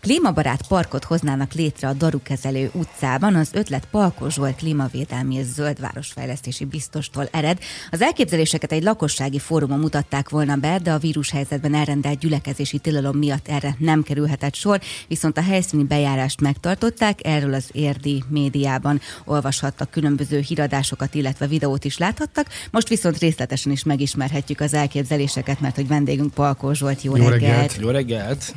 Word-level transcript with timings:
Klímabarát 0.00 0.66
parkot 0.66 1.04
hoznának 1.04 1.52
létre 1.52 1.88
a 1.88 1.92
Darukezelő 1.92 2.70
utcában, 2.72 3.34
az 3.34 3.50
ötlet 3.52 3.86
Palkó 3.90 4.28
Zsolt 4.28 4.56
klímavédelmi 4.56 5.34
és 5.34 5.44
zöldvárosfejlesztési 5.44 6.64
biztostól 6.64 7.28
ered. 7.32 7.58
Az 7.90 8.02
elképzeléseket 8.02 8.72
egy 8.72 8.82
lakossági 8.82 9.38
fórumon 9.38 9.78
mutatták 9.78 10.28
volna 10.28 10.56
be, 10.56 10.78
de 10.78 10.92
a 10.92 10.98
vírushelyzetben 10.98 11.74
elrendelt 11.74 12.18
gyülekezési 12.18 12.78
tilalom 12.78 13.16
miatt 13.16 13.48
erre 13.48 13.76
nem 13.78 14.02
kerülhetett 14.02 14.54
sor, 14.54 14.80
viszont 15.08 15.38
a 15.38 15.42
helyszíni 15.42 15.84
bejárást 15.84 16.40
megtartották, 16.40 17.18
erről 17.22 17.54
az 17.54 17.68
érdi 17.72 18.24
médiában 18.28 19.00
olvashattak 19.24 19.90
különböző 19.90 20.38
híradásokat, 20.38 21.14
illetve 21.14 21.46
videót 21.46 21.84
is 21.84 21.98
láthattak. 21.98 22.46
Most 22.70 22.88
viszont 22.88 23.18
részletesen 23.18 23.72
is 23.72 23.84
megismerhetjük 23.84 24.60
az 24.60 24.74
elképzeléseket, 24.74 25.60
mert 25.60 25.74
hogy 25.74 25.88
vendégünk 25.88 26.34
Palkó 26.34 26.72
Zsolt, 26.72 27.02
jó, 27.02 27.16
Jó 27.16 27.28
reggelt! 27.28 27.40
reggelt. 27.40 27.76
Jó 27.80 27.90
reggelt! 27.90 28.54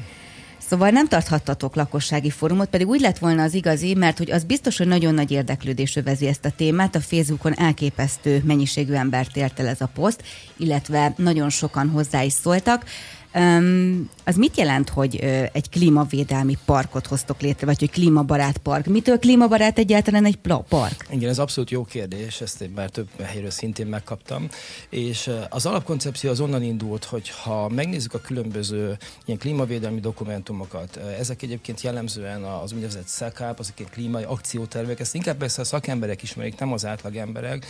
Szóval 0.73 0.89
nem 0.89 1.07
tarthattatok 1.07 1.75
lakossági 1.75 2.29
fórumot, 2.29 2.69
pedig 2.69 2.87
úgy 2.87 3.01
lett 3.01 3.17
volna 3.17 3.43
az 3.43 3.53
igazi, 3.53 3.93
mert 3.93 4.17
hogy 4.17 4.31
az 4.31 4.43
biztos, 4.43 4.77
hogy 4.77 4.87
nagyon 4.87 5.13
nagy 5.13 5.31
érdeklődés 5.31 5.95
övezi 5.95 6.27
ezt 6.27 6.45
a 6.45 6.51
témát. 6.55 6.95
A 6.95 6.99
Facebookon 6.99 7.53
elképesztő 7.57 8.41
mennyiségű 8.45 8.93
embert 8.93 9.37
ért 9.37 9.59
el 9.59 9.67
ez 9.67 9.81
a 9.81 9.89
poszt, 9.93 10.23
illetve 10.57 11.13
nagyon 11.17 11.49
sokan 11.49 11.89
hozzá 11.89 12.21
is 12.21 12.33
szóltak. 12.33 12.85
Um, 13.33 14.09
az 14.25 14.35
mit 14.35 14.57
jelent, 14.57 14.89
hogy 14.89 15.15
egy 15.51 15.69
klímavédelmi 15.69 16.57
parkot 16.65 17.07
hoztok 17.07 17.41
létre, 17.41 17.65
vagy 17.65 17.79
hogy 17.79 17.91
klímabarát 17.91 18.57
park? 18.57 18.85
Mitől 18.85 19.19
klímabarát 19.19 19.77
egyáltalán 19.77 20.25
egy 20.25 20.37
park? 20.69 21.05
Igen, 21.09 21.29
ez 21.29 21.39
abszolút 21.39 21.69
jó 21.69 21.83
kérdés, 21.83 22.41
ezt 22.41 22.61
én 22.61 22.69
már 22.75 22.89
több 22.89 23.07
helyről 23.21 23.49
szintén 23.49 23.87
megkaptam. 23.87 24.47
És 24.89 25.31
az 25.49 25.65
alapkoncepció 25.65 26.29
az 26.29 26.39
onnan 26.39 26.63
indult, 26.63 27.03
hogy 27.03 27.29
ha 27.29 27.69
megnézzük 27.69 28.13
a 28.13 28.19
különböző 28.19 28.97
ilyen 29.25 29.39
klímavédelmi 29.39 29.99
dokumentumokat, 29.99 30.97
ezek 31.19 31.41
egyébként 31.41 31.81
jellemzően 31.81 32.43
az 32.43 32.71
úgynevezett 32.71 33.07
SZEKÁP, 33.07 33.59
azok 33.59 33.79
ilyen 33.79 33.91
klímai 33.91 34.23
akciótervek, 34.23 34.99
ezt 34.99 35.15
inkább 35.15 35.37
persze 35.37 35.61
a 35.61 35.65
szakemberek 35.65 36.21
ismerik, 36.23 36.59
nem 36.59 36.73
az 36.73 36.85
átlag 36.85 37.15
emberek, 37.15 37.65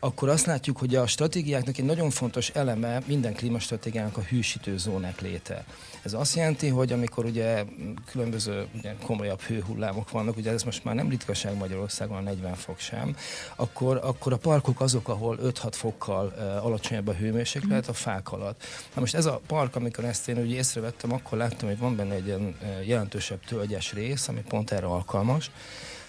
akkor 0.00 0.28
azt 0.28 0.46
látjuk, 0.46 0.78
hogy 0.78 0.94
a 0.94 1.06
stratégiáknak 1.06 1.78
egy 1.78 1.84
nagyon 1.84 2.10
fontos 2.10 2.48
eleme 2.48 3.02
minden 3.06 3.34
klímastratégiának 3.34 4.16
a 4.16 4.20
hűsítő 4.20 4.78
zónák 4.78 5.20
léte. 5.20 5.64
Ez 6.02 6.12
azt 6.12 6.36
jelenti, 6.36 6.68
hogy 6.68 6.92
amikor 6.92 7.24
ugye 7.24 7.64
különböző 8.10 8.66
ugye, 8.74 8.94
komolyabb 9.04 9.40
hőhullámok 9.40 10.10
vannak, 10.10 10.36
ugye 10.36 10.50
ez 10.50 10.62
most 10.62 10.84
már 10.84 10.94
nem 10.94 11.08
ritkaság 11.08 11.56
Magyarországon, 11.56 12.16
a 12.16 12.20
40 12.20 12.54
fok 12.54 12.78
sem, 12.78 13.16
akkor, 13.56 14.00
akkor 14.02 14.32
a 14.32 14.36
parkok 14.36 14.80
azok, 14.80 15.08
ahol 15.08 15.38
5-6 15.42 15.68
fokkal 15.70 16.32
uh, 16.36 16.64
alacsonyabb 16.64 17.08
a 17.08 17.12
hőmérséklet 17.12 17.88
a 17.88 17.92
fák 17.92 18.32
alatt. 18.32 18.64
Na 18.94 19.00
most 19.00 19.14
ez 19.14 19.26
a 19.26 19.40
park, 19.46 19.76
amikor 19.76 20.04
ezt 20.04 20.28
én 20.28 20.36
ugye 20.36 20.54
észrevettem, 20.54 21.12
akkor 21.12 21.38
láttam, 21.38 21.68
hogy 21.68 21.78
van 21.78 21.96
benne 21.96 22.14
egy 22.14 22.26
ilyen 22.26 22.56
jelentősebb 22.84 23.44
tölgyes 23.44 23.92
rész, 23.92 24.28
ami 24.28 24.40
pont 24.48 24.70
erre 24.70 24.86
alkalmas. 24.86 25.50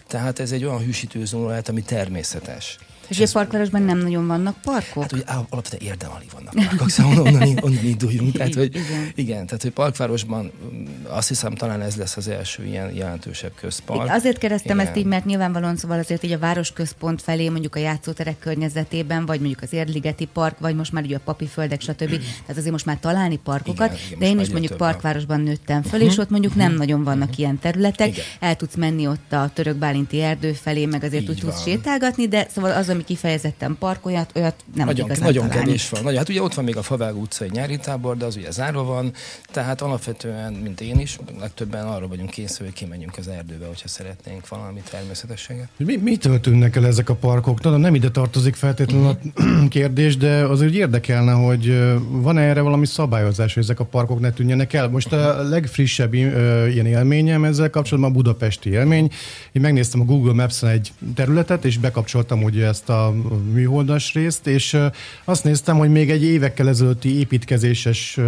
Tehát 0.08 0.40
ez 0.40 0.52
egy 0.52 0.64
olyan 0.64 0.80
hűsítőzóna 0.80 1.48
lehet, 1.48 1.70
ami 1.70 1.82
természetes. 1.82 2.78
És 3.08 3.20
a 3.20 3.26
parkvárosban 3.32 3.82
nem 3.82 3.98
nagyon 3.98 4.28
vannak 4.28 4.56
parkok? 4.62 5.02
Hát 5.02 5.12
ugye 5.12 5.24
alapvetően 5.50 5.92
érdem 5.92 6.12
alig 6.12 6.30
vannak 6.34 6.54
parkok, 6.54 6.90
szóval 6.90 7.20
onnan, 7.20 7.42
onnan 7.66 7.84
induljunk. 7.86 8.32
Tehát, 8.32 8.54
hogy, 8.54 8.76
Igen. 8.76 9.12
igen, 9.16 9.46
tehát 9.46 9.62
hogy 9.62 9.72
parkvárosban 9.72 10.52
mm, 10.74 10.86
azt 11.08 11.28
hiszem 11.28 11.56
talán 11.56 11.82
ez 11.82 11.96
lesz 11.96 12.18
az 12.18 12.28
első 12.28 12.66
ilyen 12.66 12.96
jelentősebb 12.96 13.52
közpark. 13.56 14.10
Azért 14.10 14.38
kérdeztem 14.38 14.76
Igen. 14.76 14.88
ezt 14.88 14.98
így, 14.98 15.06
mert 15.06 15.26
nyilvánvalóan 15.26 15.78
szóval 15.78 16.00
azért 16.00 16.24
így 16.24 16.32
a 16.32 16.40
városközpont 16.40 17.22
felé, 17.22 17.50
mondjuk 17.50 17.76
a 17.76 17.80
játszóterek 17.80 18.40
környezetében, 18.40 19.26
vagy 19.26 19.40
mondjuk 19.40 19.62
az 19.62 19.74
Érdligeti 19.74 20.26
Park, 20.34 20.60
vagy 20.60 20.76
most 20.76 20.92
már 20.92 21.04
ugye 21.04 21.16
a 21.16 21.22
papiföldek, 21.24 21.82
stb. 21.82 22.10
Tehát 22.10 22.58
azért 22.58 22.72
most 22.72 22.86
már 22.86 22.98
találni 23.00 23.38
parkokat, 23.44 23.92
Igen, 23.92 24.06
igen, 24.06 24.20
de 24.20 24.26
én 24.26 24.32
is 24.32 24.50
mondjuk 24.50 24.56
egyre 24.56 24.68
több 24.68 24.80
van. 24.80 24.90
parkvárosban 24.92 25.42
nőttem 25.42 25.82
föl, 25.84 26.02
és 26.02 26.18
ott 26.18 26.30
mondjuk 26.30 26.56
nem 26.56 26.74
nagyon 26.74 27.04
vannak 27.04 27.38
ilyen 27.38 27.60
területek. 27.60 28.08
Igen. 28.08 28.26
El 28.40 28.56
tudsz 28.56 28.76
menni 28.76 29.08
ott 29.08 29.34
a 29.34 29.52
török 29.54 29.76
bálinti 29.76 30.22
erdő 30.22 30.54
felé, 30.54 30.86
meg 30.86 31.04
azért 31.04 31.24
Így 31.24 31.30
úgy 31.30 31.40
tudsz 31.40 31.64
sétálgatni, 31.64 32.28
de 32.28 32.48
szóval 32.50 32.72
az, 32.72 32.90
ami 32.94 33.04
kifejezetten 33.04 33.76
park, 33.80 34.06
olyat, 34.06 34.32
olyat 34.36 34.56
nem 34.76 34.86
Nagyon, 34.86 35.06
igazán 35.06 35.24
nagyon 35.26 35.48
találni. 35.48 35.66
kevés 35.66 35.90
van. 35.90 36.04
Nagyon, 36.04 36.18
hát 36.18 36.30
ugye 36.30 36.42
ott 36.42 36.54
van 36.54 36.66
még 36.66 36.78
a 36.78 36.82
Favágó 36.82 37.20
utcai 37.20 37.50
nyári 37.52 37.78
tábor, 37.78 38.18
de 38.18 38.26
az 38.26 38.36
ugye 38.36 38.52
zárva 38.52 38.84
van, 38.84 39.12
tehát 39.52 39.82
alapvetően, 39.82 40.54
mint 40.54 40.82
én 40.82 41.00
is, 41.00 41.18
legtöbben 41.40 41.86
arra 41.88 42.08
vagyunk 42.08 42.30
készül, 42.30 42.66
hogy 42.66 42.76
kimenjünk 42.76 43.18
az 43.18 43.28
erdőbe, 43.28 43.66
hogyha 43.66 43.88
szeretnénk 43.88 44.48
valami 44.48 44.82
természetességet. 44.90 45.68
Mi, 45.78 45.96
mitől 45.96 46.40
tűnnek 46.40 46.76
el 46.76 46.86
ezek 46.86 47.10
a 47.10 47.16
parkok? 47.16 47.60
Tudom, 47.60 47.80
nem 47.80 47.96
ide 47.96 48.10
tartozik 48.12 48.56
feltétlenül 48.56 49.08
a 49.08 49.18
kérdés, 49.70 50.18
de 50.18 50.46
azért 50.46 50.70
úgy 50.70 50.76
érdekelne, 50.78 51.32
hogy 51.32 51.94
van-e 52.10 52.42
erre 52.42 52.62
valami 52.62 52.86
szabályozás, 52.86 53.54
hogy 53.54 53.64
ezek 53.64 53.80
a 53.80 53.86
parkok 53.86 54.20
ne 54.20 54.32
tűnjenek 54.32 54.74
el? 54.74 54.88
Most 54.90 55.14
a 55.14 55.44
legfrissebb 55.50 56.14
ö, 56.14 56.68
ilyen 56.68 56.86
élményem 56.86 57.44
ezzel 57.44 57.70
kapcsolatban 57.70 58.12
a 58.12 58.14
budapesti 58.14 58.70
élmény. 58.70 59.12
Én 59.52 59.62
megnéztem 59.62 60.02
a 60.02 60.04
Google 60.06 60.34
Maps-en 60.34 60.70
egy 60.70 60.92
területet, 61.16 61.66
és 61.66 61.78
bekapcsoltam 61.78 62.44
ugye 62.44 62.66
ezt 62.68 62.83
a 62.90 63.14
műholdas 63.52 64.14
részt, 64.14 64.48
és 64.48 64.78
azt 65.24 65.44
néztem, 65.44 65.78
hogy 65.78 65.92
még 65.92 66.12
egy 66.12 66.24
évekkel 66.24 66.68
ezelőtti 66.68 67.18
építkezéses 67.20 68.20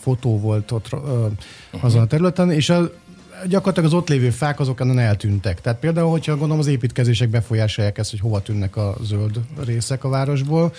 fotó 0.00 0.40
volt 0.40 0.70
ott 0.70 0.96
azon 1.80 2.02
a 2.02 2.06
területen, 2.06 2.50
és 2.50 2.68
a, 2.68 2.90
gyakorlatilag 3.48 3.88
az 3.88 3.94
ott 3.94 4.08
lévő 4.08 4.30
fák 4.30 4.60
azok 4.60 4.80
onnan 4.80 4.98
eltűntek. 4.98 5.60
Tehát 5.60 5.78
például, 5.78 6.10
hogyha 6.10 6.32
gondolom 6.32 6.58
az 6.58 6.66
építkezések 6.66 7.28
befolyásolják 7.28 7.98
ezt, 7.98 8.10
hogy 8.10 8.20
hova 8.20 8.40
tűnnek 8.40 8.76
a 8.76 8.96
zöld 9.02 9.40
részek 9.64 10.04
a 10.04 10.08
városból, 10.08 10.72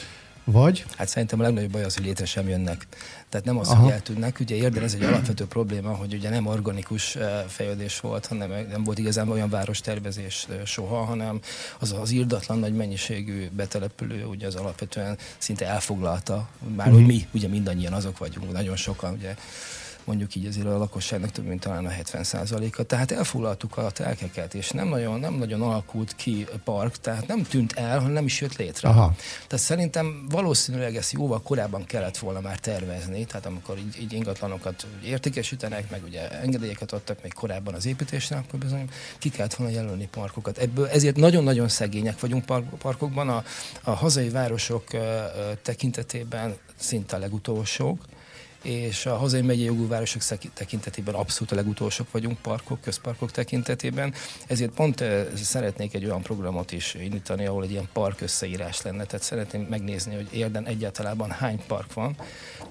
vagy 0.51 0.85
Hát 0.97 1.07
szerintem 1.07 1.39
a 1.39 1.43
legnagyobb 1.43 1.71
baj 1.71 1.83
az, 1.83 1.95
hogy 1.95 2.05
létre 2.05 2.25
sem 2.25 2.49
jönnek. 2.49 2.87
Tehát 3.29 3.45
nem 3.45 3.57
az, 3.57 3.67
Aha. 3.67 3.81
hogy 3.83 3.91
eltűnnek. 3.91 4.39
Ugye 4.39 4.55
érden 4.55 4.83
ez 4.83 4.93
egy 4.93 5.03
alapvető 5.03 5.45
probléma, 5.45 5.95
hogy 5.95 6.13
ugye 6.13 6.29
nem 6.29 6.45
organikus 6.45 7.17
fejlődés 7.47 7.99
volt, 7.99 8.25
hanem 8.25 8.49
nem 8.69 8.83
volt 8.83 8.97
igazán 8.99 9.29
olyan 9.29 9.49
várostervezés 9.49 10.47
soha, 10.65 11.03
hanem 11.03 11.39
az 11.79 11.91
az 11.91 12.11
írdatlan 12.11 12.59
nagy 12.59 12.73
mennyiségű 12.73 13.49
betelepülő 13.49 14.25
ugye 14.25 14.47
az 14.47 14.55
alapvetően 14.55 15.17
szinte 15.37 15.65
elfoglalta. 15.65 16.49
Már 16.75 16.91
hogy 16.91 17.05
mi, 17.05 17.27
ugye 17.33 17.47
mindannyian 17.47 17.93
azok 17.93 18.17
vagyunk, 18.17 18.51
nagyon 18.51 18.75
sokan, 18.75 19.13
ugye 19.13 19.35
mondjuk 20.07 20.35
így 20.35 20.45
azért 20.45 20.65
a 20.65 20.77
lakosságnak 20.77 21.31
több 21.31 21.45
mint 21.45 21.59
talán 21.59 21.85
a 21.85 21.89
70%-a. 21.89 22.83
Tehát 22.83 23.11
elfoglaltuk 23.11 23.77
a 23.77 23.91
telkeket, 23.91 24.53
és 24.53 24.69
nem 24.69 24.87
nagyon, 24.87 25.19
nem 25.19 25.33
nagyon 25.33 25.61
alakult 25.61 26.15
ki 26.15 26.47
park, 26.63 26.95
tehát 26.97 27.27
nem 27.27 27.43
tűnt 27.43 27.73
el, 27.73 27.97
hanem 27.97 28.11
nem 28.11 28.25
is 28.25 28.41
jött 28.41 28.55
létre. 28.55 28.89
Aha. 28.89 29.15
Tehát 29.47 29.65
szerintem 29.65 30.25
valószínűleg 30.29 30.95
ezt 30.95 31.11
jóval 31.11 31.41
korábban 31.41 31.85
kellett 31.85 32.17
volna 32.17 32.39
már 32.39 32.59
tervezni, 32.59 33.25
tehát 33.25 33.45
amikor 33.45 33.77
így, 33.77 34.01
így 34.01 34.13
ingatlanokat 34.13 34.87
értékesítenek, 35.03 35.89
meg 35.89 36.03
ugye 36.03 36.29
engedélyeket 36.29 36.91
adtak 36.91 37.21
még 37.21 37.33
korábban 37.33 37.73
az 37.73 37.85
építésre, 37.85 38.35
akkor 38.35 38.59
bizony 38.59 38.89
ki 39.17 39.29
kellett 39.29 39.53
volna 39.53 39.73
jelölni 39.73 40.07
parkokat. 40.07 40.57
Ebből 40.57 40.87
ezért 40.87 41.15
nagyon-nagyon 41.15 41.67
szegények 41.67 42.19
vagyunk 42.19 42.45
park, 42.45 42.69
parkokban, 42.77 43.29
a, 43.29 43.43
a 43.83 43.91
hazai 43.91 44.29
városok 44.29 44.93
ö, 44.93 44.97
ö, 44.97 45.51
tekintetében 45.61 46.55
szinte 46.75 47.15
a 47.15 47.19
legutolsók, 47.19 48.05
és 48.63 49.05
a 49.05 49.15
hazai 49.17 49.41
megyei 49.41 49.65
jogú 49.65 49.87
városok 49.87 50.21
tekintetében 50.53 51.13
abszolút 51.15 51.51
a 51.51 51.55
legutolsók 51.55 52.11
vagyunk 52.11 52.37
parkok, 52.37 52.81
közparkok 52.81 53.31
tekintetében. 53.31 54.13
Ezért 54.47 54.71
pont 54.71 55.01
eh, 55.01 55.25
szeretnék 55.35 55.93
egy 55.93 56.05
olyan 56.05 56.21
programot 56.21 56.71
is 56.71 56.95
indítani, 57.03 57.45
ahol 57.45 57.63
egy 57.63 57.71
ilyen 57.71 57.89
park 57.93 58.21
összeírás 58.21 58.81
lenne. 58.81 59.03
Tehát 59.05 59.25
szeretném 59.25 59.61
megnézni, 59.69 60.15
hogy 60.15 60.27
érden 60.31 60.65
egyáltalán 60.67 61.29
hány 61.31 61.59
park 61.67 61.93
van, 61.93 62.15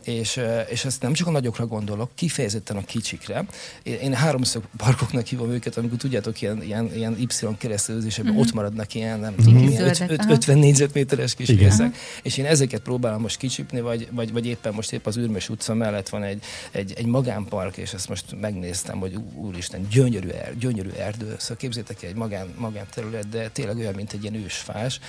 és, 0.04 0.36
eh, 0.36 0.66
és 0.70 0.84
ezt 0.84 1.02
nem 1.02 1.12
csak 1.12 1.26
a 1.26 1.30
nagyokra 1.30 1.66
gondolok, 1.66 2.10
kifejezetten 2.14 2.76
a 2.76 2.84
kicsikre. 2.84 3.44
Én 3.82 4.14
háromszög 4.14 4.62
parkoknak 4.76 5.26
hívom 5.26 5.50
őket, 5.50 5.76
amikor 5.76 5.98
tudjátok, 5.98 6.40
ilyen, 6.40 6.62
ilyen, 6.62 6.94
ilyen 6.94 7.16
Y 7.18 7.26
kereszteződésekben 7.58 8.32
Mhm. 8.32 8.42
ott 8.42 8.52
maradnak 8.52 8.94
ilyen, 8.94 9.20
nem 9.20 9.34
tudom, 9.34 9.56
ilyen 9.56 9.82
öt- 9.82 9.94
Zöldek, 9.94 10.10
öt- 10.10 10.20
aha. 10.20 10.32
50 10.32 10.58
négyzetméteres 10.58 11.34
kis 11.34 11.48
részek. 11.48 11.96
És 12.22 12.36
én 12.36 12.44
ezeket 12.46 12.80
próbálom 12.80 13.20
most 13.20 13.36
kicsipni, 13.36 13.80
vagy, 13.80 14.08
vagy, 14.10 14.32
vagy 14.32 14.46
éppen 14.46 14.74
most 14.74 14.92
épp 14.92 15.06
az 15.06 15.16
Ürmös 15.16 15.48
utca 15.48 15.74
mellett 15.86 16.08
van 16.08 16.22
egy, 16.22 16.44
egy, 16.70 16.92
egy 16.96 17.06
magánpark, 17.06 17.76
és 17.76 17.92
ezt 17.92 18.08
most 18.08 18.40
megnéztem, 18.40 18.98
hogy 18.98 19.16
úristen, 19.34 19.86
gyönyörű, 19.90 20.28
er, 20.28 20.58
gyönyörű 20.58 20.90
erdő, 20.90 21.34
szóval 21.38 21.56
képzétek 21.56 22.02
egy 22.02 22.14
magán, 22.14 22.54
magánterület, 22.58 23.28
de 23.28 23.48
tényleg 23.48 23.76
olyan, 23.76 23.94
mint 23.94 24.12
egy 24.12 24.22
ilyen 24.22 24.34
ősfás, 24.34 25.00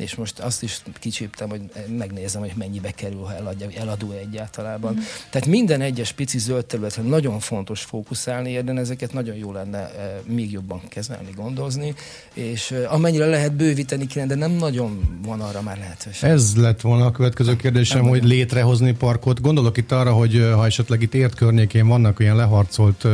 és 0.00 0.14
most 0.14 0.38
azt 0.38 0.62
is 0.62 0.82
kicsíptem, 0.98 1.48
hogy 1.48 1.60
megnézem, 1.98 2.40
hogy 2.40 2.52
mennyibe 2.56 2.90
kerül, 2.90 3.22
ha 3.22 3.34
eladja, 3.34 3.68
eladó 3.74 4.10
egyáltalában. 4.10 4.94
Mm. 4.94 4.98
Tehát 5.30 5.46
minden 5.46 5.80
egyes 5.80 6.12
pici 6.12 6.38
zöld 6.38 6.64
területre 6.64 7.02
nagyon 7.02 7.40
fontos 7.40 7.80
fókuszálni, 7.80 8.50
érden 8.50 8.78
ezeket 8.78 9.12
nagyon 9.12 9.36
jó 9.36 9.52
lenne 9.52 9.78
e, 9.78 10.22
még 10.26 10.52
jobban 10.52 10.80
kezelni, 10.88 11.30
gondozni, 11.36 11.94
és 12.34 12.70
e, 12.70 12.90
amennyire 12.90 13.26
lehet 13.26 13.54
bővíteni 13.54 14.06
kéne, 14.06 14.26
de 14.26 14.34
nem 14.34 14.50
nagyon 14.50 15.18
van 15.22 15.40
arra 15.40 15.62
már 15.62 15.78
lehetőség. 15.78 16.28
Ez 16.28 16.56
lett 16.56 16.80
volna 16.80 17.04
a 17.06 17.10
következő 17.10 17.56
kérdésem, 17.56 18.08
hogy 18.08 18.24
létrehozni 18.24 18.92
parkot. 18.92 19.40
Gondolok 19.40 19.76
itt 19.76 19.92
arra, 19.92 20.12
hogy 20.12 20.36
e, 20.36 20.52
ha 20.52 20.66
esetleg 20.66 21.02
itt 21.02 21.14
ért 21.14 21.34
környékén 21.34 21.86
vannak 21.86 22.20
olyan 22.20 22.36
leharcolt 22.36 23.06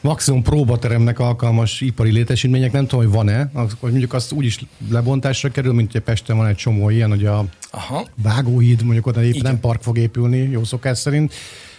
maximum 0.00 0.42
próbateremnek 0.42 1.18
alkalmas 1.18 1.80
ipari 1.80 2.12
létesítmények, 2.12 2.72
nem 2.72 2.86
tudom, 2.86 3.04
hogy 3.04 3.14
van-e, 3.14 3.50
hogy 3.54 3.90
mondjuk 3.90 4.12
azt 4.12 4.32
úgy 4.32 4.44
is 4.44 4.60
lebontásra 4.90 5.50
kerül, 5.50 5.72
mint 5.72 5.92
hogy 5.92 6.00
Pesten 6.00 6.36
van 6.36 6.46
egy 6.46 6.56
csomó 6.56 6.90
ilyen, 6.90 7.08
hogy 7.08 7.26
a 7.26 7.44
Aha. 7.70 8.06
vágóhíd, 8.22 8.82
mondjuk 8.82 9.06
oda 9.06 9.22
épp 9.22 9.42
nem 9.42 9.60
park 9.60 9.82
fog 9.82 9.98
épülni, 9.98 10.38
jó 10.38 10.64
szokás 10.64 10.98
szerint, 10.98 11.34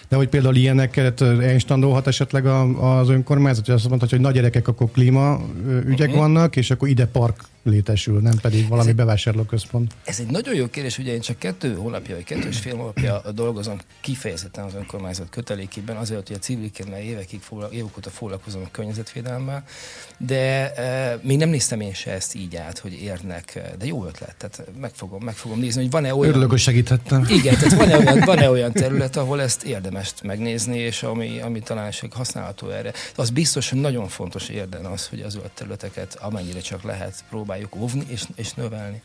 de 0.10 0.16
hogy 0.16 0.28
például 0.30 0.56
ilyeneket 0.56 1.22
elstandolhat 1.22 2.08
esetleg 2.08 2.46
az 2.80 3.10
önkormányzat, 3.10 3.66
hogy 3.66 3.76
azt 3.76 3.90
mondta, 3.90 4.08
hogy 4.10 4.20
nagy 4.20 4.34
gyerekek, 4.34 4.68
akkor 4.68 4.92
klíma 4.92 5.40
ügyek 5.86 6.08
uh-huh. 6.08 6.16
vannak, 6.16 6.56
és 6.56 6.72
akkor 6.72 6.88
ide 6.88 7.06
park 7.06 7.44
létesül, 7.70 8.20
nem 8.20 8.38
pedig 8.42 8.68
valami 8.68 8.92
bevásárlóközpont. 8.92 9.94
Ez 10.04 10.20
egy 10.20 10.28
nagyon 10.28 10.56
jó 10.56 10.68
kérdés, 10.68 10.98
ugye 10.98 11.14
én 11.14 11.20
csak 11.20 11.38
kettő 11.38 11.76
hónapja, 11.76 12.16
vagy 12.16 12.24
kettő 12.24 12.48
és 12.48 12.60
fél 12.60 12.76
hónapja 12.76 13.22
dolgozom 13.34 13.78
kifejezetten 14.02 14.64
az 14.64 14.74
önkormányzat 14.76 15.30
kötelékében, 15.30 15.96
azért, 15.96 16.28
hogy 16.28 16.36
a 16.36 16.40
civilként 16.40 16.90
már 16.90 17.04
évekig 17.04 17.42
foglal, 17.42 17.72
évek 17.72 17.98
óta 17.98 18.10
foglalkozom 18.10 18.62
a 18.66 18.68
környezetvédelemmel, 18.72 19.64
de 20.18 20.74
e, 20.74 21.20
még 21.24 21.38
nem 21.38 21.50
néztem 21.50 21.82
én 21.82 21.94
se 21.94 22.12
ezt 22.12 22.36
így 22.36 22.56
át, 22.56 22.78
hogy 22.80 22.94
érnek, 23.02 23.62
de 23.78 23.86
jó 23.86 24.06
ötlet, 24.06 24.36
tehát 24.38 24.72
meg 24.80 24.92
fogom, 24.94 25.24
meg 25.24 25.36
fogom 25.36 25.60
nézni, 25.60 25.82
hogy 25.82 25.92
van-e 25.92 26.14
olyan... 26.16 26.32
Örülök, 26.32 26.50
hogy 26.50 26.60
segíthettem. 26.60 27.26
Igen, 27.30 27.58
tehát 27.58 27.74
van-e 27.74 27.98
olyan, 27.98 28.20
van-e 28.26 28.50
olyan 28.50 28.72
terület, 28.72 29.16
ahol 29.16 29.42
ezt 29.42 29.64
érdemes 29.64 30.14
megnézni, 30.24 30.78
és 30.78 31.04
ami, 31.04 31.40
ami 31.40 31.60
talán 31.60 31.92
használható 32.12 32.70
erre. 32.70 32.94
Az 33.16 33.30
biztos, 33.30 33.70
hogy 33.70 33.80
nagyon 33.80 34.08
fontos 34.08 34.50
érden 34.50 34.86
az, 34.86 35.08
hogy 35.08 35.22
az 35.22 35.38
zöld 35.40 35.52
területeket 35.52 36.16
amennyire 36.16 36.60
csak 36.60 36.84
lehet 36.84 37.24
próbálni 37.30 37.59
próbáljuk 37.68 37.76
óvni 37.76 38.04
és, 38.08 38.24
és 38.36 38.54
növelni. 38.54 39.02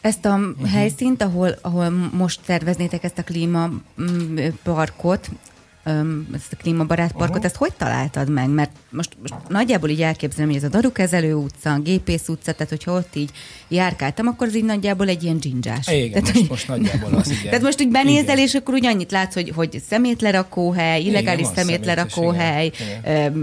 Ezt 0.00 0.24
a 0.24 0.34
uh-huh. 0.34 0.68
helyszínt, 0.68 1.22
ahol, 1.22 1.54
ahol 1.60 1.90
most 2.12 2.40
terveznétek 2.44 3.04
ezt 3.04 3.18
a 3.18 3.22
klímaparkot, 3.22 5.28
ezt 6.34 6.52
a 6.52 6.56
klímabarát 6.56 7.12
parkot, 7.12 7.28
uh-huh. 7.28 7.44
ezt 7.44 7.56
hogy 7.56 7.72
találtad 7.72 8.28
meg? 8.28 8.48
Mert 8.48 8.70
most, 8.90 9.10
most 9.22 9.34
nagyjából 9.48 9.88
így 9.88 10.02
elképzelem, 10.02 10.46
hogy 10.46 10.56
ez 10.56 10.64
a 10.64 10.68
Darukezelő 10.68 11.34
utca, 11.34 11.72
a 11.72 11.78
Gépész 11.78 12.28
utca, 12.28 12.52
tehát 12.52 12.68
hogyha 12.68 12.92
ott 12.92 13.16
így 13.16 13.30
járkáltam, 13.68 14.26
akkor 14.26 14.46
az 14.46 14.56
így 14.56 14.64
nagyjából 14.64 15.08
egy 15.08 15.22
ilyen 15.22 15.38
dzsindzsás. 15.38 15.88
Igen, 15.88 16.10
tehát, 16.10 16.26
most, 16.26 16.38
hogy, 16.38 16.48
most 16.48 16.68
nagyjából 16.68 17.14
az, 17.14 17.30
igen. 17.30 17.42
Tehát 17.42 17.62
most 17.62 17.80
úgy 17.80 17.88
benézel, 17.88 18.22
igen. 18.22 18.38
és 18.38 18.54
akkor 18.54 18.74
úgy 18.74 18.86
annyit 18.86 19.10
látsz, 19.10 19.34
hogy, 19.34 19.52
hogy 19.54 19.82
szemétlerakóhely, 19.88 21.02
illegális 21.02 21.40
igen, 21.50 21.54
szemétlerakóhely, 21.54 22.70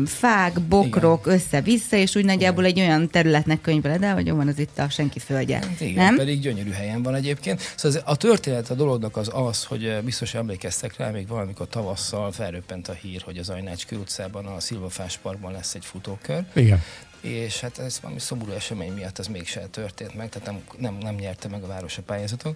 fák, 0.05 0.59
bokrok, 0.61 1.25
igen. 1.25 1.37
össze-vissza, 1.37 1.95
és 1.95 2.15
úgy 2.15 2.25
nagyjából 2.25 2.65
igen. 2.65 2.83
egy 2.83 2.89
olyan 2.89 3.09
területnek 3.09 3.61
könyveled 3.61 4.03
el, 4.03 4.13
hogy 4.13 4.31
van 4.31 4.47
az 4.47 4.59
itt 4.59 4.79
a 4.79 4.89
senki 4.89 5.19
földje. 5.19 5.55
Hát 5.55 5.81
igen, 5.81 6.03
nem? 6.03 6.15
pedig 6.15 6.39
gyönyörű 6.39 6.71
helyen 6.71 7.03
van 7.03 7.15
egyébként. 7.15 7.73
Szóval 7.75 8.01
a 8.05 8.15
történet 8.15 8.69
a 8.69 8.73
dolognak 8.73 9.17
az 9.17 9.29
az, 9.33 9.63
hogy 9.63 9.97
biztos 10.03 10.33
emlékeztek 10.33 10.97
rá, 10.97 11.09
még 11.09 11.27
valamikor 11.27 11.67
tavasszal 11.67 12.28
felröppent 12.31 12.87
a 12.87 12.93
hír, 12.93 13.21
hogy 13.21 13.37
az 13.37 13.49
Ajnácskő 13.49 13.97
utcában, 13.97 14.45
a 14.45 14.59
Szilvafás 14.59 15.17
parkban 15.17 15.51
lesz 15.51 15.75
egy 15.75 15.85
futókör. 15.85 16.45
Igen. 16.53 16.83
És 17.21 17.59
hát 17.59 17.77
ez 17.77 17.99
valami 18.01 18.19
szomorú 18.19 18.51
esemény 18.51 18.93
miatt 18.93 19.19
ez 19.19 19.27
mégsem 19.27 19.69
történt 19.69 20.15
meg, 20.15 20.29
tehát 20.29 20.47
nem, 20.47 20.63
nem, 20.77 20.93
nem 20.93 21.15
nyerte 21.15 21.47
meg 21.47 21.63
a 21.63 21.67
város 21.67 21.97
a 21.97 22.01
pályázatot. 22.01 22.55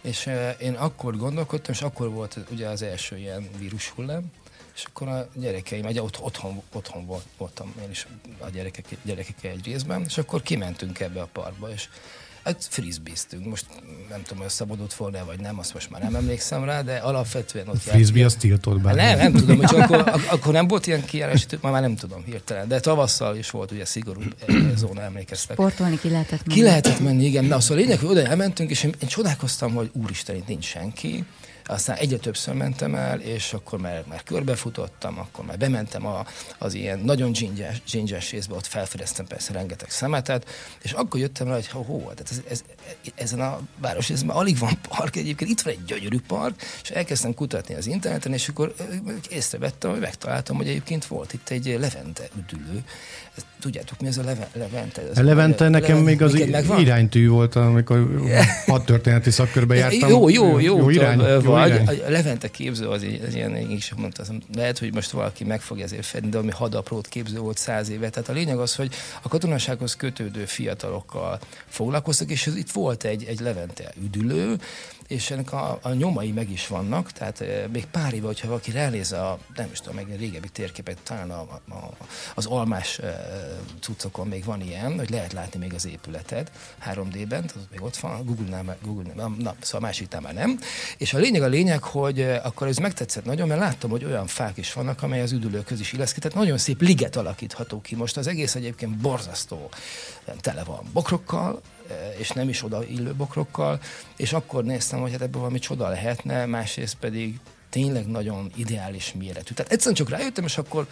És 0.00 0.26
uh, 0.26 0.50
én 0.58 0.74
akkor 0.74 1.16
gondolkodtam, 1.16 1.74
és 1.74 1.82
akkor 1.82 2.10
volt 2.10 2.38
ugye 2.50 2.68
az 2.68 2.82
első 2.82 3.16
ilyen 3.16 3.48
vírus 3.58 3.88
hullám, 3.88 4.32
és 4.74 4.84
akkor 4.84 5.08
a 5.08 5.28
gyerekeim, 5.34 5.86
egy 5.86 5.98
ott, 5.98 6.20
otthon, 6.20 6.62
otthon 6.72 7.06
volt, 7.06 7.24
voltam 7.36 7.74
én 7.82 7.90
is 7.90 8.06
a 8.38 8.48
gyerekek, 8.48 8.84
gyerekekkel 9.02 9.50
egy 9.50 9.64
részben, 9.64 10.04
és 10.04 10.18
akkor 10.18 10.42
kimentünk 10.42 11.00
ebbe 11.00 11.20
a 11.20 11.28
parkba, 11.32 11.70
és 11.72 11.88
Hát 12.46 12.66
frisbeeztünk. 12.70 13.46
Most 13.46 13.66
nem 14.08 14.22
tudom, 14.22 14.42
hogy 14.42 14.52
szabadott 14.52 14.94
volna 14.94 15.24
vagy 15.24 15.40
nem, 15.40 15.58
azt 15.58 15.74
most 15.74 15.90
már 15.90 16.02
nem 16.02 16.14
emlékszem 16.14 16.64
rá, 16.64 16.82
de 16.82 16.96
alapvetően 16.96 17.68
ott... 17.68 17.74
A 17.74 17.78
frisbee 17.78 18.24
azt 18.24 18.38
tiltott 18.38 18.80
bár. 18.80 18.94
Nem, 18.94 19.18
nem 19.18 19.32
tudom, 19.32 19.56
hogy 19.56 19.76
akkor, 19.80 20.12
akkor 20.30 20.52
nem 20.52 20.68
volt 20.68 20.86
ilyen 20.86 21.04
kijárás, 21.04 21.46
már, 21.60 21.72
már 21.72 21.82
nem 21.82 21.96
tudom 21.96 22.24
hirtelen, 22.24 22.68
de 22.68 22.80
tavasszal 22.80 23.36
is 23.36 23.50
volt 23.50 23.70
ugye 23.72 23.84
szigorú 23.84 24.20
zóna, 24.74 25.02
emlékeztek. 25.02 25.56
Sportolni 25.56 25.98
ki 25.98 26.10
lehetett 26.10 26.46
menni. 26.46 26.58
Ki 26.58 26.64
lehetett 26.64 27.00
menni, 27.00 27.24
igen. 27.24 27.44
Na, 27.44 27.60
szóval 27.60 27.84
lényeg, 27.84 27.98
hogy 27.98 28.08
oda 28.08 28.22
elmentünk, 28.22 28.70
és 28.70 28.82
én, 28.82 28.94
én 29.02 29.08
csodálkoztam, 29.08 29.74
hogy 29.74 29.90
úristen, 29.92 30.36
itt 30.36 30.46
nincs 30.46 30.64
senki 30.64 31.24
aztán 31.66 31.96
egyre 31.96 32.16
többször 32.16 32.54
mentem 32.54 32.94
el, 32.94 33.20
és 33.20 33.52
akkor 33.52 33.78
már, 33.78 34.04
már 34.08 34.22
körbefutottam, 34.22 35.18
akkor 35.18 35.44
már 35.44 35.58
bementem 35.58 36.06
a, 36.06 36.26
az 36.58 36.74
ilyen 36.74 36.98
nagyon 36.98 37.32
dzsingyes, 37.32 37.82
dzsingyes 37.86 38.30
részbe, 38.30 38.54
ott 38.54 38.66
felfedeztem 38.66 39.26
persze 39.26 39.52
rengeteg 39.52 39.90
szemetet, 39.90 40.46
és 40.82 40.92
akkor 40.92 41.20
jöttem 41.20 41.46
rá, 41.46 41.54
hogy 41.54 41.68
hó, 41.68 41.98
tehát 42.00 42.30
ez, 42.30 42.42
ez, 42.48 42.64
ezen 43.14 43.40
a 43.40 43.60
város 43.78 44.10
ez 44.10 44.22
már 44.22 44.36
alig 44.36 44.58
van 44.58 44.78
park 44.88 45.16
egyébként, 45.16 45.50
itt 45.50 45.60
van 45.60 45.72
egy 45.72 45.84
gyönyörű 45.84 46.20
park, 46.26 46.62
és 46.82 46.90
elkezdtem 46.90 47.34
kutatni 47.34 47.74
az 47.74 47.86
interneten, 47.86 48.32
és 48.32 48.48
akkor 48.48 48.74
észrevettem, 49.30 49.90
hogy 49.90 50.00
megtaláltam, 50.00 50.56
hogy 50.56 50.68
egyébként 50.68 51.06
volt 51.06 51.32
itt 51.32 51.48
egy 51.48 51.66
levente 51.66 52.28
üdülő, 52.38 52.84
tudjátok, 53.60 54.00
mi 54.00 54.06
ez 54.06 54.18
a 54.18 54.22
leve, 54.24 54.48
Levente? 54.52 55.02
Ez 55.10 55.18
a 55.18 55.22
Levente 55.22 55.64
a, 55.64 55.68
nekem 55.68 55.96
Levente, 55.96 56.26
még 56.44 56.54
az 56.70 56.78
iránytű 56.78 57.28
volt, 57.28 57.56
amikor 57.56 57.96
yeah. 58.66 58.84
történeti 58.84 59.30
szakkörbe 59.30 59.74
jártam. 59.74 60.10
Jó, 60.10 60.28
jó, 60.28 60.58
jó, 60.58 60.78
jó 60.78 60.90
irány, 60.90 61.18
vagy. 61.18 61.44
Jó 61.44 61.55
irány. 61.64 62.00
A 62.06 62.10
Levente 62.10 62.50
képző 62.50 62.88
az, 62.88 63.06
az 63.26 63.34
ilyen, 63.34 63.56
én 63.56 63.70
is 63.70 63.92
mondtam, 63.96 64.42
lehet, 64.54 64.78
hogy 64.78 64.94
most 64.94 65.10
valaki 65.10 65.44
meg 65.44 65.60
fog 65.60 65.80
ezért 65.80 66.06
fedni, 66.06 66.28
de 66.28 66.38
ami 66.38 66.50
hadaprót 66.50 67.08
képző 67.08 67.38
volt 67.38 67.58
száz 67.58 67.88
éve. 67.88 68.10
Tehát 68.10 68.28
a 68.28 68.32
lényeg 68.32 68.58
az, 68.58 68.74
hogy 68.74 68.94
a 69.22 69.28
katonasághoz 69.28 69.96
kötődő 69.96 70.44
fiatalokkal 70.44 71.38
foglalkoztak, 71.68 72.30
és 72.30 72.46
ez, 72.46 72.56
itt 72.56 72.70
volt 72.70 73.04
egy, 73.04 73.24
egy 73.24 73.40
Levente 73.40 73.92
üdülő, 74.04 74.56
és 75.08 75.30
ennek 75.30 75.52
a, 75.52 75.78
a 75.82 75.92
nyomai 75.92 76.30
meg 76.30 76.50
is 76.50 76.66
vannak, 76.66 77.12
tehát 77.12 77.44
még 77.72 77.86
pár 77.86 78.14
éve, 78.14 78.26
hogyha 78.26 78.48
valaki 78.48 78.70
ránéz 78.70 79.12
a, 79.12 79.38
nem 79.56 79.68
is 79.72 79.78
tudom, 79.78 79.94
meg 79.94 80.10
a 80.10 80.16
régebbi 80.16 80.48
térképet, 80.48 80.98
talán 81.02 81.30
a, 81.30 81.40
a, 81.68 81.90
az 82.34 82.46
almás 82.46 82.98
e, 82.98 83.26
cuccokon 83.80 84.26
még 84.26 84.44
van 84.44 84.60
ilyen, 84.60 84.98
hogy 84.98 85.10
lehet 85.10 85.32
látni 85.32 85.58
még 85.58 85.74
az 85.74 85.86
épületet 85.86 86.50
3D-ben, 86.92 87.46
tehát 87.46 87.68
még 87.70 87.82
ott 87.82 87.96
van, 87.96 88.24
Google-nál, 88.24 88.76
Google 88.82 89.12
na, 89.14 89.54
szóval 89.60 89.80
a 89.80 89.80
másik 89.80 90.20
már 90.20 90.34
nem. 90.34 90.58
És 90.98 91.14
a 91.14 91.18
lényeg 91.18 91.42
a 91.42 91.46
lényeg, 91.46 91.82
hogy 91.82 92.22
akkor 92.22 92.66
ez 92.66 92.76
megtetszett 92.76 93.24
nagyon, 93.24 93.48
mert 93.48 93.60
láttam, 93.60 93.90
hogy 93.90 94.04
olyan 94.04 94.26
fák 94.26 94.56
is 94.56 94.72
vannak, 94.72 95.02
amely 95.02 95.20
az 95.20 95.32
üdülőköz 95.32 95.80
is 95.80 95.92
illeszkedett, 95.92 96.34
nagyon 96.34 96.58
szép 96.58 96.80
liget 96.80 97.16
alakítható 97.16 97.80
ki. 97.80 97.94
Most 97.94 98.16
az 98.16 98.26
egész 98.26 98.54
egyébként 98.54 98.96
borzasztó, 98.96 99.70
tele 100.40 100.64
van 100.64 100.84
bokrokkal, 100.92 101.60
és 102.18 102.30
nem 102.30 102.48
is 102.48 102.64
oda 102.64 102.84
illő 102.84 103.14
bokrokkal, 103.14 103.80
és 104.16 104.32
akkor 104.32 104.64
néztem, 104.64 105.00
hogy 105.00 105.10
hát 105.12 105.20
ebből 105.20 105.40
valami 105.40 105.58
csoda 105.58 105.88
lehetne, 105.88 106.46
másrészt 106.46 106.96
pedig 107.00 107.38
tényleg 107.70 108.06
nagyon 108.06 108.50
ideális 108.54 109.12
méretű. 109.18 109.54
Tehát 109.54 109.72
egyszerűen 109.72 109.96
csak 109.96 110.08
rájöttem, 110.08 110.44
és 110.44 110.58
akkor, 110.58 110.86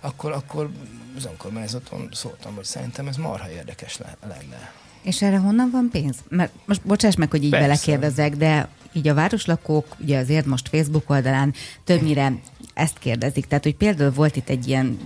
akkor, 0.00 0.32
akkor 0.32 0.70
az 1.16 1.24
önkormányzaton 1.24 2.08
szóltam, 2.12 2.54
hogy 2.54 2.64
szerintem 2.64 3.06
ez 3.06 3.16
marha 3.16 3.50
érdekes 3.50 3.98
lenne. 4.20 4.72
És 5.02 5.22
erre 5.22 5.38
honnan 5.38 5.70
van 5.70 5.88
pénz? 5.92 6.16
Mert 6.28 6.52
most 6.64 6.82
bocsáss 6.82 7.14
meg, 7.14 7.30
hogy 7.30 7.44
így 7.44 7.50
Persze. 7.50 7.66
belekérdezek, 7.66 8.36
de 8.36 8.68
így 8.92 9.08
a 9.08 9.14
városlakók, 9.14 9.96
ugye 9.98 10.18
azért 10.18 10.46
most 10.46 10.68
Facebook 10.68 11.10
oldalán 11.10 11.54
többnyire 11.84 12.32
ezt 12.78 12.98
kérdezik. 12.98 13.46
Tehát, 13.46 13.64
hogy 13.64 13.74
például 13.74 14.10
volt 14.10 14.36
itt 14.36 14.48
egy 14.48 14.68
ilyen 14.68 14.98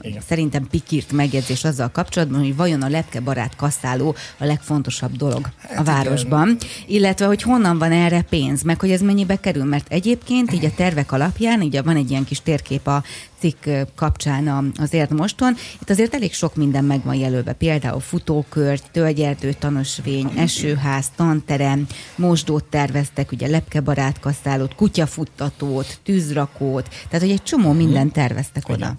Igen. 0.00 0.22
szerintem 0.26 0.66
pikírt 0.70 1.12
megjegyzés 1.12 1.64
azzal 1.64 1.90
kapcsolatban, 1.90 2.40
hogy 2.40 2.56
vajon 2.56 2.82
a 2.82 2.88
lepke 2.88 3.20
barát 3.20 3.56
kasszáló 3.56 4.14
a 4.38 4.44
legfontosabb 4.44 5.16
dolog 5.16 5.48
hát 5.58 5.78
a 5.78 5.82
városban, 5.82 6.48
igen. 6.48 6.68
illetve 6.86 7.26
hogy 7.26 7.42
honnan 7.42 7.78
van 7.78 7.92
erre 7.92 8.22
pénz, 8.22 8.62
meg 8.62 8.80
hogy 8.80 8.90
ez 8.90 9.00
mennyibe 9.00 9.40
kerül, 9.40 9.64
mert 9.64 9.92
egyébként 9.92 10.52
így 10.52 10.64
a 10.64 10.74
tervek 10.76 11.12
alapján, 11.12 11.62
így 11.62 11.80
van 11.84 11.96
egy 11.96 12.10
ilyen 12.10 12.24
kis 12.24 12.40
térkép 12.42 12.86
a 12.86 13.02
cikk 13.44 13.68
kapcsán 13.94 14.72
az 14.78 14.92
Érd 14.92 15.12
Moston. 15.12 15.54
Itt 15.80 15.90
azért 15.90 16.14
elég 16.14 16.32
sok 16.32 16.54
minden 16.54 16.84
meg 16.84 17.04
van 17.04 17.14
jelölve, 17.14 17.52
például 17.52 18.00
futókör, 18.00 18.80
tölgyerdő, 18.80 19.52
tanösvény, 19.52 20.32
esőház, 20.36 21.10
tanterem, 21.16 21.86
mosdót 22.16 22.64
terveztek, 22.64 23.32
ugye 23.32 23.48
lepkebarát 23.48 24.20
kaszálót, 24.20 24.74
kutyafuttatót, 24.74 25.98
tűzrakót, 26.02 26.88
tehát 26.88 27.26
hogy 27.26 27.30
egy 27.30 27.42
csomó 27.42 27.72
mindent 27.72 28.12
terveztek 28.12 28.68
oda. 28.68 28.76
Igen. 28.76 28.98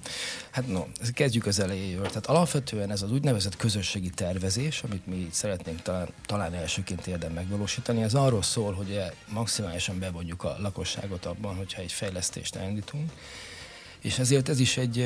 Hát 0.52 0.68
no, 0.68 0.84
kezdjük 1.14 1.46
az 1.46 1.60
elejéről. 1.60 2.08
Tehát 2.08 2.26
alapvetően 2.26 2.92
ez 2.92 3.02
az 3.02 3.12
úgynevezett 3.12 3.56
közösségi 3.56 4.10
tervezés, 4.10 4.84
amit 4.88 5.08
mi 5.08 5.28
szeretnénk 5.32 5.82
talán, 5.82 6.08
talán 6.26 6.54
elsőként 6.54 7.08
érdem 7.08 7.32
megvalósítani, 7.32 8.02
ez 8.02 8.14
arról 8.14 8.42
szól, 8.42 8.74
hogy 8.74 9.02
maximálisan 9.34 10.00
bevonjuk 10.00 10.44
a 10.44 10.56
lakosságot 10.60 11.26
abban, 11.26 11.56
hogyha 11.56 11.82
egy 11.82 11.92
fejlesztést 11.92 12.56
elindítunk, 12.56 13.12
és 14.06 14.20
ezért 14.20 14.50
ez 14.50 14.60
is 14.60 14.78
egy, 14.78 15.00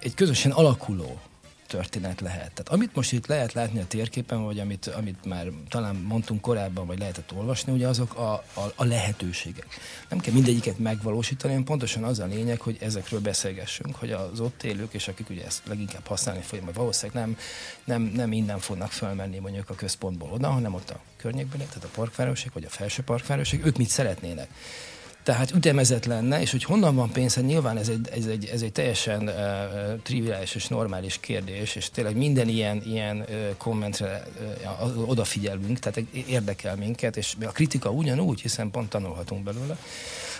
egy 0.00 0.14
közösen 0.14 0.50
alakuló 0.50 1.20
történet 1.66 2.20
lehet. 2.20 2.52
Tehát 2.52 2.68
amit 2.68 2.94
most 2.94 3.12
itt 3.12 3.26
lehet 3.26 3.52
látni 3.52 3.80
a 3.80 3.86
térképen, 3.86 4.44
vagy 4.44 4.58
amit, 4.58 4.86
amit 4.86 5.24
már 5.24 5.46
talán 5.68 5.94
mondtunk 5.96 6.40
korábban, 6.40 6.86
vagy 6.86 6.98
lehetett 6.98 7.32
olvasni, 7.32 7.72
ugye 7.72 7.88
azok 7.88 8.14
a, 8.14 8.32
a, 8.32 8.72
a 8.74 8.84
lehetőségek. 8.84 9.66
Nem 10.08 10.18
kell 10.20 10.32
mindegyiket 10.32 10.78
megvalósítani, 10.78 11.52
hanem 11.52 11.66
pontosan 11.66 12.04
az 12.04 12.18
a 12.18 12.26
lényeg, 12.26 12.60
hogy 12.60 12.76
ezekről 12.80 13.20
beszélgessünk, 13.20 13.94
hogy 13.96 14.12
az 14.12 14.40
ott 14.40 14.62
élők, 14.62 14.94
és 14.94 15.08
akik 15.08 15.30
ugye 15.30 15.44
ezt 15.44 15.62
leginkább 15.66 16.06
használni 16.06 16.42
fogják, 16.42 16.64
majd 16.64 16.76
valószínűleg 16.76 17.22
nem, 17.24 17.36
nem, 17.84 18.02
nem 18.02 18.32
innen 18.32 18.58
fognak 18.58 18.90
felmenni 18.90 19.38
mondjuk 19.38 19.70
a 19.70 19.74
központból 19.74 20.30
oda, 20.32 20.48
hanem 20.48 20.74
ott 20.74 20.90
a 20.90 21.00
környékben, 21.16 21.58
tehát 21.58 21.84
a 21.84 21.94
parkvárosok, 21.94 22.52
vagy 22.52 22.64
a 22.64 22.70
felső 22.70 23.02
parkvárosok, 23.02 23.66
ők 23.66 23.76
mit 23.76 23.88
szeretnének 23.88 24.48
tehát 25.24 25.50
ütemezett 25.54 26.04
lenne, 26.04 26.40
és 26.40 26.50
hogy 26.50 26.64
honnan 26.64 26.94
van 26.94 27.10
pénz, 27.10 27.34
hát 27.34 27.44
nyilván 27.44 27.76
ez 27.76 27.88
egy, 27.88 28.08
ez 28.16 28.26
egy, 28.26 28.48
ez 28.52 28.62
egy 28.62 28.72
teljesen 28.72 29.22
uh, 29.22 29.34
triviális 30.02 30.54
és 30.54 30.68
normális 30.68 31.20
kérdés, 31.20 31.74
és 31.74 31.90
tényleg 31.90 32.16
minden 32.16 32.48
ilyen, 32.48 32.82
ilyen 32.86 33.16
uh, 33.16 33.26
kommentre 33.56 34.22
uh, 34.80 35.08
odafigyelünk, 35.08 35.78
tehát 35.78 36.02
érdekel 36.26 36.76
minket, 36.76 37.16
és 37.16 37.34
a 37.46 37.52
kritika 37.52 37.90
ugyanúgy, 37.90 38.40
hiszen 38.40 38.70
pont 38.70 38.88
tanulhatunk 38.88 39.44
belőle 39.44 39.78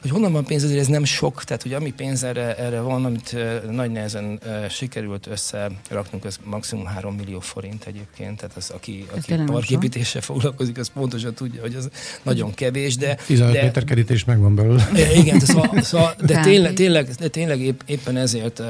hogy 0.00 0.10
honnan 0.10 0.32
van 0.32 0.44
pénz, 0.44 0.62
azért 0.62 0.80
ez 0.80 0.86
nem 0.86 1.04
sok, 1.04 1.44
tehát 1.44 1.62
hogy 1.62 1.72
ami 1.72 1.92
pénz 1.92 2.24
erre, 2.24 2.56
erre 2.56 2.80
van, 2.80 3.04
amit 3.04 3.36
nagy 3.70 3.90
nehezen 3.90 4.40
sikerült 4.68 5.26
összeraknunk, 5.26 6.24
az 6.24 6.38
maximum 6.44 6.86
3 6.86 7.14
millió 7.14 7.40
forint 7.40 7.84
egyébként, 7.86 8.36
tehát 8.40 8.56
az, 8.56 8.70
aki, 8.70 9.06
aki 9.16 9.34
parképítéssel 9.46 10.20
foglalkozik, 10.20 10.78
az 10.78 10.90
pontosan 10.94 11.34
tudja, 11.34 11.60
hogy 11.60 11.74
az 11.74 11.88
nagyon 12.22 12.54
kevés, 12.54 12.96
de... 12.96 13.14
15 13.26 13.52
de, 13.52 13.62
méter 13.62 13.84
kerítés 13.84 14.24
megvan 14.24 14.54
belőle. 14.54 14.88
Igen, 15.14 15.38
de, 15.38 15.44
szóval, 15.44 15.82
szóval, 15.82 16.14
de 16.20 16.40
tényleg, 16.40 16.72
tényleg, 16.72 17.08
de 17.08 17.28
tényleg 17.28 17.60
épp, 17.60 17.80
éppen 17.86 18.16
ezért 18.16 18.58
uh, 18.58 18.66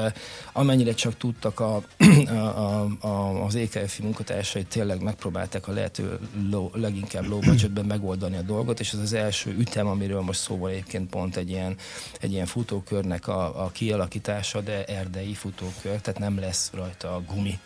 amennyire 0.57 0.95
csak 0.95 1.17
tudtak 1.17 1.61
a, 1.61 1.83
a, 2.27 2.33
a, 2.33 2.87
a, 3.01 3.45
az 3.45 3.55
EKF 3.55 3.99
munkatársai 3.99 4.65
tényleg 4.65 5.03
megpróbálták 5.03 5.69
a 5.69 5.73
lehető 5.73 6.19
low, 6.51 6.69
leginkább 6.73 7.27
low 7.27 7.41
budgetben 7.41 7.85
megoldani 7.85 8.37
a 8.37 8.43
dolgot, 8.43 8.81
és 8.81 8.93
ez 8.93 8.99
az 8.99 9.13
első 9.13 9.51
ütem, 9.59 9.87
amiről 9.87 10.21
most 10.21 10.41
szó 10.41 10.59
van 10.59 10.71
egyébként 10.71 11.11
pont 11.11 11.37
egy 11.37 11.51
ilyen, 11.51 11.77
egy 12.21 12.33
ilyen 12.33 12.47
futókörnek 12.47 13.29
a, 13.29 13.65
a 13.65 13.71
kialakítása, 13.71 14.61
de 14.61 14.85
erdei 14.85 15.35
futókör, 15.35 16.01
tehát 16.01 16.19
nem 16.19 16.39
lesz 16.39 16.71
rajta 16.75 17.15
a 17.15 17.23
gumi. 17.27 17.59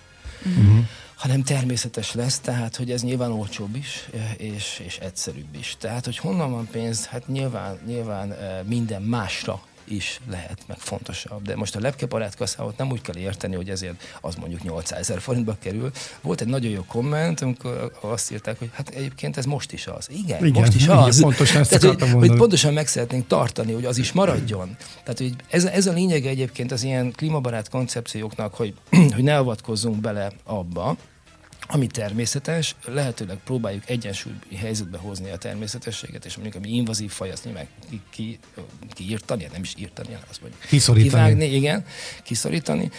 Uh-huh 0.45 0.85
hanem 1.19 1.43
természetes 1.43 2.15
lesz, 2.15 2.39
tehát 2.39 2.77
hogy 2.77 2.91
ez 2.91 3.03
nyilván 3.03 3.33
olcsóbb 3.33 3.77
is, 3.77 4.09
és, 4.37 4.83
és 4.85 4.99
egyszerűbb 4.99 5.55
is. 5.59 5.77
Tehát, 5.79 6.05
hogy 6.05 6.17
honnan 6.17 6.51
van 6.51 6.69
pénz, 6.71 7.07
hát 7.07 7.29
nyilván, 7.29 7.79
nyilván 7.87 8.33
eh, 8.33 8.59
minden 8.67 9.03
másra 9.03 9.63
is 9.91 10.21
lehet, 10.31 10.59
meg 10.67 10.79
fontosabb. 10.79 11.43
De 11.43 11.57
most 11.57 11.77
a 11.77 11.81
lepkebarátkaszámot 11.81 12.77
nem 12.77 12.91
úgy 12.91 13.01
kell 13.01 13.17
érteni, 13.17 13.55
hogy 13.55 13.71
ezért 13.71 14.03
az 14.21 14.35
mondjuk 14.35 14.63
800 14.63 14.99
ezer 14.99 15.21
forintba 15.21 15.57
kerül. 15.61 15.91
Volt 16.21 16.41
egy 16.41 16.47
nagyon 16.47 16.71
jó 16.71 16.85
komment, 16.85 17.41
amikor 17.41 17.93
azt 18.01 18.33
írták, 18.33 18.59
hogy 18.59 18.71
hát 18.73 18.89
egyébként 18.89 19.37
ez 19.37 19.45
most 19.45 19.73
is 19.73 19.87
az. 19.87 20.09
Igen, 20.11 20.45
igen 20.45 20.63
most 20.63 20.75
is 20.75 20.89
az. 20.89 21.17
Igen, 21.19 21.29
pontosan 21.29 21.61
ezt 21.61 21.79
Tehát, 21.79 22.01
hogy, 22.01 22.11
hogy 22.11 22.37
pontosan 22.37 22.73
meg 22.73 22.87
szeretnénk 22.87 23.27
tartani, 23.27 23.73
hogy 23.73 23.85
az 23.85 23.99
is 23.99 24.13
maradjon. 24.13 24.77
Tehát, 25.03 25.19
hogy 25.19 25.35
ez, 25.51 25.65
ez 25.65 25.87
a 25.87 25.93
lényege 25.93 26.29
egyébként 26.29 26.73
az 26.73 26.83
ilyen 26.83 27.13
klímabarát 27.13 27.69
koncepcióknak, 27.69 28.55
hogy, 28.55 28.75
hogy 29.15 29.23
ne 29.23 29.37
avatkozzunk 29.37 30.01
bele 30.01 30.33
abba, 30.45 30.97
ami 31.69 31.87
természetes, 31.87 32.75
lehetőleg 32.85 33.37
próbáljuk 33.45 33.91
egyensúly 33.91 34.33
helyzetbe 34.57 34.99
hozni 34.99 35.31
a 35.31 35.37
természetességet, 35.37 36.25
és 36.25 36.35
mondjuk 36.35 36.65
ami 36.65 36.75
invazív 36.75 37.11
faj, 37.11 37.31
azt 37.31 37.53
meg 37.53 37.69
ki, 37.91 38.01
ki, 38.11 38.39
kiírtani, 38.91 39.49
nem 39.53 39.63
is 39.63 39.75
írtani, 39.79 40.17
az 40.31 40.39
vagy 40.41 40.53
kiszorítani. 40.69 41.11
kivágni, 41.11 41.55
igen, 41.55 41.85
kiszorítani. 42.23 42.91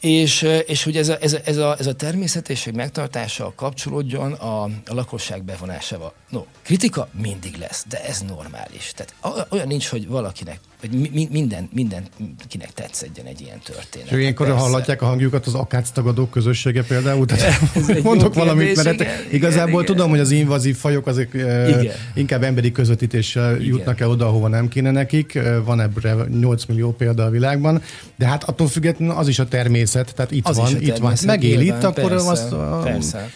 És, 0.00 0.42
és 0.66 0.82
hogy 0.82 0.96
ez 0.96 1.08
a, 1.08 1.16
ez, 1.20 1.32
a, 1.32 1.38
ez, 1.44 1.56
a, 1.56 1.76
ez 1.78 1.86
a 1.86 1.94
természetesség 1.94 2.74
megtartása 2.74 3.52
kapcsolódjon 3.56 4.32
a, 4.32 4.62
a 4.64 4.70
lakosság 4.86 5.44
bevonásával. 5.44 6.12
No, 6.30 6.44
kritika 6.62 7.08
mindig 7.12 7.56
lesz, 7.56 7.84
de 7.88 8.04
ez 8.04 8.20
normális. 8.20 8.92
Tehát 8.94 9.46
olyan 9.50 9.66
nincs, 9.66 9.88
hogy 9.88 10.06
valakinek, 10.08 10.60
hogy 10.90 11.10
mi, 11.12 11.28
minden, 11.30 11.68
mindenkinek 11.72 12.72
tetszedjen 12.74 13.26
egy 13.26 13.40
ilyen 13.40 13.58
történet. 13.64 14.10
És 14.10 14.18
ilyenkor 14.18 14.46
persze. 14.46 14.60
hallatják 14.62 15.02
a 15.02 15.06
hangjukat 15.06 15.46
az 15.46 15.54
akác 15.54 15.90
tagadók 15.90 16.30
közössége 16.30 16.82
például? 16.82 17.26
Tehát 17.26 18.02
mondok 18.02 18.34
valamit, 18.34 18.84
mert 18.84 19.00
igen, 19.00 19.12
igazából 19.30 19.82
igen, 19.82 19.84
tudom, 19.84 20.06
igen. 20.06 20.10
hogy 20.10 20.20
az 20.20 20.30
invazív 20.30 20.76
fajok 20.76 21.06
azok 21.06 21.34
igen. 21.34 21.86
inkább 22.14 22.42
emberi 22.42 22.72
közvetítéssel 22.72 23.54
igen. 23.54 23.66
jutnak 23.66 24.00
el 24.00 24.08
oda, 24.08 24.26
ahova 24.26 24.48
nem 24.48 24.68
kéne 24.68 24.90
nekik. 24.90 25.38
Van 25.64 25.80
ebbre 25.80 26.14
8 26.40 26.64
millió 26.64 26.92
példa 26.92 27.24
a 27.24 27.30
világban, 27.30 27.82
de 28.16 28.26
hát 28.26 28.44
attól 28.44 28.68
függetlenül 28.68 29.14
az 29.14 29.28
is 29.28 29.38
a 29.38 29.48
természet, 29.48 30.14
tehát 30.14 30.30
itt 30.30 30.48
az 30.48 30.56
van, 30.56 30.80
itt 30.80 30.96
van. 30.96 31.14
Megél 31.24 31.60
itt, 31.60 31.84
akkor 31.84 32.08
persze, 32.08 32.30
azt... 32.30 32.52
A, 32.52 32.80
persze 32.84 33.18
Hát 33.18 33.30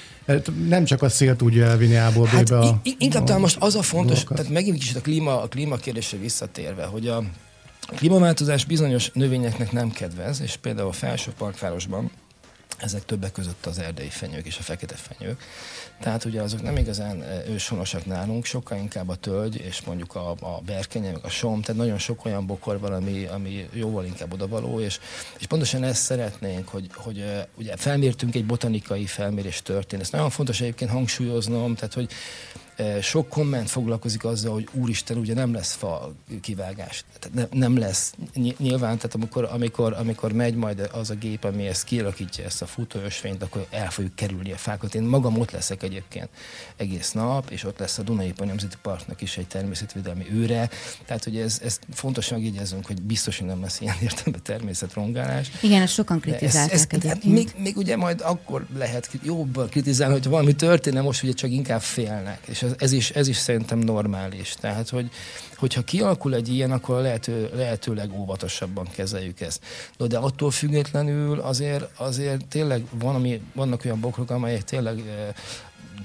nem 0.68 0.84
csak 0.84 1.02
a 1.02 1.08
szél 1.08 1.36
tudja 1.36 1.66
elvinni 1.66 1.96
A-ból 1.96 2.26
hát 2.26 2.50
a... 2.50 2.80
Inkább 2.98 3.24
talán 3.24 3.40
most 3.40 3.56
az 3.60 3.74
a 3.74 3.82
fontos, 3.82 4.16
dolgokat. 4.16 4.36
tehát 4.36 4.52
megint 4.52 4.78
kicsit 4.78 4.96
a 4.96 5.00
klíma, 5.00 5.42
a 5.42 5.48
klíma 5.48 5.76
kérdésre 5.76 6.18
visszatérve, 6.18 6.84
hogy 6.84 7.08
a 7.08 7.22
klímaváltozás 7.96 8.64
bizonyos 8.64 9.10
növényeknek 9.12 9.72
nem 9.72 9.90
kedvez, 9.90 10.40
és 10.40 10.56
például 10.56 10.88
a 10.88 10.92
felső 10.92 11.32
parkvárosban 11.38 12.10
ezek 12.78 13.04
többek 13.04 13.32
között 13.32 13.66
az 13.66 13.78
erdei 13.78 14.08
fenyők 14.08 14.46
és 14.46 14.58
a 14.58 14.62
fekete 14.62 14.94
fenyők. 14.94 15.42
Tehát 16.00 16.24
ugye 16.24 16.42
azok 16.42 16.62
nem 16.62 16.76
igazán 16.76 17.22
őshonosak 17.48 18.06
nálunk, 18.06 18.44
sokkal 18.44 18.78
inkább 18.78 19.08
a 19.08 19.14
tölgy, 19.14 19.56
és 19.56 19.80
mondjuk 19.80 20.14
a, 20.14 20.30
a 20.30 20.60
berkenye, 20.66 21.12
a 21.22 21.28
som, 21.28 21.62
tehát 21.62 21.80
nagyon 21.80 21.98
sok 21.98 22.24
olyan 22.24 22.46
bokor 22.46 22.80
van, 22.80 22.92
ami, 22.92 23.24
ami 23.24 23.68
jóval 23.72 24.04
inkább 24.04 24.32
odavaló, 24.32 24.80
és, 24.80 24.98
és 25.38 25.46
pontosan 25.46 25.84
ezt 25.84 26.02
szeretnénk, 26.02 26.68
hogy, 26.68 26.90
hogy 26.94 27.24
ugye 27.54 27.76
felmértünk 27.76 28.34
egy 28.34 28.46
botanikai 28.46 29.06
felmérés 29.06 29.62
történet. 29.62 30.04
Ez 30.04 30.12
nagyon 30.12 30.30
fontos 30.30 30.60
egyébként 30.60 30.90
hangsúlyoznom, 30.90 31.74
tehát 31.74 31.94
hogy 31.94 32.10
sok 33.02 33.28
komment 33.28 33.70
foglalkozik 33.70 34.24
azzal, 34.24 34.52
hogy 34.52 34.68
úristen, 34.72 35.16
ugye 35.16 35.34
nem 35.34 35.52
lesz 35.52 35.72
fa 35.72 36.14
kivágás. 36.40 37.04
Tehát 37.18 37.50
ne, 37.50 37.58
nem 37.58 37.78
lesz. 37.78 38.14
Nyilván, 38.58 38.96
tehát 38.96 39.14
amikor, 39.14 39.48
amikor, 39.52 39.92
amikor 39.92 40.32
megy 40.32 40.54
majd 40.54 40.88
az 40.92 41.10
a 41.10 41.14
gép, 41.14 41.44
ami 41.44 41.66
ezt 41.66 41.84
kialakítja, 41.84 42.44
ezt 42.44 42.62
a 42.62 42.66
futóösvényt, 42.66 43.42
akkor 43.42 43.66
el 43.70 43.90
fogjuk 43.90 44.14
kerülni 44.14 44.52
a 44.52 44.56
fákat. 44.56 44.94
Én 44.94 45.02
magam 45.02 45.38
ott 45.38 45.50
leszek 45.50 45.82
egyébként 45.82 46.28
egész 46.76 47.12
nap, 47.12 47.50
és 47.50 47.64
ott 47.64 47.78
lesz 47.78 47.98
a 47.98 48.02
Dunai 48.02 48.32
Nemzeti 48.38 48.76
Parknak 48.82 49.20
is 49.22 49.36
egy 49.36 49.46
természetvédelmi 49.46 50.26
őre. 50.32 50.70
Tehát, 51.06 51.24
hogy 51.24 51.36
ez, 51.36 51.60
ez 51.64 51.78
fontos 51.92 52.28
megjegyezzünk, 52.28 52.86
hogy 52.86 53.02
biztos, 53.02 53.38
hogy 53.38 53.46
nem 53.46 53.60
lesz 53.60 53.80
ilyen 53.80 53.96
értelemben 54.02 54.42
természetrongálás. 54.42 55.50
Igen, 55.62 55.82
ezt 55.82 55.92
sokan 55.92 56.20
kritizálták. 56.20 56.72
Ez, 56.72 56.86
ez, 56.90 57.04
hát 57.04 57.24
még, 57.24 57.50
még, 57.56 57.76
ugye 57.76 57.96
majd 57.96 58.20
akkor 58.20 58.66
lehet 58.76 59.10
jobban 59.22 59.68
kritizálni, 59.68 60.12
hogy 60.12 60.26
valami 60.26 60.54
történne, 60.54 61.00
most 61.00 61.22
ugye 61.22 61.32
csak 61.32 61.50
inkább 61.50 61.80
félnek. 61.80 62.38
És 62.46 62.62
ez, 62.68 62.74
ez, 62.78 62.92
is, 62.92 63.10
ez 63.10 63.28
is 63.28 63.36
szerintem 63.36 63.78
normális. 63.78 64.54
Tehát, 64.60 64.88
hogy, 64.88 65.10
hogyha 65.56 65.82
kialakul 65.82 66.34
egy 66.34 66.48
ilyen, 66.48 66.70
akkor 66.70 67.00
lehető, 67.00 67.50
lehetőleg 67.54 68.12
óvatosabban 68.18 68.86
kezeljük 68.94 69.40
ezt. 69.40 69.60
No, 69.96 70.06
de 70.06 70.18
attól 70.18 70.50
függetlenül 70.50 71.40
azért, 71.40 71.88
azért 71.96 72.46
tényleg 72.46 72.82
van, 72.90 73.14
ami, 73.14 73.40
vannak 73.54 73.84
olyan 73.84 74.00
bokrok, 74.00 74.30
amelyek 74.30 74.64
tényleg 74.64 75.02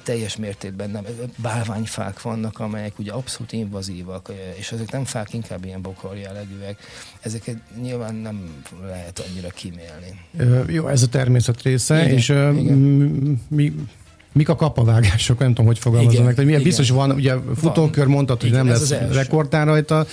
teljes 0.03 0.35
mértékben 0.35 0.89
nem. 0.89 1.05
Bálványfák 1.37 2.21
vannak, 2.21 2.59
amelyek 2.59 2.99
ugye 2.99 3.11
abszolút 3.11 3.51
invazívak, 3.51 4.31
és 4.55 4.71
ezek 4.71 4.91
nem 4.91 5.05
fák, 5.05 5.33
inkább 5.33 5.65
ilyen 5.65 5.81
bokor 5.81 6.17
jellegűek. 6.17 6.77
Ezeket 7.21 7.57
nyilván 7.81 8.15
nem 8.15 8.63
lehet 8.85 9.19
annyira 9.29 9.49
kimélni. 9.49 10.19
Jó, 10.71 10.87
ez 10.87 11.03
a 11.03 11.07
természet 11.07 11.61
része, 11.61 12.03
igen, 12.03 12.15
és 12.17 12.29
igen. 12.29 13.41
mi 13.47 13.73
Mik 14.33 14.49
a 14.49 14.55
kapavágások? 14.55 15.39
Nem 15.39 15.47
tudom, 15.47 15.65
hogy 15.65 15.79
fogalmazom 15.79 16.25
meg. 16.25 16.45
Milyen 16.45 16.63
biztos 16.63 16.89
van, 16.89 17.11
ugye 17.11 17.33
futókör 17.55 18.07
mondtad, 18.07 18.41
hogy 18.41 18.49
igen, 18.49 18.65
nem 18.65 18.73
lesz 18.73 18.89
rekordtár 19.11 19.65
rajta. 19.67 20.05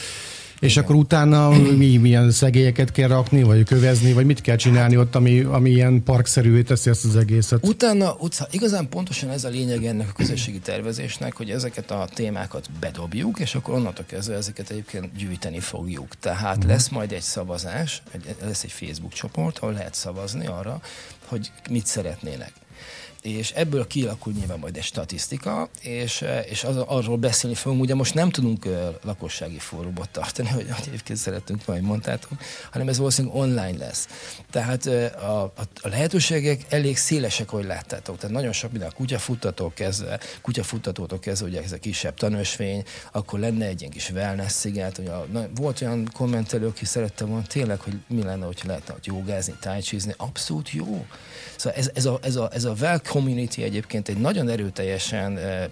És 0.61 0.73
Igen. 0.73 0.85
akkor 0.85 0.97
utána 0.97 1.49
mi, 1.77 1.97
milyen 1.97 2.31
szegélyeket 2.31 2.93
kell 2.93 3.09
rakni, 3.09 3.43
vagy 3.43 3.65
kövezni, 3.65 4.13
vagy 4.13 4.27
mit 4.27 4.41
kell 4.41 4.57
csinálni 4.57 4.97
ott, 4.97 5.15
ami, 5.15 5.41
ami 5.41 5.71
ilyen 5.71 6.03
parkszerűvé 6.03 6.63
teszi 6.63 6.91
ezt 6.91 7.05
az 7.05 7.17
egészet? 7.17 7.67
Utána, 7.67 8.17
utca, 8.19 8.47
igazán 8.51 8.89
pontosan 8.89 9.31
ez 9.31 9.45
a 9.45 9.49
lényeg 9.49 9.85
ennek 9.85 10.09
a 10.09 10.13
közösségi 10.13 10.59
tervezésnek, 10.59 11.37
hogy 11.37 11.51
ezeket 11.51 11.91
a 11.91 12.09
témákat 12.15 12.71
bedobjuk, 12.81 13.39
és 13.39 13.55
akkor 13.55 13.75
onnantól 13.75 14.05
kezdve 14.09 14.35
ezeket 14.35 14.71
egyébként 14.71 15.17
gyűjteni 15.17 15.61
fogjuk. 15.61 16.15
Tehát 16.19 16.57
uh-huh. 16.57 16.71
lesz 16.71 16.89
majd 16.89 17.13
egy 17.13 17.21
szavazás, 17.21 18.03
lesz 18.43 18.63
egy 18.63 18.73
Facebook 18.73 19.13
csoport, 19.13 19.59
ahol 19.59 19.73
lehet 19.73 19.95
szavazni 19.95 20.47
arra, 20.47 20.81
hogy 21.27 21.51
mit 21.71 21.87
szeretnének 21.87 22.53
és 23.23 23.51
ebből 23.51 23.87
kialakul 23.87 24.33
nyilván 24.33 24.59
majd 24.59 24.77
egy 24.77 24.83
statisztika, 24.83 25.69
és, 25.81 26.25
és 26.49 26.65
az, 26.65 26.77
arról 26.77 27.17
beszélni 27.17 27.57
fogunk. 27.57 27.83
Ugye 27.83 27.95
most 27.95 28.15
nem 28.15 28.31
tudunk 28.31 28.67
lakossági 29.03 29.59
fórumot 29.59 30.09
tartani, 30.09 30.49
hogy 30.57 30.67
egyébként 30.87 31.19
szeretünk, 31.19 31.67
majd 31.67 31.83
mondtátok, 31.83 32.31
hanem 32.71 32.89
ez 32.89 32.99
valószínűleg 32.99 33.37
online 33.37 33.77
lesz. 33.79 34.09
Tehát 34.51 34.87
a, 34.87 35.43
a, 35.43 35.53
a 35.83 35.89
lehetőségek 35.89 36.61
elég 36.69 36.97
szélesek, 36.97 37.53
ahogy 37.53 37.65
láttátok. 37.65 38.17
Tehát 38.17 38.37
nagyon 38.37 38.53
sok 38.53 38.71
minden 38.71 38.89
a 38.89 38.93
kutyafuttatók 38.93 39.75
kezdve, 39.75 40.21
kutyafuttatótól 40.43 41.19
kezdve, 41.19 41.49
ugye 41.49 41.63
ez 41.63 41.73
a 41.73 41.79
kisebb 41.79 42.15
tanösvény, 42.15 42.85
akkor 43.13 43.39
lenne 43.39 43.67
egy 43.67 43.81
ilyen 43.81 43.93
kis 43.93 44.11
wellness 44.11 44.53
sziget. 44.53 44.99
Ugye, 44.99 45.11
na, 45.33 45.47
volt 45.55 45.81
olyan 45.81 46.09
kommentelő, 46.13 46.67
aki 46.67 46.85
szerette 46.85 47.25
volna 47.25 47.47
tényleg, 47.47 47.81
hogy 47.81 47.95
mi 48.09 48.23
lenne, 48.23 48.47
hogyha 48.47 48.69
lehetne 48.69 48.93
hogy 48.93 49.07
jogázni, 49.07 49.55
tájcsizni. 49.61 50.15
Abszolút 50.17 50.71
jó. 50.71 51.07
Szóval 51.57 51.79
ez, 51.79 51.91
ez, 51.95 52.05
a, 52.05 52.19
ez, 52.23 52.37
a, 52.37 52.49
ez 52.53 52.65
a 52.65 52.73
well 52.81 53.01
community 53.11 53.63
egyébként 53.63 54.09
egy 54.09 54.17
nagyon 54.17 54.49
erőteljesen 54.49 55.39
eh, 55.39 55.63
eh, 55.63 55.71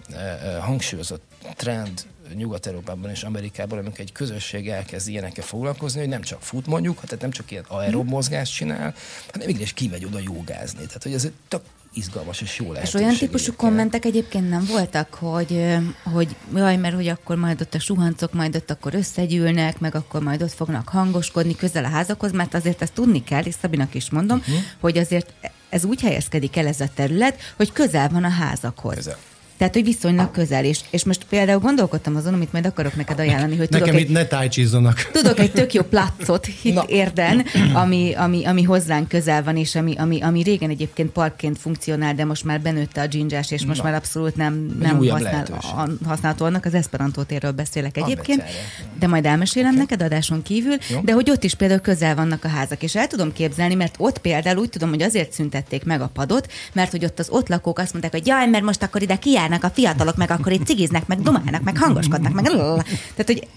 hangsúlyozott 0.59 1.21
trend 1.55 2.05
Nyugat-Európában 2.35 3.09
és 3.09 3.23
Amerikában, 3.23 3.77
amikor 3.77 3.99
egy 3.99 4.11
közösség 4.11 4.69
elkezd 4.69 5.07
ilyenekkel 5.07 5.43
foglalkozni, 5.43 5.99
hogy 5.99 6.09
nem 6.09 6.21
csak 6.21 6.41
fut 6.41 6.67
mondjuk, 6.67 6.95
tehát 6.95 7.21
nem 7.21 7.31
csak 7.31 7.51
ilyen 7.51 7.65
aerob 7.67 8.03
mhm. 8.03 8.13
mozgást 8.13 8.53
csinál, 8.53 8.93
hanem 9.31 9.47
mégis 9.47 9.73
kimegy 9.73 10.05
oda 10.05 10.19
jogázni. 10.23 10.85
Tehát, 10.85 11.03
hogy 11.03 11.13
ez 11.13 11.25
egy 11.25 11.33
tök 11.47 11.61
izgalmas 11.93 12.41
és 12.41 12.59
jó 12.59 12.71
lehet. 12.71 12.87
És 12.87 12.93
olyan 12.93 13.15
típusú 13.15 13.53
kommentek 13.55 14.05
egyébként 14.05 14.49
nem 14.49 14.65
voltak, 14.65 15.13
hogy, 15.13 15.77
hogy 16.03 16.35
jaj, 16.55 16.77
mert 16.77 16.95
hogy 16.95 17.07
akkor 17.07 17.35
majd 17.35 17.61
ott 17.61 17.73
a 17.73 17.79
suhancok 17.79 18.33
majd 18.33 18.55
ott 18.55 18.71
akkor 18.71 18.93
összegyűlnek, 18.93 19.79
meg 19.79 19.95
akkor 19.95 20.21
majd 20.21 20.41
ott 20.41 20.53
fognak 20.53 20.89
hangoskodni 20.89 21.55
közel 21.55 21.85
a 21.85 21.89
házakhoz, 21.89 22.31
mert 22.31 22.53
azért 22.53 22.81
ezt 22.81 22.93
tudni 22.93 23.23
kell, 23.23 23.43
és 23.43 23.55
Szabinak 23.61 23.95
is 23.95 24.09
mondom, 24.09 24.37
uh-huh. 24.37 24.55
hogy 24.79 24.97
azért 24.97 25.33
ez 25.69 25.85
úgy 25.85 26.01
helyezkedik 26.01 26.57
el 26.57 26.67
ez 26.67 26.79
a 26.79 26.87
terület, 26.95 27.39
hogy 27.55 27.71
közel 27.71 28.09
van 28.09 28.23
a 28.23 28.29
házakhoz. 28.29 28.95
Közel. 28.95 29.17
Tehát, 29.59 29.73
hogy 29.73 29.83
viszonylag 29.83 30.31
közel 30.31 30.65
is. 30.65 30.79
És 30.89 31.03
most 31.03 31.25
például 31.29 31.59
gondolkodtam 31.59 32.15
azon, 32.15 32.33
amit 32.33 32.51
majd 32.51 32.65
akarok 32.65 32.95
neked 32.95 33.19
ajánlani, 33.19 33.57
hogy 33.57 33.69
Nekem 33.69 33.87
tudok 33.87 34.01
itt 34.01 34.07
egy, 34.07 34.13
ne 34.13 34.25
tájcsizzanak. 34.25 35.09
Tudok 35.11 35.39
egy 35.39 35.51
tök 35.51 35.73
jó 35.73 35.81
placot 35.81 36.47
itt 36.61 36.73
Na. 36.73 36.83
érden, 36.87 37.45
ami, 37.73 38.13
ami, 38.13 38.45
ami 38.45 38.63
hozzánk 38.63 39.07
közel 39.07 39.43
van, 39.43 39.57
és 39.57 39.75
ami, 39.75 39.95
ami, 39.97 40.21
ami 40.21 40.41
régen 40.41 40.69
egyébként 40.69 41.11
parkként 41.11 41.57
funkcionál, 41.57 42.13
de 42.13 42.25
most 42.25 42.43
már 42.43 42.61
benőtte 42.61 43.01
a 43.01 43.07
dzsindzsás, 43.07 43.51
és 43.51 43.65
most 43.65 43.77
Na. 43.77 43.83
már 43.83 43.93
abszolút 43.93 44.35
nem, 44.35 44.75
nem 44.79 44.97
használ, 44.97 45.45
a, 45.51 45.89
használható 46.05 46.45
annak. 46.45 46.65
Az 46.65 46.73
Esperanto 46.73 47.23
térről 47.23 47.51
beszélek 47.51 47.97
egyébként, 47.97 48.43
de 48.99 49.07
majd 49.07 49.25
elmesélem 49.25 49.69
okay. 49.69 49.79
neked 49.81 50.01
adáson 50.01 50.41
kívül, 50.41 50.75
jó. 50.89 50.99
de 51.03 51.11
hogy 51.11 51.29
ott 51.29 51.43
is 51.43 51.53
például 51.53 51.79
közel 51.79 52.15
vannak 52.15 52.43
a 52.43 52.47
házak, 52.47 52.83
és 52.83 52.95
el 52.95 53.07
tudom 53.07 53.33
képzelni, 53.33 53.75
mert 53.75 53.95
ott 53.97 54.17
például 54.17 54.57
úgy 54.57 54.69
tudom, 54.69 54.89
hogy 54.89 55.01
azért 55.01 55.31
szüntették 55.31 55.85
meg 55.85 56.01
a 56.01 56.07
padot, 56.13 56.51
mert 56.73 56.91
hogy 56.91 57.05
ott 57.05 57.19
az 57.19 57.29
ott 57.29 57.47
lakók 57.47 57.79
azt 57.79 57.91
mondták, 57.91 58.11
hogy 58.11 58.27
jaj, 58.27 58.47
mert 58.47 58.63
most 58.63 58.83
akkor 58.83 59.01
ide 59.01 59.15
kijár 59.15 59.47
járnak 59.49 59.71
a 59.71 59.73
fiatalok, 59.73 60.15
meg 60.15 60.31
akkor 60.31 60.51
itt 60.51 60.65
cigiznek, 60.65 61.07
meg 61.07 61.21
dumálnak, 61.21 61.63
meg 61.63 61.77
hangoskodnak, 61.77 62.33
meg 62.33 62.45
Tehát, 62.45 63.25
hogy... 63.25 63.47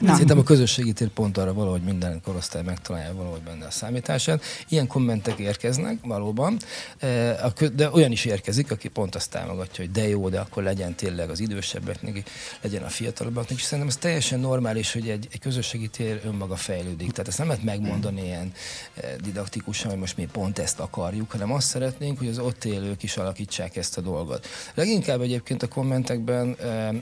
Na. 0.00 0.12
Szerintem 0.12 0.38
a 0.38 0.42
közösségi 0.42 0.92
tér 0.92 1.08
pont 1.08 1.38
arra 1.38 1.52
valahogy 1.54 1.82
minden 1.82 2.20
korosztály 2.24 2.62
megtalálja 2.62 3.14
valahogy 3.14 3.40
benne 3.40 3.66
a 3.66 3.70
számítását. 3.70 4.42
Ilyen 4.68 4.86
kommentek 4.86 5.38
érkeznek 5.38 5.98
valóban, 6.02 6.56
e, 6.98 7.52
de 7.74 7.90
olyan 7.90 8.12
is 8.12 8.24
érkezik, 8.24 8.70
aki 8.70 8.88
pont 8.88 9.14
azt 9.14 9.30
támogatja, 9.30 9.84
hogy 9.84 9.92
de 9.92 10.08
jó, 10.08 10.28
de 10.28 10.40
akkor 10.40 10.62
legyen 10.62 10.94
tényleg 10.94 11.30
az 11.30 11.40
idősebbeknek, 11.40 12.30
legyen 12.60 12.82
a 12.82 12.88
fiatalabbaknak, 12.88 13.58
és 13.58 13.64
szerintem 13.64 13.88
ez 13.88 13.96
teljesen 13.96 14.40
normális, 14.40 14.92
hogy 14.92 15.08
egy, 15.08 15.28
egy 15.32 15.40
közösségi 15.40 15.88
tér 15.88 16.20
önmaga 16.24 16.56
fejlődik. 16.56 17.10
Tehát 17.10 17.28
ezt 17.28 17.38
nem 17.38 17.46
lehet 17.46 17.62
megmondani 17.62 18.24
ilyen 18.24 18.52
e, 18.94 19.16
didaktikusan, 19.22 19.90
hogy 19.90 20.00
most 20.00 20.16
mi 20.16 20.28
pont 20.32 20.58
ezt 20.58 20.80
akarjuk, 20.80 21.30
hanem 21.30 21.52
azt 21.52 21.66
szeretnénk, 21.66 22.18
hogy 22.18 22.28
az 22.28 22.38
ott 22.38 22.64
élők 22.64 23.02
is 23.02 23.16
alakítsák 23.16 23.76
ezt 23.76 23.98
a 23.98 24.00
dolgot. 24.00 24.46
Leginkább 24.74 25.20
egy 25.20 25.39
egyébként 25.40 25.62
a 25.62 25.74
kommentekben 25.74 26.50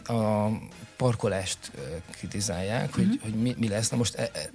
a 0.06 0.50
parkolást 0.96 1.58
kritizálják, 2.10 2.94
hogy, 2.94 3.04
uh-huh. 3.04 3.22
hogy 3.22 3.34
mi, 3.34 3.54
mi 3.58 3.68
lesz. 3.68 3.88
Na 3.88 3.96
most 3.96 4.14
e, 4.14 4.22
e, 4.22 4.50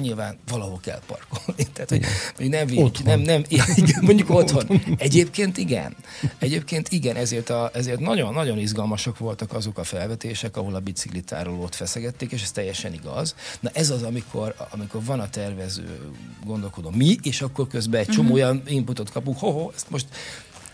nyilván 0.00 0.38
valahol 0.48 0.80
kell 0.82 1.00
parkolni. 1.06 1.66
Tehát, 1.72 1.90
hogy, 1.90 2.04
hogy 2.36 2.48
nem, 2.48 2.68
nem, 3.04 3.20
nem, 3.20 3.44
igen, 3.74 4.00
mondjuk 4.00 4.30
otthon. 4.30 4.80
Egyébként 4.96 5.56
igen. 5.56 5.96
Egyébként 6.38 6.88
igen, 6.88 7.16
ezért, 7.16 7.50
a, 7.50 7.70
ezért 7.74 8.00
nagyon, 8.00 8.34
nagyon 8.34 8.58
izgalmasak 8.58 9.18
voltak 9.18 9.52
azok 9.52 9.78
a 9.78 9.84
felvetések, 9.84 10.56
ahol 10.56 10.74
a 10.74 10.80
biciklitárolót 10.80 11.74
feszegették, 11.74 12.32
és 12.32 12.42
ez 12.42 12.50
teljesen 12.50 12.92
igaz. 12.92 13.34
Na 13.60 13.70
ez 13.72 13.90
az, 13.90 14.02
amikor, 14.02 14.54
amikor 14.70 15.04
van 15.04 15.20
a 15.20 15.30
tervező, 15.30 15.98
gondolkodom 16.44 16.94
mi, 16.94 17.16
és 17.22 17.40
akkor 17.42 17.66
közben 17.66 18.00
egy 18.00 18.08
csomó 18.08 18.28
uh-huh. 18.28 18.44
olyan 18.44 18.62
inputot 18.66 19.10
kapunk, 19.10 19.38
ho, 19.38 19.70
ezt 19.74 19.90
most 19.90 20.06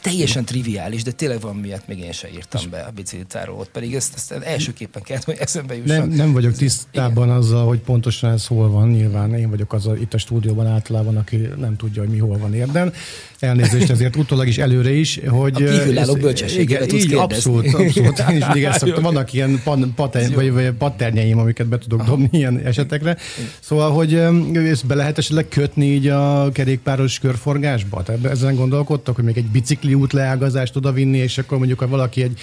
teljesen 0.04 0.44
triviális, 0.44 1.02
de 1.02 1.10
tényleg 1.10 1.40
van 1.40 1.56
miatt 1.56 1.86
még 1.88 1.98
én 1.98 2.12
sem 2.12 2.30
írtam 2.34 2.62
be 2.70 2.80
a 2.80 2.90
biciklitáról, 2.90 3.66
pedig 3.72 3.94
ezt, 3.94 4.14
ezt 4.14 4.32
elsőképpen 4.32 5.02
kellett, 5.02 5.24
hogy 5.24 5.36
eszembe 5.38 5.76
jusson. 5.76 5.96
Nem, 5.96 6.08
nem 6.08 6.32
vagyok 6.32 6.52
tisztában 6.52 7.26
Igen. 7.26 7.38
azzal, 7.38 7.66
hogy 7.66 7.78
pontosan 7.78 8.32
ez 8.32 8.46
hol 8.46 8.70
van, 8.70 8.88
nyilván 8.88 9.34
én 9.34 9.50
vagyok 9.50 9.72
az 9.72 9.86
a, 9.86 9.96
itt 9.96 10.14
a 10.14 10.18
stúdióban 10.18 10.66
általában, 10.66 11.16
aki 11.16 11.36
nem 11.56 11.76
tudja, 11.76 12.02
hogy 12.02 12.10
mi 12.10 12.18
hol 12.18 12.38
van 12.38 12.54
érden. 12.54 12.92
Elnézést 13.38 13.90
ezért 13.90 14.16
utólag 14.16 14.46
is 14.46 14.58
előre 14.58 14.92
is, 14.92 15.20
hogy... 15.28 15.62
A 15.62 15.70
kívülálló 15.70 16.14
bölcsességére 16.14 16.86
tudsz 16.86 17.04
így, 17.04 17.14
abszolút, 17.14 17.66
abszolút. 17.74 18.18
Én 18.18 18.36
is 18.36 18.44
mindig 18.44 18.64
ezt 18.64 18.78
szoktam. 18.78 19.02
Vannak 19.02 19.32
ilyen 19.32 19.60
pan, 19.64 19.92
paten, 19.94 20.32
vagy, 20.34 20.52
vagy 20.52 20.70
patternyeim, 20.70 21.38
amiket 21.38 21.66
be 21.66 21.78
tudok 21.78 22.00
Aha. 22.00 22.08
dobni 22.08 22.28
ilyen 22.30 22.58
esetekre. 22.58 23.16
Szóval, 23.60 23.90
hogy 23.92 24.14
ezt 24.54 24.86
be 24.86 24.94
lehet 24.94 25.18
esetleg 25.18 25.48
kötni 25.48 25.86
így 25.86 26.06
a 26.06 26.50
kerékpáros 26.52 27.18
körforgásba? 27.18 28.02
Tehát 28.02 28.24
ezen 28.24 28.54
gondolkodtak, 28.54 29.14
hogy 29.14 29.24
még 29.24 29.36
egy 29.36 29.46
bicikli 29.46 29.93
útleágazást 29.94 30.76
odavinni, 30.76 31.18
és 31.18 31.38
akkor 31.38 31.58
mondjuk, 31.58 31.78
ha 31.78 31.88
valaki 31.88 32.22
egy 32.22 32.40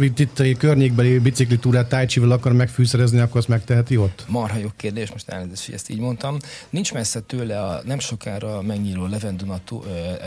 itt 0.00 0.38
a 0.38 0.44
környékbeli 0.58 1.18
biciklitúrát 1.18 1.88
tájcsival 1.88 2.30
akar 2.30 2.52
megfűszerezni, 2.52 3.18
akkor 3.18 3.36
azt 3.36 3.48
megteheti 3.48 3.96
ott? 3.96 4.24
Marha 4.28 4.58
jó 4.58 4.68
kérdés, 4.76 5.12
most 5.12 5.28
elnézést, 5.28 5.64
hogy 5.64 5.74
ezt 5.74 5.90
így 5.90 5.98
mondtam. 5.98 6.36
Nincs 6.70 6.92
messze 6.92 7.20
tőle 7.20 7.62
a 7.62 7.80
nem 7.84 7.98
sokára 7.98 8.62
megnyíló 8.62 9.06
Levenduna 9.06 9.60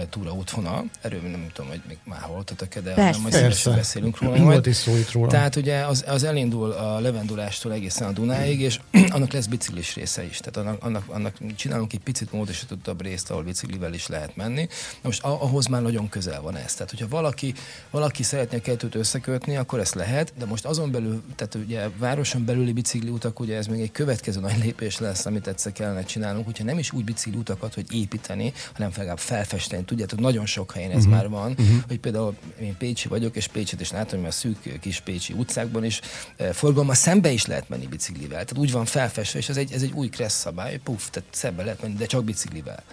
túra 0.09 0.33
útvonal. 0.33 0.85
Erről 1.01 1.19
nem 1.21 1.47
tudom, 1.53 1.69
hogy 1.69 1.81
még 1.87 1.97
már 2.03 2.19
hallottak 2.19 2.73
de 2.83 2.93
Persze. 2.93 3.21
nem 3.21 3.21
majd 3.21 3.75
beszélünk 3.75 4.21
róla. 4.21 4.43
Volt 4.43 4.65
is 4.65 4.75
szó 4.75 4.95
itt 4.95 5.11
róla. 5.11 5.27
Tehát 5.27 5.55
ugye 5.55 5.85
az, 5.85 6.03
az 6.07 6.23
elindul 6.23 6.71
a 6.71 6.99
Levendulástól 6.99 7.73
egészen 7.73 8.07
a 8.07 8.11
Dunáig, 8.11 8.61
és 8.61 8.79
annak 9.15 9.31
lesz 9.31 9.45
biciklis 9.45 9.95
része 9.95 10.23
is. 10.23 10.37
Tehát 10.37 10.57
annak, 10.57 10.83
annak, 10.83 11.03
annak 11.07 11.55
csinálunk 11.55 11.93
egy 11.93 11.99
picit 11.99 12.31
módosítottabb 12.31 13.01
részt, 13.01 13.31
ahol 13.31 13.43
biciklivel 13.43 13.93
is 13.93 14.07
lehet 14.07 14.35
menni. 14.35 14.61
Na 14.61 15.01
most 15.01 15.23
ahhoz 15.23 15.67
már 15.67 15.81
nagyon 15.81 16.09
közel 16.09 16.41
van 16.41 16.55
ez. 16.55 16.73
Tehát, 16.73 16.89
hogyha 16.89 17.07
valaki, 17.07 17.53
valaki 17.91 18.23
szeretné 18.23 18.57
a 18.57 18.61
kettőt 18.61 18.95
összekötni, 18.95 19.54
vezetni, 19.55 19.57
akkor 19.57 19.79
ezt 19.79 19.95
lehet, 19.95 20.33
de 20.37 20.45
most 20.45 20.65
azon 20.65 20.91
belül, 20.91 21.23
tehát 21.35 21.55
ugye 21.55 21.89
városon 21.97 22.45
belüli 22.45 22.73
bicikliutak, 22.73 23.39
ugye 23.39 23.57
ez 23.57 23.67
még 23.67 23.81
egy 23.81 23.91
következő 23.91 24.39
nagy 24.39 24.57
lépés 24.63 24.99
lesz, 24.99 25.25
amit 25.25 25.47
egyszer 25.47 25.71
kellene 25.71 26.03
csinálnunk, 26.03 26.45
hogyha 26.45 26.63
nem 26.63 26.77
is 26.77 26.91
úgy 26.91 27.03
bicikliutakat, 27.03 27.73
hogy 27.73 27.85
építeni, 27.93 28.53
hanem 28.73 28.91
legalább 28.95 29.19
felfesteni. 29.19 29.83
Tudjátok, 29.83 30.19
nagyon 30.19 30.45
sok 30.45 30.71
helyen 30.71 30.91
ez 30.91 30.97
uh-huh. 30.97 31.13
már 31.13 31.29
van, 31.29 31.51
uh-huh. 31.51 31.83
hogy 31.87 31.99
például 31.99 32.35
én 32.61 32.77
Pécsi 32.77 33.07
vagyok, 33.07 33.35
és 33.35 33.47
Pécsit 33.47 33.81
is 33.81 33.91
látom, 33.91 34.19
hogy 34.19 34.29
a 34.29 34.31
szűk 34.31 34.79
kis 34.79 34.99
Pécsi 34.99 35.33
utcákban 35.33 35.83
is 35.83 36.01
e, 36.37 36.53
forgalma 36.53 36.93
szembe 36.93 37.31
is 37.31 37.45
lehet 37.45 37.69
menni 37.69 37.87
biciklivel. 37.87 38.45
Tehát 38.45 38.57
úgy 38.57 38.71
van 38.71 38.85
felfestve, 38.85 39.39
és 39.39 39.49
ez 39.49 39.57
egy, 39.57 39.71
ez 39.71 39.81
egy 39.81 39.91
új 39.91 40.09
kressz 40.09 40.39
szabály, 40.39 40.77
puf, 40.83 41.09
tehát 41.09 41.29
szembe 41.31 41.63
lehet 41.63 41.81
menni, 41.81 41.93
de 41.93 42.05
csak 42.05 42.23
biciklivel. 42.23 42.83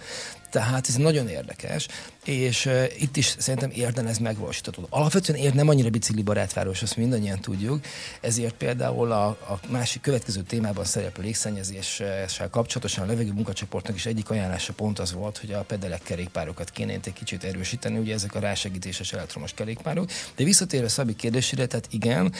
Tehát 0.53 0.87
ez 0.87 0.95
nagyon 0.95 1.27
érdekes, 1.27 1.87
és 2.25 2.65
uh, 2.65 2.85
itt 2.99 3.17
is 3.17 3.35
szerintem 3.37 3.71
Érden 3.73 4.07
ez 4.07 4.17
megvalósítható. 4.17 4.87
Alapvetően 4.89 5.39
Érd 5.39 5.55
nem 5.55 5.67
annyira 5.67 5.89
biciklibarát 5.89 6.53
város, 6.53 6.81
azt 6.81 6.97
mindannyian 6.97 7.39
tudjuk, 7.39 7.85
ezért 8.21 8.53
például 8.53 9.11
a, 9.11 9.25
a 9.25 9.59
másik 9.69 10.01
következő 10.01 10.41
témában 10.41 10.85
szereplő 10.85 11.23
légszennyezéssel 11.23 12.49
kapcsolatosan 12.51 13.03
a 13.03 13.07
levegő 13.07 13.31
munkacsoportnak 13.31 13.95
is 13.95 14.05
egyik 14.05 14.29
ajánlása 14.29 14.73
pont 14.73 14.99
az 14.99 15.13
volt, 15.13 15.37
hogy 15.37 15.51
a 15.51 15.63
pedelek 15.63 16.01
kerékpárokat 16.03 16.71
kéne 16.71 16.91
egy 16.91 17.13
kicsit 17.13 17.43
erősíteni, 17.43 17.97
ugye 17.97 18.13
ezek 18.13 18.35
a 18.35 18.39
rásegítéses 18.39 19.13
elektromos 19.13 19.53
kerékpárok. 19.53 20.09
De 20.35 20.43
visszatérve 20.43 20.87
Szabi 20.87 21.15
kérdésére, 21.15 21.65
tehát 21.65 21.87
igen, 21.89 22.33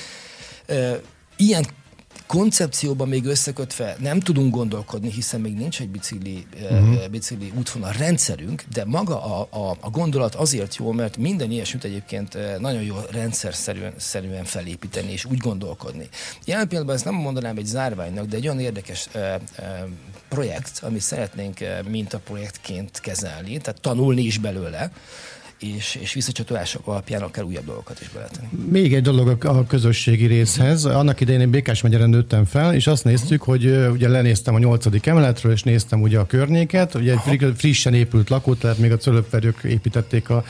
uh, 0.68 0.98
ilyen 1.36 1.66
koncepcióban 2.26 3.08
még 3.08 3.26
összekötve 3.26 3.96
nem 4.00 4.20
tudunk 4.20 4.54
gondolkodni, 4.56 5.12
hiszen 5.12 5.42
még 5.42 5.54
nincs 5.54 5.82
egy 5.82 5.90
bicikli, 5.90 6.46
uh-huh. 6.62 7.08
bicikli 7.08 7.52
útvonal 7.58 7.92
rendszerünk, 7.92 8.64
de 8.74 8.86
maga 8.86 9.24
a, 9.24 9.48
a, 9.50 9.78
a 9.80 9.90
gondolat 9.90 10.36
azért 10.36 10.76
jó, 10.76 10.92
mert 10.92 11.18
minden 11.18 11.52
ilyesmit 11.52 11.84
egyébként 11.84 12.38
nagyon 12.60 12.82
jó 12.82 12.96
rendszer 13.12 13.54
szerűen, 13.54 13.94
szerűen 13.98 14.44
felépíteni 14.44 15.12
és 15.12 15.26
úgy 15.26 15.38
gondolkodni. 15.38 16.10
Jelen 16.46 16.68
pillanatban 16.68 16.96
ezt 16.96 17.06
nem 17.06 17.14
mondanám 17.14 17.58
egy 17.58 17.66
zárványnak, 17.66 18.26
de 18.26 18.36
egy 18.36 18.46
olyan 18.46 18.60
érdekes 18.60 19.08
uh, 19.16 19.22
uh, 19.60 19.66
projekt, 20.30 20.80
amit 20.84 21.02
szeretnénk 21.02 21.58
mintaprojektként 21.88 23.00
kezelni, 23.00 23.58
tehát 23.58 23.82
tanulni 23.82 24.22
is 24.22 24.38
belőle, 24.38 24.92
és, 25.64 25.98
és 26.02 26.14
visszacsatolások 26.14 26.88
alapján 26.88 27.22
akár 27.22 27.44
újabb 27.44 27.66
dolgokat 27.66 28.02
is 28.02 28.10
beletenni. 28.10 28.48
Még 28.70 28.94
egy 28.94 29.02
dolog 29.02 29.46
a 29.46 29.66
közösségi 29.66 30.26
részhez. 30.26 30.86
Annak 30.86 31.22
idején 31.22 31.42
én 31.42 31.50
Békás 31.50 31.82
megyeren 31.82 32.10
nőttem 32.10 32.46
fel, 32.46 32.74
és 32.74 32.88
azt 32.88 33.04
néztük, 33.04 33.42
hogy 33.42 33.66
ugye 33.92 34.08
lenéztem 34.08 34.56
a 34.56 34.60
nyolcadik 34.60 35.06
emeletről, 35.06 35.52
és 35.52 35.64
néztem 35.64 36.02
ugye 36.02 36.20
a 36.20 36.26
környéket. 36.26 36.96
Ugye 36.96 37.16
egy 37.26 37.54
frissen 37.58 37.94
épült 37.94 38.30
lakótelet, 38.30 38.78
még 38.78 38.92
a 38.92 38.98
cölöpverők 38.98 39.64
építették 39.64 40.30
a 40.30 40.44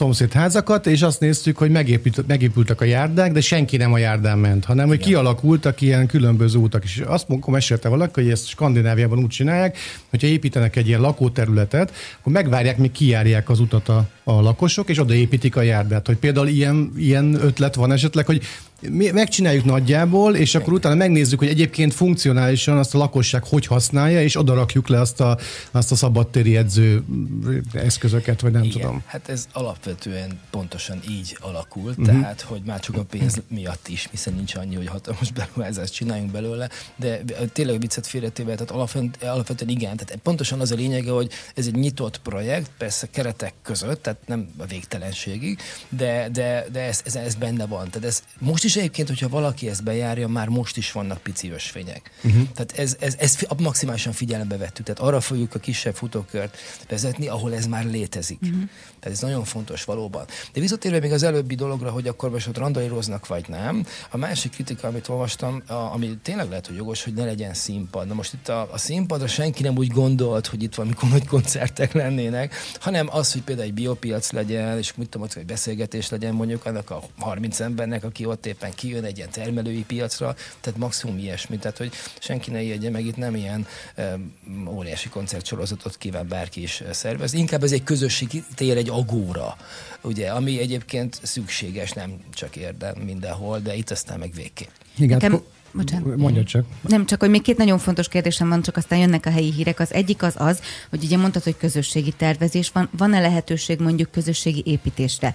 szomszédházakat, 0.00 0.86
és 0.86 1.02
azt 1.02 1.20
néztük, 1.20 1.56
hogy 1.56 1.70
megépült, 1.70 2.26
megépültek 2.26 2.80
a 2.80 2.84
járdák, 2.84 3.32
de 3.32 3.40
senki 3.40 3.76
nem 3.76 3.92
a 3.92 3.98
járdán 3.98 4.38
ment, 4.38 4.64
hanem 4.64 4.88
hogy 4.88 4.98
kialakultak 4.98 5.80
ilyen 5.80 6.06
különböző 6.06 6.58
útak. 6.58 6.84
És 6.84 7.02
azt 7.06 7.28
mondom, 7.28 7.52
mesélte 7.52 7.88
valaki, 7.88 8.20
hogy 8.22 8.30
ezt 8.30 8.46
Skandináviában 8.48 9.18
úgy 9.18 9.28
csinálják, 9.28 9.78
hogyha 10.10 10.26
építenek 10.26 10.76
egy 10.76 10.88
ilyen 10.88 11.00
lakóterületet, 11.00 11.92
akkor 12.20 12.32
megvárják, 12.32 12.78
míg 12.78 12.92
kijárják 12.92 13.48
az 13.48 13.60
utat 13.60 13.88
a, 13.88 14.08
a 14.24 14.40
lakosok, 14.40 14.88
és 14.88 14.98
odaépítik 14.98 15.56
a 15.56 15.62
járdát. 15.62 16.06
Hogy 16.06 16.16
például 16.16 16.48
ilyen, 16.48 16.92
ilyen 16.96 17.34
ötlet 17.34 17.74
van 17.74 17.92
esetleg, 17.92 18.26
hogy 18.26 18.42
mi 18.88 19.10
megcsináljuk 19.10 19.64
nagyjából, 19.64 20.36
és 20.36 20.54
akkor 20.54 20.72
utána 20.72 20.94
megnézzük, 20.94 21.38
hogy 21.38 21.48
egyébként 21.48 21.94
funkcionálisan 21.94 22.78
azt 22.78 22.94
a 22.94 22.98
lakosság 22.98 23.44
hogy 23.44 23.66
használja, 23.66 24.22
és 24.22 24.36
oda 24.36 24.54
rakjuk 24.54 24.88
le 24.88 25.00
azt 25.00 25.20
a, 25.20 25.38
azt 25.70 25.92
a 25.92 25.94
szabadtéri 25.94 26.56
edző 26.56 27.02
eszközöket, 27.72 28.40
vagy 28.40 28.52
nem 28.52 28.62
Igen, 28.62 28.80
tudom. 28.80 29.02
Hát 29.06 29.28
ez 29.28 29.46
alapvetően 29.52 30.40
pontosan 30.50 31.00
így 31.10 31.36
alakult, 31.40 31.98
uh-huh. 31.98 32.20
tehát, 32.20 32.40
hogy 32.40 32.62
már 32.66 32.80
csak 32.80 32.96
a 32.96 33.04
pénz 33.04 33.42
miatt 33.48 33.88
is, 33.88 34.08
hiszen 34.10 34.34
nincs 34.34 34.54
annyi, 34.54 34.74
hogy 34.74 34.86
hatalmas 34.86 35.32
beruházást 35.32 35.94
csináljunk 35.94 36.30
belőle, 36.30 36.68
de 36.96 37.20
tényleg 37.52 37.80
viccet 37.80 38.06
félretéve, 38.06 38.52
tehát 38.52 38.70
alapvetően, 38.70 39.32
alapvetően 39.32 39.70
igen, 39.70 39.96
tehát 39.96 40.16
pontosan 40.22 40.60
az 40.60 40.70
a 40.70 40.74
lényege, 40.74 41.10
hogy 41.10 41.30
ez 41.54 41.66
egy 41.66 41.74
nyitott 41.74 42.20
projekt, 42.20 42.70
persze 42.78 43.08
keretek 43.10 43.54
között, 43.62 44.02
tehát 44.02 44.18
nem 44.26 44.48
a 44.58 44.66
végtelenségig, 44.66 45.58
de, 45.88 46.28
de, 46.32 46.66
de 46.72 46.80
ez, 46.80 47.00
ez, 47.04 47.14
ez 47.14 47.34
benne 47.34 47.66
van. 47.66 47.90
Tehát 47.90 48.08
ez 48.08 48.22
most 48.38 48.64
is 48.64 48.69
is 48.70 48.76
egyébként, 48.76 49.08
hogyha 49.08 49.28
valaki 49.28 49.68
ezt 49.68 49.84
bejárja, 49.84 50.28
már 50.28 50.48
most 50.48 50.76
is 50.76 50.92
vannak 50.92 51.22
pici 51.22 51.50
ösvények. 51.50 52.10
Uh-huh. 52.24 52.42
Tehát 52.54 52.72
ez, 52.76 52.96
ez, 53.00 53.14
ez 53.18 53.38
maximálisan 53.58 54.12
figyelembe 54.12 54.56
vettük. 54.56 54.84
Tehát 54.84 55.00
arra 55.00 55.20
fogjuk 55.20 55.54
a 55.54 55.58
kisebb 55.58 55.94
futókört 55.94 56.56
vezetni, 56.88 57.28
ahol 57.28 57.54
ez 57.54 57.66
már 57.66 57.84
létezik. 57.84 58.38
Uh-huh. 58.42 58.62
Tehát 59.00 59.16
ez 59.16 59.22
nagyon 59.22 59.44
fontos 59.44 59.84
valóban. 59.84 60.24
De 60.52 60.60
visszatérve 60.60 61.00
még 61.00 61.12
az 61.12 61.22
előbbi 61.22 61.54
dologra, 61.54 61.90
hogy 61.90 62.08
akkor 62.08 62.30
most 62.30 62.48
ott 62.48 62.58
randalíroznak, 62.58 63.26
vagy 63.26 63.44
nem. 63.48 63.86
A 64.10 64.16
másik 64.16 64.52
kritika, 64.52 64.88
amit 64.88 65.08
olvastam, 65.08 65.62
a, 65.66 65.72
ami 65.72 66.18
tényleg 66.22 66.48
lehet, 66.48 66.66
hogy 66.66 66.76
jogos, 66.76 67.04
hogy 67.04 67.14
ne 67.14 67.24
legyen 67.24 67.54
színpad. 67.54 68.06
Na 68.06 68.14
most 68.14 68.32
itt 68.32 68.48
a, 68.48 68.68
a 68.72 68.78
színpadra 68.78 69.26
senki 69.26 69.62
nem 69.62 69.76
úgy 69.76 69.90
gondolt, 69.90 70.46
hogy 70.46 70.62
itt 70.62 70.74
valami 70.74 70.94
nagy 71.10 71.26
koncertek 71.26 71.92
lennének, 71.92 72.54
hanem 72.80 73.08
az, 73.10 73.32
hogy 73.32 73.42
például 73.42 73.66
egy 73.66 73.74
biopiac 73.74 74.32
legyen, 74.32 74.78
és 74.78 74.94
mit 74.94 75.08
tudom, 75.08 75.28
hogy 75.34 75.46
beszélgetés 75.46 76.08
legyen 76.08 76.34
mondjuk 76.34 76.66
annak 76.66 76.90
a 76.90 77.02
30 77.18 77.60
embernek, 77.60 78.04
aki 78.04 78.26
ott 78.26 78.46
épp 78.46 78.58
éppen 78.60 78.74
kijön 78.74 79.04
egy 79.04 79.16
ilyen 79.16 79.30
termelői 79.30 79.84
piacra, 79.84 80.34
tehát 80.60 80.78
maximum 80.78 81.18
ilyesmi, 81.18 81.58
tehát 81.58 81.78
hogy 81.78 81.92
senki 82.18 82.50
ne 82.50 82.60
ijedje 82.60 82.90
meg, 82.90 83.06
itt 83.06 83.16
nem 83.16 83.34
ilyen 83.34 83.66
um, 84.46 84.68
óriási 84.68 85.08
koncertsorozatot 85.08 85.96
kíván 85.96 86.28
bárki 86.28 86.62
is 86.62 86.82
szervezni, 86.90 87.38
inkább 87.38 87.62
ez 87.62 87.72
egy 87.72 87.84
közösségi 87.84 88.44
tér, 88.54 88.76
egy 88.76 88.89
agóra, 88.90 89.56
ugye, 90.00 90.28
ami 90.28 90.58
egyébként 90.58 91.18
szükséges, 91.22 91.92
nem 91.92 92.10
csak 92.34 92.56
érdem 92.56 92.94
mindenhol, 93.04 93.58
de 93.58 93.74
itt 93.74 93.90
aztán 93.90 94.18
meg 94.18 94.32
végképp. 94.34 94.68
Igen, 94.96 95.18
Nekem... 95.20 95.42
Bocsánat. 95.72 96.16
Mondja 96.16 96.44
csak. 96.44 96.64
Nem, 96.80 97.06
csak 97.06 97.20
hogy 97.20 97.30
még 97.30 97.42
két 97.42 97.56
nagyon 97.56 97.78
fontos 97.78 98.08
kérdésem 98.08 98.48
van, 98.48 98.62
csak 98.62 98.76
aztán 98.76 98.98
jönnek 98.98 99.26
a 99.26 99.30
helyi 99.30 99.52
hírek. 99.52 99.80
Az 99.80 99.92
egyik 99.92 100.22
az 100.22 100.34
az, 100.36 100.60
hogy 100.90 101.04
ugye 101.04 101.16
mondtad, 101.16 101.42
hogy 101.42 101.56
közösségi 101.56 102.12
tervezés 102.12 102.70
van. 102.70 102.88
Van-e 102.96 103.20
lehetőség 103.20 103.80
mondjuk 103.80 104.10
közösségi 104.10 104.62
építésre? 104.66 105.34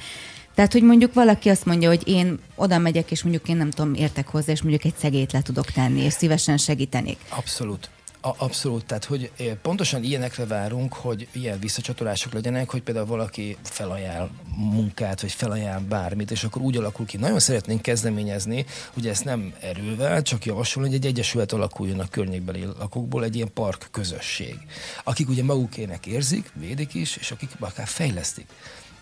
Tehát, 0.56 0.72
hogy 0.72 0.84
mondjuk 0.84 1.13
valaki 1.13 1.50
azt 1.50 1.65
mondja, 1.65 1.89
hogy 1.89 2.08
én 2.08 2.39
oda 2.56 2.78
megyek, 2.78 3.12
és 3.12 3.24
mondjuk 3.24 3.50
én 3.50 3.58
nem 3.58 3.70
tudom, 3.70 3.94
értek 3.94 4.28
hozzá, 4.28 4.52
és 4.52 4.62
mondjuk 4.62 4.84
egy 4.84 4.96
szegét 4.98 5.32
le 5.32 5.41
tudok 5.41 5.72
tenni, 5.72 6.02
és 6.02 6.13
szívesen 6.13 6.58
segítenék. 6.58 7.18
Abszolút. 7.30 7.89
A, 8.26 8.36
abszolút, 8.38 8.86
tehát 8.86 9.06
hogy 9.06 9.32
pontosan 9.62 10.04
ilyenekre 10.04 10.46
várunk, 10.46 10.94
hogy 10.94 11.28
ilyen 11.32 11.60
visszacsatolások 11.60 12.34
legyenek, 12.34 12.70
hogy 12.70 12.82
például 12.82 13.06
valaki 13.06 13.58
felajánl 13.64 14.30
munkát, 14.56 15.22
vagy 15.22 15.32
felajánl 15.32 15.88
bármit, 15.88 16.32
és 16.32 16.44
akkor 16.44 16.62
úgy 16.62 16.78
alakul 16.78 17.06
ki. 17.06 17.18
Nagyon 17.18 17.40
szeretnénk 17.40 17.82
kezdeményezni, 17.82 18.66
ugye 18.98 19.10
ezt 19.10 19.24
nem 19.24 19.54
erővel, 19.60 20.22
csak 20.22 20.46
javasolni, 20.46 20.90
hogy 20.90 20.98
egy 20.98 21.06
egyesület 21.06 21.54
alakuljon 21.54 22.00
a 22.00 22.08
környékbeli 22.08 22.64
lakókból, 22.80 23.24
egy 23.24 23.36
ilyen 23.36 23.54
park 23.54 23.88
közösség, 23.92 24.58
akik 25.04 25.30
ugye 25.30 25.44
magukének 25.44 26.06
érzik, 26.06 26.52
védik 26.54 26.94
is, 26.94 27.16
és 27.16 27.32
akik 27.32 27.50
akár 27.60 27.88
fejlesztik. 27.88 28.48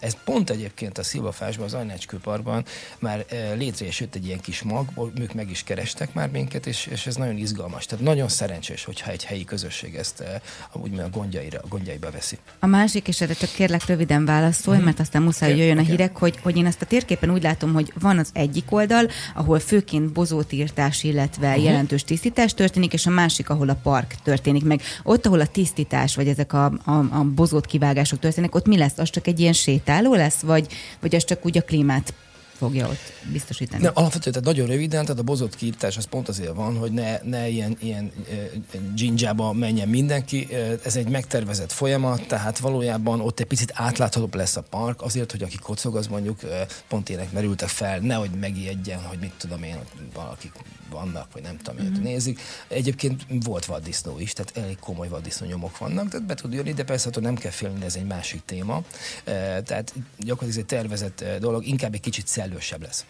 Ez 0.04 0.16
pont 0.26 0.50
egyébként 0.50 0.98
a 0.98 1.04
Szilvafásban, 1.04 1.66
az 1.66 1.74
Ajnácskő 1.74 2.18
Parkban 2.18 2.66
már 3.00 3.26
e, 3.30 3.54
létre 3.54 3.86
is 3.86 4.00
jött 4.00 4.16
egy 4.16 4.26
ilyen 4.26 4.40
kis 4.40 4.62
mag, 4.62 5.12
ők 5.20 5.34
meg 5.34 5.50
is 5.50 5.64
kerestek 5.64 6.14
már 6.14 6.30
minket, 6.30 6.66
és, 6.66 6.86
és 6.86 7.08
ez 7.08 7.16
nagyon 7.16 7.38
izgalmas. 7.38 7.86
Tehát 7.86 8.06
nagyon 8.06 8.28
szerencsés, 8.28 8.84
hogyha 8.84 9.12
egy 9.12 9.24
helyi 9.24 9.44
közösség 9.44 9.96
ezt 9.96 10.20
e, 10.20 10.42
úgy 10.74 11.00
a 11.00 11.10
gondjaira, 11.10 11.60
a 11.64 11.68
gondjaiba 11.68 12.12
veszi. 12.12 12.38
A 12.60 12.66
másik, 12.66 13.08
és 13.08 13.22
erre 13.22 13.34
csak 13.34 13.50
kérlek 13.52 13.86
röviden 13.86 14.26
válaszolj, 14.26 14.78
hmm. 14.78 14.86
mert 14.86 15.00
aztán 15.00 15.22
muszáj, 15.22 15.50
hogy 15.50 15.60
jöjjön 15.60 15.78
a 15.78 15.82
hírek, 15.82 16.18
hogy, 16.18 16.40
hogy 16.42 16.58
én 16.58 16.66
ezt 16.66 16.82
a 16.82 16.86
térképen 16.86 17.30
úgy 17.32 17.44
látom, 17.44 17.74
hogy 17.74 17.94
van 18.00 18.18
az 18.18 18.30
egyik 18.34 18.72
oldal, 18.72 19.08
ahol 19.36 19.60
főként 19.60 20.12
bozótírtás, 20.12 21.04
illetve 21.04 21.48
uh-huh. 21.48 21.64
jelentős 21.64 22.04
tisztítás 22.04 22.54
történik, 22.54 22.94
és 22.94 23.06
a 23.06 23.10
másik, 23.10 23.50
ahol 23.50 23.70
a 23.70 23.80
park 23.84 24.16
történik 24.24 24.64
meg. 24.64 24.82
Ott, 25.04 25.26
ahol 25.26 25.40
a 25.40 25.48
tisztítás, 25.48 26.16
vagy 26.16 26.28
ezek 26.28 26.54
a, 26.54 26.66
a, 26.66 26.92
a 26.92 27.24
bozót 27.36 27.66
kivágások 27.66 28.20
történnek, 28.20 28.56
ott 28.56 28.68
mi 28.68 28.78
lesz? 28.78 28.98
Az 28.98 29.10
csak 29.10 29.28
egy 29.28 29.40
ilyen 29.40 29.54
sétál? 29.54 29.93
Sétáló 29.94 30.14
lesz, 30.16 30.40
vagy, 30.40 30.68
vagy 31.00 31.16
ez 31.16 31.24
csak 31.24 31.46
úgy 31.46 31.58
a 31.58 31.62
klímát 31.62 32.14
fogja 32.58 32.88
ott 32.88 33.14
biztosítani? 33.32 33.82
Nem, 33.84 33.92
alapvetően, 33.96 34.36
tehát 34.36 34.56
nagyon 34.56 34.76
röviden, 34.76 35.06
tehát 35.06 35.20
a 35.20 35.24
bozott 35.24 35.56
kiírtás 35.56 35.98
az 35.98 36.06
pont 36.06 36.30
azért 36.30 36.54
van, 36.54 36.78
hogy 36.78 36.92
ne, 36.92 37.18
ne 37.24 37.48
ilyen, 37.48 37.78
ilyen 37.80 38.12
uh, 38.30 38.82
dzsindzsába 38.94 39.54
menjen 39.54 39.88
mindenki. 39.88 40.48
Ez 40.84 40.96
egy 40.96 41.10
megtervezett 41.10 41.72
folyamat, 41.72 42.28
tehát 42.28 42.60
valójában 42.60 43.22
ott 43.22 43.40
egy 43.40 43.46
picit 43.46 43.72
átláthatóbb 43.74 44.36
lesz 44.36 44.56
a 44.56 44.62
park, 44.62 45.02
azért, 45.02 45.32
hogy 45.32 45.44
aki 45.44 45.58
kocog, 45.58 45.96
az 45.96 46.08
mondjuk 46.08 46.40
pont 46.88 47.10
ének 47.10 47.32
merültek 47.32 47.70
fel, 47.70 48.00
nehogy 48.00 48.32
megijedjen, 48.40 49.00
hogy 49.00 49.18
mit 49.20 49.34
tudom 49.38 49.64
én, 49.64 49.78
valaki 50.14 50.52
vannak, 50.94 51.34
vagy 51.34 51.42
nem 51.42 51.58
tudom, 51.58 51.86
mm-hmm. 51.86 52.02
nézik. 52.02 52.42
Egyébként 52.68 53.26
volt 53.30 53.66
vaddisznó 53.66 54.20
is, 54.20 54.34
tehát 54.34 54.58
elég 54.58 54.80
komoly 54.80 55.08
vaddisznó 55.08 55.48
nyomok 55.48 55.78
vannak, 55.78 56.10
tehát 56.10 56.26
be 56.26 56.34
tud 56.34 56.54
jönni, 56.54 56.74
de 56.74 56.84
persze 56.84 57.08
attól 57.08 57.24
nem 57.24 57.36
kell 57.36 57.52
félni, 57.52 57.86
ez 57.86 57.96
egy 57.96 58.08
másik 58.08 58.42
téma. 58.46 58.84
Tehát 59.24 59.94
gyakorlatilag 60.18 60.50
ez 60.50 60.58
egy 60.58 60.66
tervezett 60.66 61.26
dolog, 61.40 61.66
inkább 61.66 61.94
egy 61.94 62.00
kicsit 62.00 62.28
szellősebb 62.28 62.82
lesz. 62.82 63.06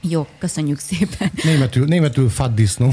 Jó, 0.00 0.26
köszönjük 0.38 0.78
szépen. 0.78 1.30
Németül, 1.42 1.86
németül 1.86 2.28
faddisznó. 2.28 2.92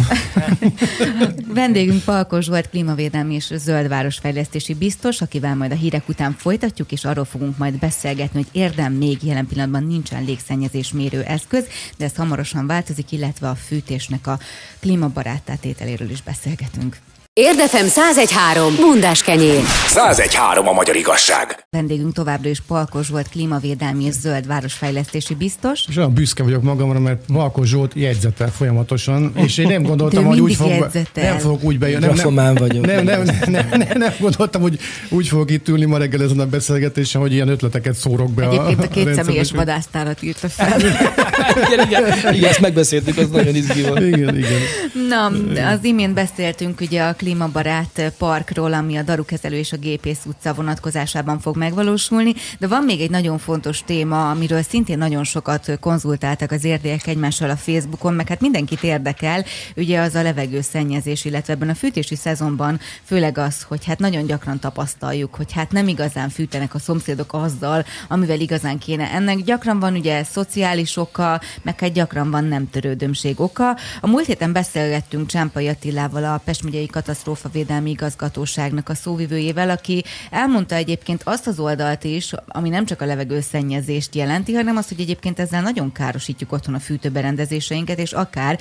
Vendégünk 1.53 2.03
Palkos 2.03 2.47
volt 2.47 2.69
klímavédelmi 2.69 3.33
és 3.33 3.51
zöldvárosfejlesztési 3.55 4.73
biztos, 4.73 5.21
akivel 5.21 5.55
majd 5.55 5.71
a 5.71 5.75
hírek 5.75 6.09
után 6.09 6.31
folytatjuk, 6.31 6.91
és 6.91 7.05
arról 7.05 7.25
fogunk 7.25 7.57
majd 7.57 7.79
beszélgetni, 7.79 8.41
hogy 8.41 8.61
érdem 8.61 8.93
még 8.93 9.23
jelen 9.23 9.47
pillanatban 9.47 9.83
nincsen 9.83 10.23
légszennyezés 10.23 10.91
mérő 10.91 11.21
eszköz, 11.21 11.65
de 11.97 12.05
ez 12.05 12.15
hamarosan 12.15 12.67
változik, 12.67 13.11
illetve 13.11 13.49
a 13.49 13.55
fűtésnek 13.55 14.27
a 14.27 14.39
klímabarát 14.79 15.57
tételéről 15.61 16.09
is 16.09 16.21
beszélgetünk. 16.21 16.97
Érdefem 17.35 17.85
1013. 17.85 18.75
Bundás 18.75 19.23
kenyér. 19.23 19.59
1013 19.87 20.67
a 20.67 20.71
magyar 20.71 20.95
igazság. 20.95 21.65
Vendégünk 21.69 22.13
továbbra 22.13 22.49
is 22.49 22.59
Palkos 22.67 23.07
volt 23.07 23.29
klímavédelmi 23.29 24.05
és 24.05 24.13
zöld 24.13 24.47
városfejlesztési 24.47 25.35
biztos. 25.35 25.85
És 25.87 25.97
olyan 25.97 26.13
büszke 26.13 26.43
vagyok 26.43 26.63
magamra, 26.63 26.99
mert 26.99 27.25
Palkos 27.33 27.67
Zsolt 27.67 27.91
jegyzetel 27.95 28.51
folyamatosan, 28.51 29.31
és 29.35 29.57
én 29.57 29.67
nem 29.67 29.83
gondoltam, 29.83 30.25
hogy 30.25 30.39
úgy 30.39 30.55
fog, 30.55 30.89
nem 31.13 31.37
fogok 31.37 31.63
úgy 31.63 31.79
bejönni. 31.79 32.05
Nem, 32.05 32.33
nem, 32.33 32.55
vagyok. 32.55 32.85
Nem, 32.85 33.03
nem, 33.03 33.21
nem, 33.23 33.39
nem, 33.47 33.67
nem, 33.69 33.97
nem, 33.97 34.13
gondoltam, 34.19 34.61
hogy 34.61 34.79
úgy 35.09 35.27
fogok 35.27 35.51
itt 35.51 35.67
ülni 35.67 35.85
ma 35.85 35.97
reggel 35.97 36.21
ezen 36.21 36.39
a 36.39 36.45
beszélgetésen, 36.45 37.21
hogy 37.21 37.33
ilyen 37.33 37.47
ötleteket 37.47 37.95
szórok 37.95 38.31
be. 38.31 38.47
Egyébként 38.47 38.79
a, 38.79 38.83
a 38.83 38.87
két 38.87 39.13
személyes 39.13 39.51
vadásztárat 39.51 40.23
írta 40.23 40.49
fel. 40.49 40.79
igen, 41.65 41.87
igen, 41.87 42.33
igen, 42.33 42.49
ezt 42.49 42.59
megbeszéltük, 42.59 43.17
az 43.17 43.29
nagyon 43.29 43.55
izgi 43.55 43.81
volt. 43.81 44.01
Igen, 44.01 44.37
igen. 44.37 44.59
Na, 45.09 45.25
az 45.71 45.83
imént 45.83 46.13
beszéltünk 46.13 46.81
ugye 46.81 47.01
a 47.01 47.15
klímabarát 47.23 48.13
parkról, 48.17 48.73
ami 48.73 48.97
a 48.97 49.01
Darukezelő 49.01 49.57
és 49.57 49.71
a 49.71 49.77
Gépész 49.77 50.19
utca 50.25 50.53
vonatkozásában 50.53 51.39
fog 51.39 51.57
megvalósulni, 51.57 52.33
de 52.59 52.67
van 52.67 52.83
még 52.83 53.01
egy 53.01 53.09
nagyon 53.09 53.37
fontos 53.37 53.83
téma, 53.85 54.29
amiről 54.29 54.61
szintén 54.61 54.97
nagyon 54.97 55.23
sokat 55.23 55.77
konzultáltak 55.79 56.51
az 56.51 56.63
érdiek 56.63 57.07
egymással 57.07 57.49
a 57.49 57.55
Facebookon, 57.55 58.13
meg 58.13 58.27
hát 58.27 58.41
mindenkit 58.41 58.83
érdekel, 58.83 59.45
ugye 59.75 59.99
az 59.99 60.15
a 60.15 60.21
levegőszennyezés, 60.21 61.25
illetve 61.25 61.53
ebben 61.53 61.69
a 61.69 61.75
fűtési 61.75 62.15
szezonban 62.15 62.79
főleg 63.03 63.37
az, 63.37 63.61
hogy 63.61 63.85
hát 63.85 63.99
nagyon 63.99 64.25
gyakran 64.25 64.59
tapasztaljuk, 64.59 65.35
hogy 65.35 65.51
hát 65.51 65.71
nem 65.71 65.87
igazán 65.87 66.29
fűtenek 66.29 66.73
a 66.73 66.79
szomszédok 66.79 67.33
azzal, 67.33 67.85
amivel 68.07 68.39
igazán 68.39 68.77
kéne. 68.77 69.11
Ennek 69.11 69.37
gyakran 69.37 69.79
van 69.79 69.93
ugye 69.93 70.23
szociális 70.23 70.97
oka, 70.97 71.41
meg 71.61 71.79
hát 71.79 71.93
gyakran 71.93 72.31
van 72.31 72.43
nem 72.43 72.69
törődömség 72.69 73.39
oka. 73.39 73.77
A 74.01 74.07
múlt 74.07 74.25
héten 74.25 74.53
beszélgettünk 74.53 75.27
Csámpai 75.27 75.67
Attilával, 75.67 76.23
a 76.23 76.41
Pest 76.43 76.63
megyei 76.63 76.85
katasztrófavédelmi 77.13 77.89
igazgatóságnak 77.89 78.89
a 78.89 78.95
szóvivőjével, 78.95 79.69
aki 79.69 80.03
elmondta 80.29 80.75
egyébként 80.75 81.21
azt 81.23 81.47
az 81.47 81.59
oldalt 81.59 82.03
is, 82.03 82.33
ami 82.47 82.69
nem 82.69 82.85
csak 82.85 83.01
a 83.01 83.05
levegőszennyezést 83.05 84.15
jelenti, 84.15 84.53
hanem 84.53 84.77
azt, 84.77 84.87
hogy 84.89 84.99
egyébként 84.99 85.39
ezzel 85.39 85.61
nagyon 85.61 85.91
károsítjuk 85.91 86.51
otthon 86.51 86.75
a 86.75 86.79
fűtőberendezéseinket, 86.79 87.99
és 87.99 88.11
akár 88.11 88.59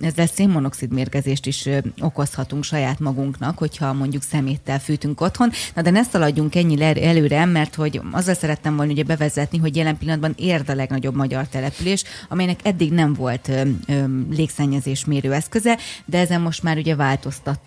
ezzel 0.00 0.26
szénmonoxid 0.26 0.92
mérgezést 0.92 1.46
is 1.46 1.68
okozhatunk 2.00 2.64
saját 2.64 2.98
magunknak, 2.98 3.58
hogyha 3.58 3.92
mondjuk 3.92 4.22
szeméttel 4.22 4.78
fűtünk 4.80 5.20
otthon. 5.20 5.50
Na 5.74 5.82
de 5.82 5.90
ne 5.90 6.02
szaladjunk 6.02 6.54
ennyi 6.54 6.82
előre, 6.82 7.44
mert 7.44 7.74
hogy 7.74 8.00
azzal 8.10 8.34
szerettem 8.34 8.76
volna 8.76 8.92
ugye 8.92 9.02
bevezetni, 9.02 9.58
hogy 9.58 9.76
jelen 9.76 9.98
pillanatban 9.98 10.34
érd 10.36 10.68
a 10.68 10.74
legnagyobb 10.74 11.14
magyar 11.14 11.48
település, 11.48 12.04
amelynek 12.28 12.60
eddig 12.62 12.92
nem 12.92 13.14
volt 13.14 13.48
ö, 13.48 13.62
ö, 13.86 14.04
légszennyezés 14.30 15.04
mérőeszköze, 15.04 15.78
de 16.04 16.18
ezen 16.18 16.40
most 16.40 16.62
már 16.62 16.76
ugye 16.76 16.94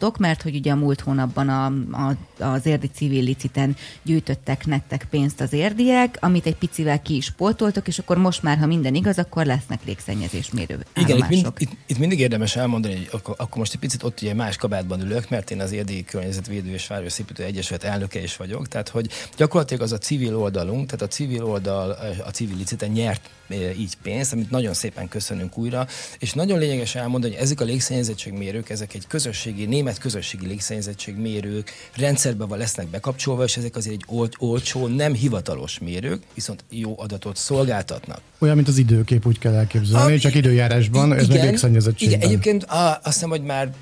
változtattok, 0.04 0.18
mert 0.18 0.42
hogy 0.42 0.56
ugye 0.56 0.72
a 0.72 0.76
múlt 0.76 1.02
hónapban 1.02 1.50
a, 1.50 1.66
a, 1.98 2.16
az 2.46 2.66
érdi 2.66 2.90
civil 2.94 3.24
liciten 3.24 3.76
gyűjtöttek 4.04 4.66
nektek 4.66 5.08
pénzt 5.10 5.42
az 5.42 5.54
érdiek, 5.54 6.18
amit 6.20 6.46
egy 6.46 6.56
picivel 6.56 7.02
ki 7.02 7.16
is 7.16 7.32
pótoltok, 7.32 7.88
és 7.88 8.00
akkor 8.00 8.18
most 8.18 8.44
már, 8.44 8.58
ha 8.58 8.66
minden 8.66 8.96
igaz, 8.96 9.18
akkor 9.18 9.46
lesznek 9.46 9.80
légszennyezés 9.86 10.52
mérő 10.52 10.86
Igen, 10.96 11.18
itt, 11.18 11.28
mind, 11.28 11.48
itt, 11.58 11.72
itt, 11.86 11.98
mindig 11.98 12.20
érdemes 12.20 12.56
elmondani, 12.56 12.96
hogy 12.96 13.10
akkor, 13.12 13.36
akkor 13.38 13.58
most 13.58 13.74
egy 13.74 13.80
picit 13.80 14.04
ott 14.04 14.22
ugye 14.22 14.34
más 14.34 14.56
kabátban 14.58 15.02
ülök, 15.02 15.30
mert 15.30 15.52
én 15.52 15.62
az 15.62 15.72
érdi 15.72 16.04
környezetvédő 16.04 16.72
és 16.72 16.88
Városszépítő 16.88 17.44
Egyesület 17.44 17.84
elnöke 17.84 18.22
is 18.22 18.38
vagyok, 18.38 18.68
tehát 18.68 18.90
hogy 18.90 19.10
gyakorlatilag 19.38 19.84
az 19.84 19.92
a 19.92 19.98
civil 19.98 20.38
oldalunk, 20.38 20.86
tehát 20.86 21.02
a 21.02 21.08
civil 21.08 21.44
oldal 21.46 21.98
a 22.26 22.30
civil 22.30 22.58
liciten 22.58 22.90
nyert 22.90 23.30
így 23.78 23.96
pénzt, 24.02 24.34
amit 24.34 24.50
nagyon 24.50 24.74
szépen 24.74 25.08
köszönünk 25.08 25.58
újra, 25.58 25.88
és 26.20 26.34
nagyon 26.34 26.60
lényeges 26.60 26.96
elmondani, 26.96 27.34
hogy 27.34 27.44
ezek 27.44 27.62
a 27.62 27.64
légszennyezettségmérők, 27.64 28.70
ezek 28.70 28.94
egy 28.94 29.08
közösségi, 29.08 29.66
német 29.66 29.93
közösségi 29.98 30.48
légszennyezettségmérők 30.48 31.72
rendszerbe 31.96 32.56
lesznek 32.56 32.88
bekapcsolva, 32.88 33.44
és 33.44 33.58
ezek 33.58 33.76
azért 33.76 33.96
egy 33.96 34.04
old, 34.08 34.34
olcsó, 34.38 34.88
nem 34.88 35.14
hivatalos 35.14 35.80
mérők, 35.80 36.24
viszont 36.34 36.64
jó 36.70 36.96
adatot 37.00 37.38
szolgáltatnak. 37.38 38.22
Olyan, 38.40 38.56
mint 38.56 38.68
az 38.68 38.78
időkép, 38.78 39.26
úgy 39.26 39.40
kell 39.40 39.54
elképzelni, 39.54 40.14
a, 40.14 40.20
csak 40.20 40.36
időjárásban, 40.36 41.14
ez 41.14 41.28
meg 41.28 41.42
légszennyezettségben. 41.44 42.18
Igen, 42.18 42.30
egyébként 42.30 42.64
a, 42.64 43.00
azt 43.04 43.14
hiszem, 43.14 43.30
hogy 43.30 43.42
már, 43.42 43.74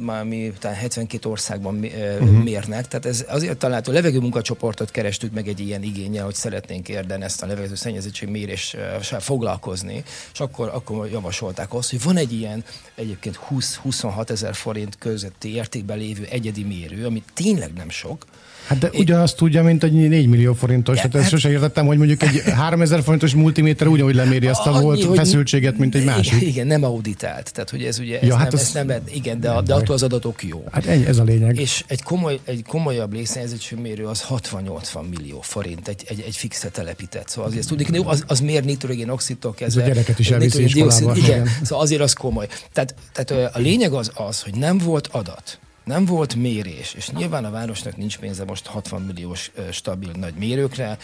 már 0.00 0.24
mi 0.24 0.52
talán 0.58 0.76
72 0.76 1.28
országban 1.28 1.74
uh-huh. 1.74 2.42
mérnek, 2.42 2.88
tehát 2.88 3.06
ez 3.06 3.24
azért 3.28 3.58
található 3.58 3.92
levegő 3.92 4.18
munkacsoportot 4.18 4.90
kerestük 4.90 5.32
meg 5.32 5.48
egy 5.48 5.60
ilyen 5.60 5.82
igényel, 5.82 6.24
hogy 6.24 6.34
szeretnénk 6.34 6.88
érden 6.88 7.22
ezt 7.22 7.42
a 7.42 7.46
levegő 7.46 7.74
szennyezettség 7.74 8.28
mérés 8.28 8.76
foglalkozni, 9.18 10.02
és 10.32 10.40
akkor, 10.40 10.70
akkor 10.74 11.08
javasolták 11.10 11.74
azt, 11.74 11.90
hogy 11.90 12.02
van 12.02 12.16
egy 12.16 12.32
ilyen 12.32 12.64
egyébként 12.94 13.38
20-26 13.50 14.30
ezer 14.30 14.54
forint 14.54 14.98
közötti 14.98 15.52
értékben 15.60 15.98
lévő 15.98 16.24
egyedi 16.24 16.64
mérő, 16.64 17.06
ami 17.06 17.22
tényleg 17.34 17.72
nem 17.72 17.88
sok, 17.88 18.24
Hát 18.70 18.78
de 18.78 18.90
ugyanazt 18.94 19.36
tudja, 19.36 19.62
mint 19.62 19.84
egy 19.84 19.92
4 19.92 20.26
millió 20.26 20.54
forintos. 20.54 20.94
De, 20.94 21.00
hát 21.00 21.14
ezt 21.14 21.22
hát... 21.22 21.32
sose 21.32 21.50
értettem, 21.50 21.86
hogy 21.86 21.96
mondjuk 21.96 22.22
egy 22.22 22.42
3000 22.64 23.02
forintos 23.02 23.34
multiméter 23.34 23.86
ugyanúgy 23.86 24.14
leméri 24.14 24.46
azt 24.46 24.66
a, 24.66 24.80
volt 24.80 25.04
hogy... 25.04 25.16
feszültséget, 25.16 25.78
mint 25.78 25.94
egy 25.94 26.04
másik. 26.04 26.40
Igen, 26.40 26.66
nem 26.66 26.84
auditált. 26.84 27.52
Tehát, 27.52 27.70
hogy 27.70 27.82
ez 27.82 27.98
ugye, 27.98 28.20
ez 28.20 28.28
ja, 28.28 28.36
hát 28.36 28.52
nem, 28.52 28.60
az... 28.60 28.76
ez 28.76 28.86
nem, 28.86 29.02
igen, 29.12 29.40
de, 29.40 29.60
de 29.64 29.74
attól 29.74 29.94
az 29.94 30.02
adatok 30.02 30.42
jó. 30.42 30.64
Hát 30.70 30.86
ez 30.86 31.18
a 31.18 31.22
lényeg. 31.22 31.58
És 31.58 31.84
egy, 31.86 32.02
komoly, 32.02 32.38
egy 32.44 32.64
komolyabb 32.68 33.16
mérő 33.82 34.06
az 34.06 34.24
60-80 34.28 35.08
millió 35.10 35.40
forint, 35.40 35.88
egy, 35.88 36.04
egy, 36.08 36.24
egy 36.26 36.36
fixe 36.36 36.68
telepített. 36.68 37.28
Szóval 37.28 37.50
azért 37.50 37.66
tudni, 37.66 37.98
az, 38.04 38.24
az 38.26 38.40
miért 38.40 38.64
nitrogén 38.64 39.08
oxidtól 39.08 39.54
kezdve. 39.54 39.82
Ez 39.82 39.88
a 39.88 39.92
gyereket 39.92 40.18
is 40.18 40.30
elviszi 40.30 40.64
iskolába. 40.64 41.16
Igen, 41.16 41.24
igen, 41.24 41.48
szóval 41.62 41.84
azért 41.84 42.00
az 42.02 42.12
komoly. 42.12 42.46
Tehát, 42.72 42.94
tehát 43.12 43.54
a 43.54 43.58
lényeg 43.58 43.92
az 43.92 44.10
az, 44.14 44.42
hogy 44.42 44.54
nem 44.54 44.78
volt 44.78 45.06
adat 45.06 45.58
nem 45.84 46.04
volt 46.04 46.34
mérés, 46.34 46.94
és 46.94 47.10
nyilván 47.10 47.44
a 47.44 47.50
városnak 47.50 47.96
nincs 47.96 48.18
pénze 48.18 48.44
most 48.44 48.66
60 48.66 49.02
milliós 49.02 49.50
stabil 49.70 50.10
nagy 50.18 50.34
mérőkre, 50.34 50.98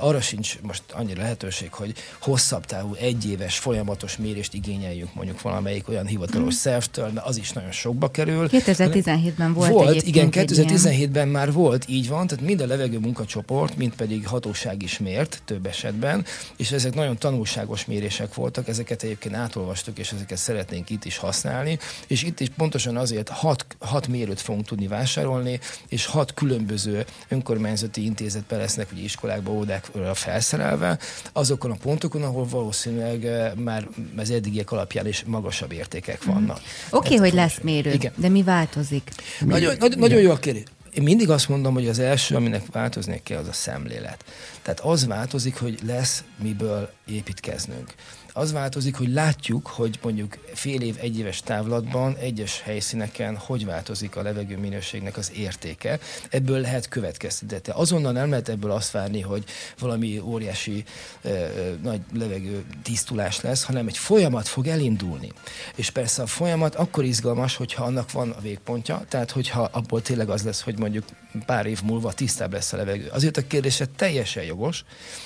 arra 0.00 0.20
sincs 0.20 0.58
most 0.60 0.82
annyi 0.92 1.14
lehetőség, 1.14 1.72
hogy 1.72 1.94
hosszabb 2.20 2.64
távú, 2.64 2.94
egyéves, 2.94 3.58
folyamatos 3.58 4.16
mérést 4.16 4.54
igényeljünk 4.54 5.14
mondjuk 5.14 5.42
valamelyik 5.42 5.88
olyan 5.88 6.06
hivatalos 6.06 6.54
szervtől, 6.54 7.10
mert 7.10 7.26
az 7.26 7.36
is 7.36 7.52
nagyon 7.52 7.72
sokba 7.72 8.10
kerül. 8.10 8.48
2017-ben 8.50 9.52
volt 9.52 9.70
Volt, 9.70 10.02
igen, 10.02 10.28
2017-ben 10.30 11.28
már 11.28 11.52
volt, 11.52 11.84
így 11.88 12.08
van, 12.08 12.26
tehát 12.26 12.44
mind 12.44 12.60
a 12.60 12.66
levegő 12.66 12.98
munkacsoport, 12.98 13.76
mind 13.76 13.94
pedig 13.94 14.26
hatóság 14.26 14.82
is 14.82 14.98
mért 14.98 15.42
több 15.44 15.66
esetben, 15.66 16.24
és 16.56 16.72
ezek 16.72 16.94
nagyon 16.94 17.18
tanulságos 17.18 17.84
mérések 17.84 18.34
voltak, 18.34 18.68
ezeket 18.68 19.02
egyébként 19.02 19.34
átolvastuk, 19.34 19.98
és 19.98 20.12
ezeket 20.12 20.38
szeretnénk 20.38 20.90
itt 20.90 21.04
is 21.04 21.16
használni, 21.16 21.78
és 22.06 22.22
itt 22.22 22.40
is 22.40 22.48
pontosan 22.56 22.96
azért 22.96 23.28
hat, 23.28 23.66
hat 23.78 24.08
mérő 24.08 24.21
mérőt 24.22 24.40
fogunk 24.40 24.66
tudni 24.66 24.86
vásárolni, 24.86 25.60
és 25.88 26.06
hat 26.06 26.34
különböző 26.34 27.04
önkormányzati 27.28 28.04
intézetben 28.04 28.58
lesznek, 28.58 28.92
ugye 28.92 29.02
iskolákba, 29.02 29.50
ódákra 29.50 30.14
felszerelve, 30.14 30.98
azokon 31.32 31.70
a 31.70 31.76
pontokon, 31.82 32.22
ahol 32.22 32.46
valószínűleg 32.50 33.24
eh, 33.24 33.52
már 33.54 33.88
az 34.16 34.30
eddigiek 34.30 34.70
alapján 34.70 35.06
is 35.06 35.24
magasabb 35.26 35.72
értékek 35.72 36.24
mhm. 36.24 36.34
vannak. 36.34 36.60
Oké, 36.90 37.14
okay, 37.14 37.16
hogy 37.16 37.32
lesz 37.32 37.58
mérő, 37.62 37.92
igen. 37.92 38.12
de 38.16 38.28
mi 38.28 38.42
változik? 38.42 39.10
Nagyon, 39.40 39.76
nagyon, 39.78 39.98
nagyon 39.98 40.20
jó 40.20 40.30
a 40.30 40.38
kérdés. 40.38 40.62
Én 40.94 41.02
mindig 41.02 41.30
azt 41.30 41.48
mondom, 41.48 41.74
hogy 41.74 41.88
az 41.88 41.98
első, 41.98 42.34
aminek 42.34 42.62
változni 42.72 43.20
kell, 43.24 43.38
az 43.38 43.48
a 43.48 43.52
szemlélet. 43.52 44.24
Tehát 44.62 44.80
az 44.80 45.06
változik, 45.06 45.56
hogy 45.56 45.78
lesz 45.86 46.24
miből 46.42 46.92
építkeznünk 47.06 47.94
az 48.32 48.52
változik, 48.52 48.96
hogy 48.96 49.08
látjuk, 49.08 49.66
hogy 49.66 49.98
mondjuk 50.02 50.38
fél 50.54 50.80
év, 50.80 50.96
egy 51.00 51.18
éves 51.18 51.40
távlatban 51.40 52.16
egyes 52.16 52.60
helyszíneken 52.60 53.36
hogy 53.36 53.64
változik 53.64 54.16
a 54.16 54.22
levegő 54.22 54.58
minőségnek 54.58 55.16
az 55.16 55.32
értéke. 55.34 55.98
Ebből 56.30 56.60
lehet 56.60 56.88
következtetni. 56.88 57.58
De 57.62 57.72
azonnal 57.74 58.12
nem 58.12 58.30
lehet 58.30 58.48
ebből 58.48 58.70
azt 58.70 58.90
várni, 58.90 59.20
hogy 59.20 59.44
valami 59.78 60.18
óriási 60.18 60.84
ö, 61.22 61.46
nagy 61.82 62.00
levegő 62.14 62.64
tisztulás 62.82 63.40
lesz, 63.40 63.64
hanem 63.64 63.86
egy 63.86 63.98
folyamat 63.98 64.48
fog 64.48 64.66
elindulni. 64.66 65.32
És 65.74 65.90
persze 65.90 66.22
a 66.22 66.26
folyamat 66.26 66.74
akkor 66.74 67.04
izgalmas, 67.04 67.56
hogyha 67.56 67.84
annak 67.84 68.12
van 68.12 68.30
a 68.30 68.40
végpontja, 68.40 69.04
tehát 69.08 69.30
hogyha 69.30 69.68
abból 69.72 70.02
tényleg 70.02 70.28
az 70.28 70.42
lesz, 70.42 70.62
hogy 70.62 70.78
mondjuk 70.78 71.04
pár 71.46 71.66
év 71.66 71.82
múlva 71.82 72.12
tisztább 72.12 72.52
lesz 72.52 72.72
a 72.72 72.76
levegő. 72.76 73.08
Azért 73.12 73.36
a 73.36 73.46
kérdése 73.46 73.86
teljesen 73.96 74.44
jogos. 74.44 74.84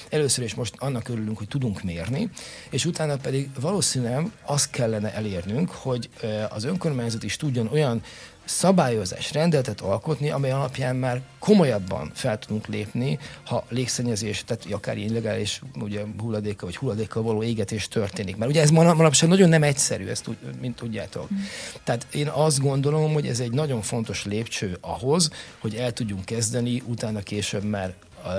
Először 0.08 0.44
is 0.44 0.54
most 0.54 0.74
annak 0.78 1.08
örülünk, 1.08 1.38
hogy 1.38 1.48
tudunk 1.48 1.82
mérni, 1.82 2.30
és 2.70 2.84
utána 2.84 2.95
pedig 3.22 3.50
valószínűleg 3.60 4.30
azt 4.42 4.70
kellene 4.70 5.14
elérnünk, 5.14 5.70
hogy 5.70 6.08
az 6.48 6.64
önkormányzat 6.64 7.22
is 7.22 7.36
tudjon 7.36 7.68
olyan 7.72 8.02
szabályozás, 8.46 9.32
rendeletet 9.32 9.80
alkotni, 9.80 10.30
amely 10.30 10.50
alapján 10.50 10.96
már 10.96 11.20
komolyabban 11.38 12.10
fel 12.14 12.38
tudunk 12.38 12.66
lépni, 12.66 13.18
ha 13.44 13.64
légszennyezés, 13.68 14.44
tehát 14.44 14.66
akár 14.70 14.96
illegális 14.96 15.60
ugye, 15.80 16.02
hulladéka 16.18 16.66
vagy 16.66 16.76
hulladékkal 16.76 17.22
való 17.22 17.42
égetés 17.42 17.88
történik. 17.88 18.36
Mert 18.36 18.50
ugye 18.50 18.60
ez 18.60 18.70
manapság 18.70 19.28
nagyon 19.28 19.48
nem 19.48 19.62
egyszerű, 19.62 20.06
ezt 20.06 20.30
mint 20.60 20.76
tudjátok. 20.76 21.32
Mm. 21.32 21.36
Tehát 21.84 22.06
én 22.10 22.28
azt 22.28 22.60
gondolom, 22.60 23.12
hogy 23.12 23.26
ez 23.26 23.40
egy 23.40 23.52
nagyon 23.52 23.82
fontos 23.82 24.24
lépcső 24.24 24.78
ahhoz, 24.80 25.30
hogy 25.58 25.74
el 25.74 25.92
tudjunk 25.92 26.24
kezdeni, 26.24 26.82
utána 26.86 27.20
később 27.20 27.62
már 27.62 27.94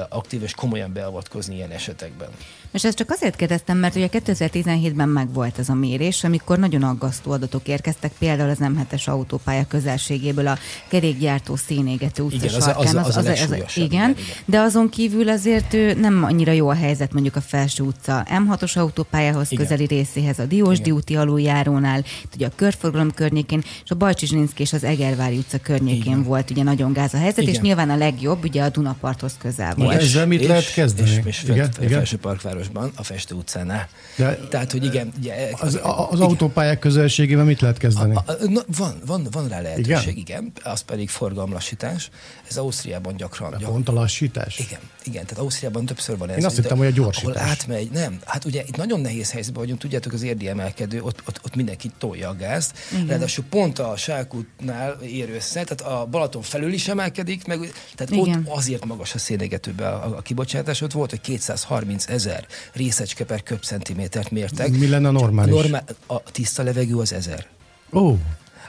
aktív 0.10 0.43
és 0.43 0.54
komolyan 0.54 0.93
beavatkozni 0.93 1.56
ilyen 1.56 1.72
esetekben. 1.72 2.30
És 2.71 2.86
ezt 2.86 2.97
csak 2.97 3.10
azért 3.10 3.36
kérdeztem, 3.36 3.77
mert 3.77 3.95
ugye 3.95 4.08
2017-ben 4.12 5.10
megvolt 5.10 5.60
ez 5.60 5.69
a 5.69 5.73
mérés, 5.73 6.23
amikor 6.23 6.60
nagyon 6.60 6.84
aggasztó 6.84 7.32
adatok 7.32 7.67
érkeztek, 7.67 8.12
például 8.19 8.49
az 8.49 8.58
M7-es 8.62 9.06
autópálya 9.06 9.65
közelségéből 9.67 10.47
a 10.47 10.58
kerékgyártó 10.88 11.56
szénégető 11.56 12.23
utca 12.23 12.36
igen, 12.36 12.49
sarkán. 12.49 12.75
Az, 12.77 12.95
az, 12.95 12.95
az, 12.95 13.15
az, 13.15 13.25
az, 13.25 13.41
az, 13.41 13.51
igen, 13.75 13.86
igen, 13.86 14.15
de 14.45 14.60
azon 14.60 14.89
kívül 14.89 15.30
azért 15.30 15.75
nem 15.97 16.23
annyira 16.23 16.51
jó 16.51 16.69
a 16.69 16.73
helyzet 16.73 17.13
mondjuk 17.13 17.36
a 17.36 17.41
Felső 17.41 17.84
utca 17.84 18.25
M6-os 18.30 18.77
autópályához 18.77 19.51
igen. 19.51 19.63
közeli 19.65 19.86
részéhez, 19.86 20.39
a 20.39 20.45
Diósdi 20.45 20.91
úti 20.91 21.15
aluljárónál, 21.15 22.03
ugye 22.36 22.45
a 22.45 22.51
körforgalom 22.56 23.12
környékén, 23.13 23.63
és 23.84 23.91
a 23.91 23.95
Bajcsi 23.95 24.25
Zsilinszki 24.25 24.62
és 24.62 24.73
az 24.73 24.84
Egervári 24.84 25.38
utca 25.38 25.58
környékén 25.58 26.01
igen. 26.01 26.23
volt 26.23 26.49
ugye 26.49 26.63
nagyon 26.63 26.93
gáz 26.93 27.13
a 27.13 27.17
helyzet, 27.17 27.41
igen. 27.41 27.53
és 27.53 27.60
nyilván 27.60 27.89
a 27.89 27.95
legjobb 27.95 28.43
ugye 28.43 28.63
a 28.63 28.69
Dunaparthoz 28.69 29.36
közel 29.39 29.75
volt. 29.75 30.01
Ezzel 30.01 30.27
mit 30.27 30.41
és, 30.41 30.47
lehet 30.47 30.73
kezdeni? 30.73 31.10
És, 31.10 31.19
és 31.25 31.43
Igen, 31.43 31.71
fel, 31.71 31.84
igen. 31.84 31.97
Felső 31.97 32.17
Parkvárosban, 32.58 32.91
a 32.96 33.04
Festő 33.04 33.36
utcánál. 33.36 33.88
De- 34.15 34.36
Tehát, 34.50 34.72
hogy 34.72 34.86
igen, 34.86 35.12
ugye, 35.17 35.50
Az, 35.60 35.76
a- 35.76 36.10
az 36.10 36.17
igen. 36.17 36.30
autópályák 36.30 36.80
közelségében 36.80 37.46
mit 37.46 37.62
lehet 37.62 37.78
kezdeni? 37.78 38.15
A, 38.15 38.24
a, 38.28 38.34
na, 38.50 38.62
van, 38.78 39.02
van, 39.06 39.28
van 39.32 39.48
rá 39.48 39.62
lehetőség, 39.62 39.91
Igen? 39.91 40.15
igen. 40.15 40.52
Az 40.63 40.82
pedig 40.82 41.10
forgalomlassítás. 41.10 42.10
Ez 42.50 42.58
Ausztriában 42.58 43.15
gyakran. 43.15 43.50
gyakran 43.52 43.72
Pont 43.72 43.89
a 43.89 43.93
lassítás? 43.93 44.60
igen, 44.60 44.80
igen, 45.08 45.24
tehát 45.26 45.43
Ausztriában 45.43 45.86
többször 45.86 46.17
van 46.17 46.30
ez. 46.30 46.38
Én 46.38 46.46
azt 46.46 46.56
hittem, 46.56 46.78
hogy 46.78 46.88
a 46.88 46.91
gyorsítás. 46.91 47.36
Ahol 47.36 47.50
átmegy, 47.50 47.89
nem. 47.91 48.20
Hát 48.26 48.46
ugye 48.46 48.63
itt 48.67 48.76
nagyon 48.78 49.00
nehéz 49.00 49.32
helyzetben 49.32 49.62
vagyunk, 49.62 49.80
tudjátok, 49.80 50.13
az 50.13 50.22
érdi 50.22 50.48
emelkedő, 50.48 51.02
ott, 51.02 51.22
ott, 51.28 51.39
ott 51.46 51.56
mindenki 51.56 51.91
tolja 51.98 52.30
a 52.30 52.36
gázt. 52.36 52.78
Ráadásul 53.08 53.43
pont 53.50 53.80
a 53.80 53.98
Sákútnál 53.98 54.98
ér 55.02 55.30
össze, 55.30 55.63
tehát 55.63 55.93
a 55.93 56.06
Balaton 56.06 56.41
felül 56.41 56.74
is 56.74 56.88
emelkedik, 56.88 57.46
meg, 57.48 57.60
tehát 57.96 58.13
Igen. 58.13 58.46
ott 58.46 58.58
azért 58.58 58.86
magas 58.86 59.13
a 59.13 59.17
szénégetőben 59.17 59.93
a, 59.93 60.17
a 60.17 60.22
kibocsátás, 60.22 60.82
ott 60.82 60.91
volt, 60.91 61.10
hogy 61.10 61.22
230 61.22 62.08
ezer 62.08 62.46
részecske 62.74 63.26
per 63.26 63.43
köbcentimétert 63.43 64.32
mértek. 64.32 64.70
Mi 64.70 64.88
lenne 64.88 65.08
a 65.08 65.12
normális? 65.12 65.54
A, 65.54 65.58
normál, 65.58 65.84
a 66.08 66.22
tiszta 66.22 66.63
levegő 66.63 66.96
az 66.98 67.13
ezer. 67.13 67.46
Ó, 67.93 68.15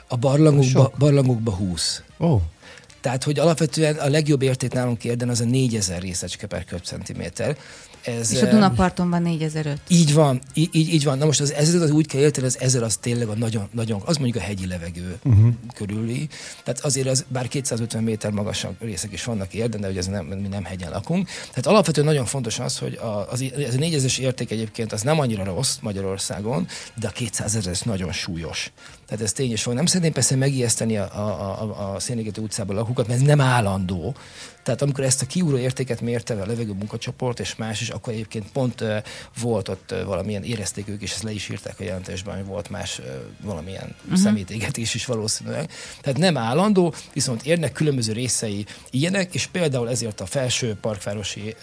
A 0.07 0.15
barlangokba, 0.15 0.91
barlangokba 0.97 1.51
20. 1.51 2.03
ó. 2.19 2.41
Tehát, 3.01 3.23
hogy 3.23 3.39
alapvetően 3.39 3.95
a 3.95 4.09
legjobb 4.09 4.41
érték 4.41 4.73
nálunk 4.73 5.03
érden 5.03 5.29
az 5.29 5.41
a 5.41 5.45
4000 5.45 6.01
részecske 6.01 6.47
per 6.47 6.65
köbcentiméter. 6.65 7.57
Ez, 8.03 8.31
És 8.31 8.41
a 8.41 8.45
eh, 8.45 8.51
Dunaparton 8.51 9.09
van 9.09 9.21
4005. 9.21 9.81
így 9.87 10.13
van, 10.13 10.41
így, 10.53 10.75
így, 10.75 11.03
van. 11.03 11.17
Na 11.17 11.25
most 11.25 11.41
az 11.41 11.53
ezer 11.53 11.81
az 11.81 11.91
úgy 11.91 12.07
kell 12.07 12.21
érteni, 12.21 12.45
az 12.45 12.59
ezer 12.59 12.83
az 12.83 12.97
tényleg 12.97 13.27
a 13.27 13.35
nagyon, 13.35 13.67
nagyon, 13.71 14.01
az 14.05 14.17
mondjuk 14.17 14.43
a 14.43 14.45
hegyi 14.45 14.67
levegő 14.67 15.19
uh-huh. 15.23 15.53
körüli. 15.75 16.27
Tehát 16.63 16.79
azért 16.79 17.07
az, 17.07 17.25
bár 17.27 17.47
250 17.47 18.03
méter 18.03 18.31
magasabb 18.31 18.75
részek 18.79 19.11
is 19.11 19.23
vannak 19.23 19.53
érden, 19.53 19.81
de 19.81 19.89
ugye 19.89 19.99
ez 19.99 20.07
nem, 20.07 20.25
mi 20.25 20.47
nem 20.47 20.63
hegyen 20.63 20.89
lakunk. 20.89 21.27
Tehát 21.49 21.65
alapvetően 21.65 22.07
nagyon 22.07 22.25
fontos 22.25 22.59
az, 22.59 22.77
hogy 22.77 22.93
a, 22.93 23.31
az, 23.31 23.43
ez 23.67 23.73
a 23.73 23.77
négyezes 23.77 24.17
érték 24.17 24.51
egyébként 24.51 24.91
az 24.93 25.01
nem 25.01 25.19
annyira 25.19 25.43
rossz 25.43 25.77
Magyarországon, 25.81 26.67
de 26.95 27.07
a 27.07 27.11
200 27.11 27.55
ezer 27.55 27.71
ez 27.71 27.81
nagyon 27.81 28.11
súlyos. 28.11 28.71
Tehát 29.09 29.23
ez 29.23 29.33
tény 29.33 29.51
is 29.51 29.63
van. 29.63 29.75
Nem 29.75 29.85
szeretném 29.85 30.11
persze 30.11 30.35
megijeszteni 30.35 30.97
a, 30.97 31.09
a, 31.15 31.61
a, 31.61 31.93
a 31.93 31.99
Szénégető 31.99 32.41
utcában 32.41 32.75
lakókat, 32.75 33.07
mert 33.07 33.19
ez 33.19 33.25
nem 33.25 33.41
állandó. 33.41 34.15
Tehát 34.63 34.81
amikor 34.81 35.03
ezt 35.03 35.21
a 35.21 35.25
kiúró 35.25 35.57
értéket 35.57 36.01
mérte 36.01 36.33
a 36.33 36.45
levegő 36.45 36.73
munkacsoport 36.73 37.39
és 37.39 37.55
más 37.55 37.81
is, 37.81 37.89
akkor 37.89 38.13
egyébként 38.13 38.51
pont 38.51 38.81
uh, 38.81 38.97
volt 39.39 39.67
ott 39.67 39.91
uh, 39.91 40.03
valamilyen 40.03 40.43
érezték 40.43 40.87
ők, 40.87 41.01
és 41.01 41.11
ezt 41.11 41.23
le 41.23 41.31
is 41.31 41.49
írták 41.49 41.79
a 41.79 41.83
jelentésben, 41.83 42.35
hogy 42.35 42.45
volt 42.45 42.69
más 42.69 42.99
uh, 42.99 43.05
valamilyen 43.41 43.95
uh-huh. 44.03 44.19
szemétégetés 44.19 44.93
is 44.93 45.05
valószínűleg. 45.05 45.71
Tehát 46.01 46.19
nem 46.19 46.37
állandó, 46.37 46.93
viszont 47.13 47.45
érnek 47.45 47.71
különböző 47.71 48.13
részei 48.13 48.65
ilyenek, 48.89 49.33
és 49.33 49.47
például 49.47 49.89
ezért 49.89 50.21
a 50.21 50.25
felső 50.25 50.77
parkvárosi 50.81 51.55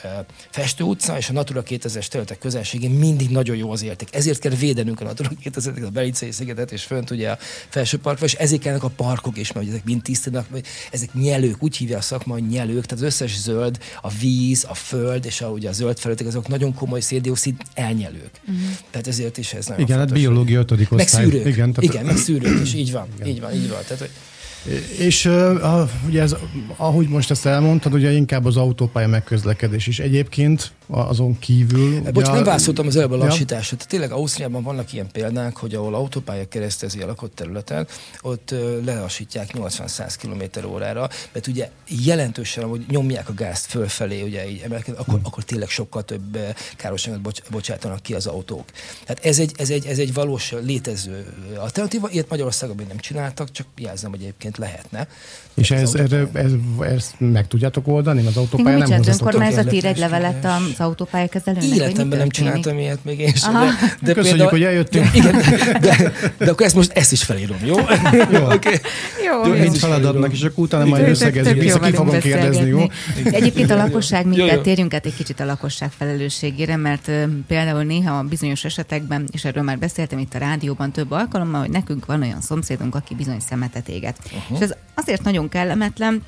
Festő 0.51 0.85
utca 0.85 1.17
és 1.17 1.29
a 1.29 1.33
Natura 1.33 1.63
2000-es 1.67 2.07
területek 2.07 2.39
közelségén 2.39 2.91
mindig 2.91 3.31
nagyon 3.31 3.57
jó 3.57 3.71
az 3.71 3.83
érték. 3.83 4.15
Ezért 4.15 4.39
kell 4.39 4.53
védenünk 4.53 5.01
a 5.01 5.05
Natura 5.05 5.31
2000 5.41 5.85
a 5.85 5.91
Belicei 5.91 6.31
szigetet, 6.31 6.73
és 6.73 6.85
fönt 6.85 7.11
ugye 7.11 7.36
a 7.40 7.44
felső 7.68 7.99
parkváros, 7.99 8.33
és 8.33 8.38
ezért 8.38 8.61
kellnek 8.62 8.83
a 8.83 8.88
parkok 8.88 9.38
is, 9.38 9.53
mert 9.53 9.68
ezek 9.68 9.85
mind 9.85 10.03
tisztának, 10.03 10.46
ezek 10.90 11.14
nyelők, 11.14 11.62
úgy 11.62 11.77
hívja 11.77 11.96
a 11.99 12.01
szakma, 12.01 12.33
hogy 12.33 12.46
nyelők, 12.49 12.87
tehát 12.87 12.92
az 12.92 13.03
összes 13.03 13.38
zöld, 13.38 13.79
a 14.03 14.09
víz, 14.20 14.64
a 14.68 14.75
föld 14.75 15.25
és 15.25 15.40
a, 15.40 15.49
ugye 15.49 15.68
a 15.68 15.72
zöld 15.72 15.99
felületek, 15.99 16.27
azok 16.27 16.49
nagyon 16.49 16.75
komoly 16.75 17.01
széndiokszid 17.01 17.55
elnyelők. 17.75 18.31
Uh-huh. 18.49 18.64
Tehát 18.90 19.07
ezért 19.07 19.38
is 19.38 19.53
ez 19.53 19.66
nagyon 19.66 19.83
Igen, 19.85 19.99
hát 19.99 20.07
fontos. 20.09 20.25
biológia 20.27 20.59
ötödik 20.61 20.88
Meg 20.90 21.01
osztály. 21.05 21.25
szűrők. 21.25 21.46
Igen, 21.46 21.72
tehát- 21.72 21.90
Igen, 21.90 22.05
meg 22.05 22.16
szűrők 22.16 22.61
is, 22.62 22.75
így 22.75 22.92
van, 22.92 23.07
így 23.27 23.40
van, 23.40 23.55
így 23.55 23.68
van. 23.68 23.79
Tehát, 23.83 23.99
hogy 23.99 24.11
És 24.99 25.25
uh, 25.25 25.88
ugye 26.07 26.22
ez, 26.22 26.35
ahogy 26.77 27.09
most 27.09 27.31
ezt 27.31 27.46
elmondtad, 27.46 27.92
ugye 27.94 28.11
inkább 28.12 28.44
az 28.44 28.57
autópálya 28.57 29.09
megközlekedés 29.09 29.87
is. 29.87 29.99
Egyébként 29.99 30.72
azon 30.87 31.38
kívül... 31.38 32.01
Bocs, 32.12 32.29
a- 32.29 32.33
nem 32.33 32.44
válaszoltam 32.44 32.87
az 32.87 32.96
előbb 32.96 33.11
a 33.11 33.16
Ja. 33.16 33.25
lassításra. 33.25 33.77
Tehát 33.77 33.90
tényleg 33.90 34.11
Ausztriában 34.12 34.62
vannak 34.62 34.92
ilyen 34.92 35.09
példák, 35.12 35.57
hogy 35.57 35.75
ahol 35.75 35.94
autópálya 35.94 36.49
keresztezi 36.49 37.01
a 37.01 37.07
lakott 37.07 37.35
területen, 37.35 37.87
ott 38.20 38.55
lelassítják 38.85 39.51
80-100 39.55 40.14
km 40.20 40.66
órára, 40.66 41.09
mert 41.33 41.46
ugye 41.46 41.70
jelentősen, 42.05 42.64
hogy 42.64 42.85
nyomják 42.88 43.29
a 43.29 43.35
gázt 43.35 43.66
fölfelé, 43.66 44.22
ugye 44.22 44.49
így 44.51 44.61
emelkedve, 44.64 45.01
akkor, 45.01 45.20
akkor 45.22 45.44
tényleg 45.44 45.68
sokkal 45.68 46.05
több 46.05 46.35
ö, 46.37 46.49
károsságot 46.77 47.20
bocs, 47.20 47.40
bocsátanak 47.51 48.03
ki 48.03 48.14
az 48.14 48.27
autók. 48.27 48.64
Tehát 49.07 49.25
ez 49.25 49.38
egy, 49.38 49.53
ez 49.57 49.70
egy, 49.70 49.87
ez 49.87 49.99
egy 49.99 50.14
valós 50.14 50.55
létező 50.64 51.27
alternatíva, 51.59 52.09
ilyet 52.11 52.29
Magyarországon 52.31 52.77
még 52.77 52.87
nem 52.87 52.99
csináltak, 52.99 53.51
csak 53.53 53.66
jelzem, 53.77 54.11
hogy 54.11 54.20
egyébként 54.20 54.59
lehetne. 54.59 55.09
És 55.55 55.70
ez, 55.70 55.94
erre, 55.94 56.29
ez, 56.33 56.53
ezt 56.81 57.14
meg 57.18 57.46
tudjátok 57.49 57.88
oldani? 57.88 58.27
Az 58.27 58.37
autópálya 58.37 58.79
Mit 58.79 58.88
nem 58.88 58.96
hozzászokott. 58.96 59.35
önkormányzat 59.35 59.72
ír 59.72 59.85
egy 59.85 59.99
levelet 59.99 60.35
tudás. 60.35 60.62
Az 60.79 60.87
autópályakezelőnek? 60.87 61.77
Életemben 61.77 62.19
nem 62.19 62.29
csináltam 62.29 62.79
ilyet 62.79 63.05
még 63.05 63.21
én 63.21 63.35
sem. 63.35 63.55
Aha. 63.55 63.65
De, 63.65 63.97
de 64.01 64.12
Köszönjük, 64.12 64.49
hogy 64.49 64.62
eljöttél. 64.62 65.11
Igen, 65.15 65.35
de, 65.81 66.12
de 66.39 66.51
akkor 66.51 66.67
ezt 66.67 66.75
most 66.75 66.93
ezt 66.93 67.12
is 67.12 67.23
felírom, 67.23 67.59
jó? 67.65 67.77
Jó. 68.31 68.45
okay. 68.57 68.81
Jó, 69.25 69.47
Jó, 69.47 69.55
jó. 69.55 69.61
Mint 69.61 69.79
feladatnak, 69.79 70.33
és 70.33 70.43
akkor 70.43 70.65
utána 70.65 70.85
majd 70.85 71.09
összegezzük, 71.09 71.61
vissza 71.61 71.79
ki 71.79 71.93
fogom 71.93 72.19
kérdezni, 72.19 72.69
jó? 72.69 72.81
Egyébként 73.25 73.71
a 73.71 73.77
lakosság 73.77 74.27
jó. 74.33 74.47
térjünk 74.61 74.95
át 74.95 75.07
egy 75.07 75.15
kicsit 75.15 75.41
a 75.41 75.45
lakosság 75.45 75.91
felelősségére, 75.91 76.77
mert 76.77 77.11
például 77.47 77.83
néha 77.83 78.19
a 78.19 78.23
bizonyos 78.23 78.65
esetekben, 78.65 79.29
és 79.33 79.45
erről 79.45 79.62
már 79.62 79.79
beszéltem 79.79 80.19
itt 80.19 80.35
a 80.35 80.39
rádióban 80.39 80.93
több 80.93 81.11
alkalommal, 81.11 81.61
hogy 81.61 81.71
nekünk 81.71 82.07
van 82.07 82.23
olyan 82.23 82.41
szomszédunk, 82.41 82.95
aki 82.95 83.15
bizony 83.15 83.41
szemetet 83.49 83.89
éget. 83.89 84.19
Uh-huh. 84.25 84.59
És 84.59 84.65
ez 84.65 84.75
azért 84.95 85.23
nagyon 85.23 85.49
kellemetlen, 85.49 86.23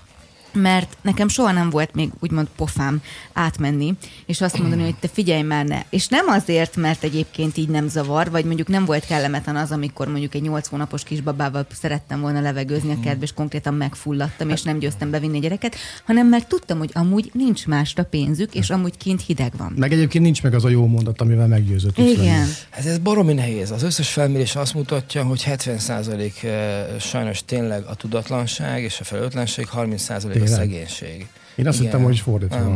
mert 0.60 0.96
nekem 1.02 1.28
soha 1.28 1.52
nem 1.52 1.70
volt 1.70 1.94
még 1.94 2.10
úgymond 2.20 2.48
pofám 2.56 3.02
átmenni, 3.32 3.94
és 4.26 4.40
azt 4.40 4.58
mondani, 4.58 4.82
hogy 4.82 4.94
te 4.94 5.08
figyelj 5.08 5.42
már 5.42 5.64
ne. 5.64 5.82
És 5.90 6.08
nem 6.08 6.26
azért, 6.28 6.76
mert 6.76 7.04
egyébként 7.04 7.56
így 7.56 7.68
nem 7.68 7.88
zavar, 7.88 8.30
vagy 8.30 8.44
mondjuk 8.44 8.68
nem 8.68 8.84
volt 8.84 9.06
kellemetlen 9.06 9.56
az, 9.56 9.70
amikor 9.70 10.08
mondjuk 10.08 10.34
egy 10.34 10.42
8 10.42 10.66
hónapos 10.66 11.02
kisbabával 11.02 11.66
szerettem 11.72 12.20
volna 12.20 12.40
levegőzni 12.40 12.92
a 12.92 13.00
kertbe, 13.00 13.24
és 13.24 13.32
konkrétan 13.32 13.74
megfulladtam, 13.74 14.48
és 14.48 14.62
nem 14.62 14.78
győztem 14.78 15.10
bevinni 15.10 15.38
a 15.38 15.40
gyereket, 15.40 15.76
hanem 16.04 16.26
mert 16.26 16.48
tudtam, 16.48 16.78
hogy 16.78 16.90
amúgy 16.92 17.30
nincs 17.34 17.66
másra 17.66 18.04
pénzük, 18.04 18.54
és 18.54 18.70
amúgy 18.70 18.96
kint 18.96 19.22
hideg 19.26 19.52
van. 19.56 19.72
Meg 19.76 19.92
egyébként 19.92 20.24
nincs 20.24 20.42
meg 20.42 20.54
az 20.54 20.64
a 20.64 20.68
jó 20.68 20.86
mondat, 20.86 21.20
amivel 21.20 21.46
meggyőzött. 21.46 21.98
Igen. 21.98 22.46
Hát 22.70 22.86
ez 22.86 22.98
baromi 22.98 23.32
nehéz. 23.32 23.70
Az 23.70 23.82
összes 23.82 24.10
felmérés 24.10 24.56
azt 24.56 24.74
mutatja, 24.74 25.22
hogy 25.24 25.44
70% 25.46 26.42
eh, 26.42 26.86
sajnos 27.00 27.44
tényleg 27.44 27.84
a 27.84 27.94
tudatlanság, 27.94 28.82
és 28.82 29.00
a 29.00 29.04
felelőtlenség, 29.04 29.68
30% 29.74 30.42
a 30.42 30.47
Tényleg? 30.48 30.68
szegénység. 30.68 31.26
Én 31.58 31.66
azt 31.66 31.78
hittem, 31.78 32.02
hogy 32.02 32.18
fordítva 32.18 32.58
nem. 32.58 32.74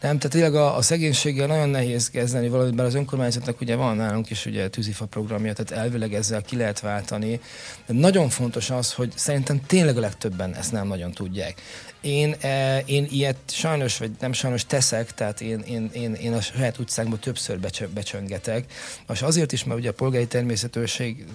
Nem, 0.00 0.18
tehát 0.18 0.28
tényleg 0.28 0.54
a, 0.54 0.76
a 0.76 0.82
szegénységgel 0.82 1.46
nagyon 1.46 1.68
nehéz 1.68 2.10
kezdeni 2.10 2.48
valamit, 2.48 2.74
bár 2.74 2.86
az 2.86 2.94
önkormányzatnak 2.94 3.60
ugye 3.60 3.76
van 3.76 3.96
nálunk 3.96 4.30
is 4.30 4.46
ugye 4.46 4.68
tűzifa 4.68 5.06
programja, 5.06 5.52
tehát 5.52 5.82
elvileg 5.82 6.14
ezzel 6.14 6.42
ki 6.42 6.56
lehet 6.56 6.80
váltani. 6.80 7.40
De 7.86 7.94
nagyon 7.94 8.28
fontos 8.28 8.70
az, 8.70 8.92
hogy 8.92 9.12
szerintem 9.16 9.60
tényleg 9.66 9.96
a 9.96 10.00
legtöbben 10.00 10.54
ezt 10.54 10.72
nem 10.72 10.86
nagyon 10.86 11.12
tudják. 11.12 11.62
Én, 12.00 12.34
eh, 12.40 12.82
én 12.86 13.06
ilyet 13.10 13.36
sajnos, 13.46 13.98
vagy 13.98 14.10
nem 14.20 14.32
sajnos 14.32 14.66
teszek, 14.66 15.14
tehát 15.14 15.40
én, 15.40 15.58
én, 15.58 15.90
én, 15.92 16.14
én 16.14 16.32
a 16.32 16.40
saját 16.40 16.78
utcánkban 16.78 17.18
többször 17.18 17.60
becsö, 17.60 17.86
becsöngetek. 17.88 18.72
Most 19.06 19.22
azért 19.22 19.52
is, 19.52 19.64
mert 19.64 19.78
ugye 19.78 19.88
a 19.88 19.92
polgári 19.92 20.26
természetőrség 20.26 21.26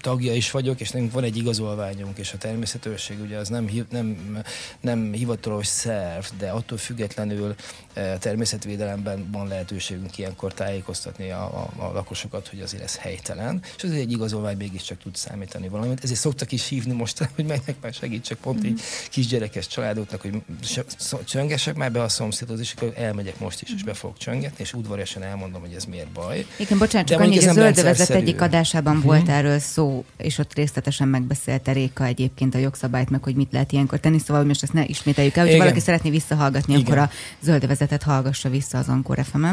tagja 0.00 0.34
is 0.34 0.50
vagyok, 0.50 0.80
és 0.80 0.90
nekünk 0.90 1.12
van 1.12 1.24
egy 1.24 1.36
igazolványunk, 1.36 2.18
és 2.18 2.32
a 2.32 2.38
természetőrség 2.38 3.20
ugye 3.20 3.36
az 3.36 3.48
nem, 3.48 3.70
nem, 3.90 4.38
nem 4.80 5.12
hivatalos 5.12 5.66
szerv, 5.66 6.24
de 6.38 6.50
attól 6.50 6.78
függetlenül 6.78 7.54
eh, 7.92 8.16
természetvédelemben 8.18 9.28
van 9.32 9.48
lehetőségünk 9.48 10.18
ilyenkor 10.18 10.54
tájékoztatni 10.54 11.30
a, 11.30 11.42
a, 11.42 11.82
a 11.82 11.92
lakosokat, 11.92 12.48
hogy 12.48 12.60
azért 12.60 12.82
ez 12.82 12.96
helytelen, 12.96 13.62
és 13.76 13.82
azért 13.82 14.00
egy 14.00 14.12
igazolvány 14.12 14.56
mégiscsak 14.56 14.98
tud 14.98 15.16
számítani 15.16 15.68
valamit. 15.68 16.04
Ezért 16.04 16.20
szoktak 16.20 16.52
is 16.52 16.68
hívni 16.68 16.92
most, 16.92 17.18
hogy 17.36 17.44
menjek 17.44 17.76
már 17.80 17.92
segítsek 17.92 18.38
pont 18.38 18.64
így 18.64 18.80
kisgyerekes 19.10 19.66
családoknak, 19.66 20.20
hogy 20.20 20.42
csöngessek 21.24 21.74
már 21.74 21.92
be 21.92 22.02
a 22.02 22.08
szomszédhoz, 22.08 22.60
és 22.60 22.72
akkor 22.76 22.92
elmegyek 22.96 23.38
most 23.38 23.62
is, 23.62 23.72
és 23.74 23.82
be 23.82 23.94
fogok 23.94 24.18
csöngetni, 24.18 24.56
és 24.58 24.72
udvariasan 24.72 25.22
elmondom, 25.22 25.60
hogy 25.60 25.72
ez 25.72 25.84
miért 25.84 26.08
baj. 26.08 26.46
Igen, 26.56 26.78
bocsánat, 26.78 27.08
csak 27.08 27.20
annyi, 27.20 27.36
hogy 27.36 27.48
a 27.48 27.52
zöldövezet 27.52 28.10
egyik 28.10 28.40
adásában 28.40 29.00
volt 29.00 29.28
erről 29.28 29.58
szó, 29.58 29.89
és 30.16 30.38
ott 30.38 30.54
részletesen 30.54 31.08
megbeszélte 31.08 31.72
Réka 31.72 32.04
egyébként 32.04 32.54
a 32.54 32.58
jogszabályt, 32.58 33.10
meg 33.10 33.22
hogy 33.22 33.34
mit 33.34 33.52
lehet 33.52 33.72
ilyenkor 33.72 33.98
tenni, 33.98 34.18
szóval 34.18 34.44
most 34.44 34.62
ezt 34.62 34.72
ne 34.72 34.84
ismételjük 34.84 35.36
el. 35.36 35.46
Igen. 35.46 35.58
valaki 35.58 35.80
szeretné 35.80 36.10
visszahallgatni, 36.10 36.72
Igen. 36.72 36.84
akkor 36.84 36.98
a 36.98 37.10
zöldövezetet 37.40 38.02
hallgassa 38.02 38.48
vissza 38.48 38.78
az 38.78 38.88
Ankor 38.88 39.18
fm 39.24 39.46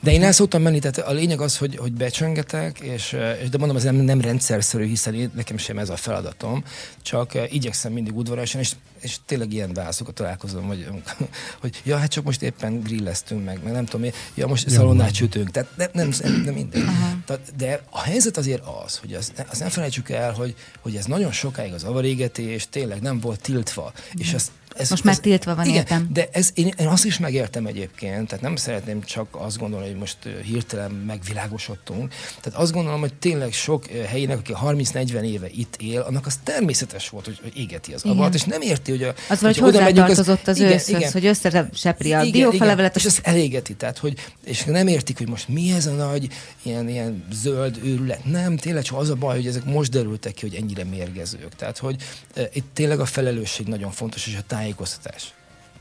De 0.00 0.12
én 0.12 0.22
el 0.22 0.32
szoktam 0.32 0.62
menni, 0.62 0.78
tehát 0.78 0.98
a 0.98 1.12
lényeg 1.12 1.40
az, 1.40 1.56
hogy, 1.56 1.76
hogy 1.76 1.92
becsöngetek, 1.92 2.80
és, 2.80 3.12
eh, 3.12 3.38
és 3.42 3.48
de 3.48 3.58
mondom, 3.58 3.76
ez 3.76 3.82
nem, 3.82 3.96
nem 3.96 4.20
rendszerszerű, 4.20 4.86
hiszen 4.86 5.14
én, 5.14 5.30
nekem 5.34 5.56
sem 5.56 5.78
ez 5.78 5.88
a 5.88 5.96
feladatom, 5.96 6.64
csak 7.02 7.34
eh, 7.34 7.54
igyekszem 7.54 7.92
mindig 7.92 8.16
udvariasan, 8.16 8.60
és, 8.60 8.72
és 9.00 9.16
tényleg 9.26 9.52
ilyen 9.52 9.72
válaszokat 9.72 10.14
találkozom, 10.14 10.66
hogy, 10.66 10.86
hogy 11.60 11.80
ja, 11.84 11.96
hát 11.96 12.10
csak 12.10 12.24
most 12.24 12.42
éppen 12.42 12.80
grilleztünk 12.80 13.44
meg, 13.44 13.60
meg 13.62 13.72
nem 13.72 13.84
tudom 13.84 14.04
én, 14.04 14.12
ja, 14.34 14.46
most 14.46 14.70
szalonnát 14.70 15.14
sütünk, 15.14 15.50
tehát 15.50 15.70
nem, 15.76 15.88
nem, 15.92 16.10
nem, 16.22 16.42
nem 16.44 16.54
mindegy. 16.54 16.84
Tehát, 17.24 17.56
de 17.56 17.82
a 17.90 18.00
helyzet 18.00 18.36
azért 18.36 18.62
az, 18.84 18.96
hogy 18.96 19.14
azt, 19.14 19.44
azt 19.50 19.60
nem 19.60 19.68
felejtsük 19.68 20.10
el, 20.10 20.32
hogy, 20.32 20.54
hogy 20.80 20.96
ez 20.96 21.04
nagyon 21.04 21.32
sokáig 21.32 21.72
az 21.72 21.84
avarégetés 21.84 22.66
tényleg 22.70 23.00
nem 23.00 23.20
volt 23.20 23.40
tiltva, 23.40 23.92
és 24.14 24.34
azt 24.34 24.50
ez, 24.76 24.90
Most 24.90 25.04
már 25.04 25.18
tiltva 25.18 25.54
van, 25.54 25.64
igen, 25.64 25.76
értem. 25.76 26.08
De 26.12 26.28
ez, 26.32 26.50
én, 26.54 26.72
én 26.78 26.86
azt 26.86 27.04
is 27.04 27.18
megértem 27.18 27.66
egyébként, 27.66 28.28
tehát 28.28 28.44
nem 28.44 28.56
szeretném 28.56 29.02
csak 29.02 29.26
azt 29.30 29.58
gondolni, 29.58 29.86
hogy 29.86 29.96
most 29.96 30.16
hirtelen 30.44 30.90
megvilágosodtunk. 30.90 32.12
Tehát 32.40 32.58
azt 32.58 32.72
gondolom, 32.72 33.00
hogy 33.00 33.14
tényleg 33.14 33.52
sok 33.52 33.86
helyének, 33.86 34.38
aki 34.38 34.52
30-40 34.64 35.22
éve 35.22 35.48
itt 35.50 35.76
él, 35.80 36.00
annak 36.00 36.26
az 36.26 36.38
természetes 36.42 37.08
volt, 37.08 37.24
hogy, 37.24 37.38
hogy 37.42 37.56
égeti 37.56 37.92
az 37.92 38.02
abat, 38.02 38.34
és 38.34 38.42
nem 38.42 38.60
érti, 38.60 38.90
hogy 38.90 39.02
a, 39.02 39.14
az 39.28 39.40
hogy 39.40 39.56
hozzátartozott 39.56 40.48
az, 40.48 40.60
az 40.60 40.60
őszhöz, 40.60 41.12
hogy 41.12 41.26
összesepri 41.26 42.12
a 42.12 42.24
diófalevelet. 42.24 42.96
És 42.96 43.04
az 43.04 43.18
elégeti, 43.22 43.74
tehát 43.74 43.98
hogy, 43.98 44.14
és 44.44 44.64
nem 44.64 44.86
értik, 44.86 45.18
hogy 45.18 45.28
most 45.28 45.48
mi 45.48 45.72
ez 45.72 45.86
a 45.86 45.92
nagy 45.92 46.28
ilyen, 46.62 46.88
ilyen 46.88 47.24
zöld 47.32 47.80
őrület. 47.84 48.24
Nem, 48.24 48.56
tényleg 48.56 48.82
csak 48.82 48.98
az 48.98 49.10
a 49.10 49.14
baj, 49.14 49.36
hogy 49.36 49.46
ezek 49.46 49.64
most 49.64 49.90
derültek 49.90 50.34
ki, 50.34 50.48
hogy 50.48 50.54
ennyire 50.54 50.84
mérgezők. 50.84 51.54
Tehát, 51.56 51.78
hogy 51.78 51.96
e, 52.34 52.48
itt 52.52 52.66
tényleg 52.72 53.00
a 53.00 53.04
felelősség 53.04 53.66
nagyon 53.66 53.90
fontos, 53.90 54.26
és 54.26 54.36
a 54.38 54.42
aí 54.66 54.74
com 54.74 54.84
essa 54.84 55.00
taxa. 55.00 55.32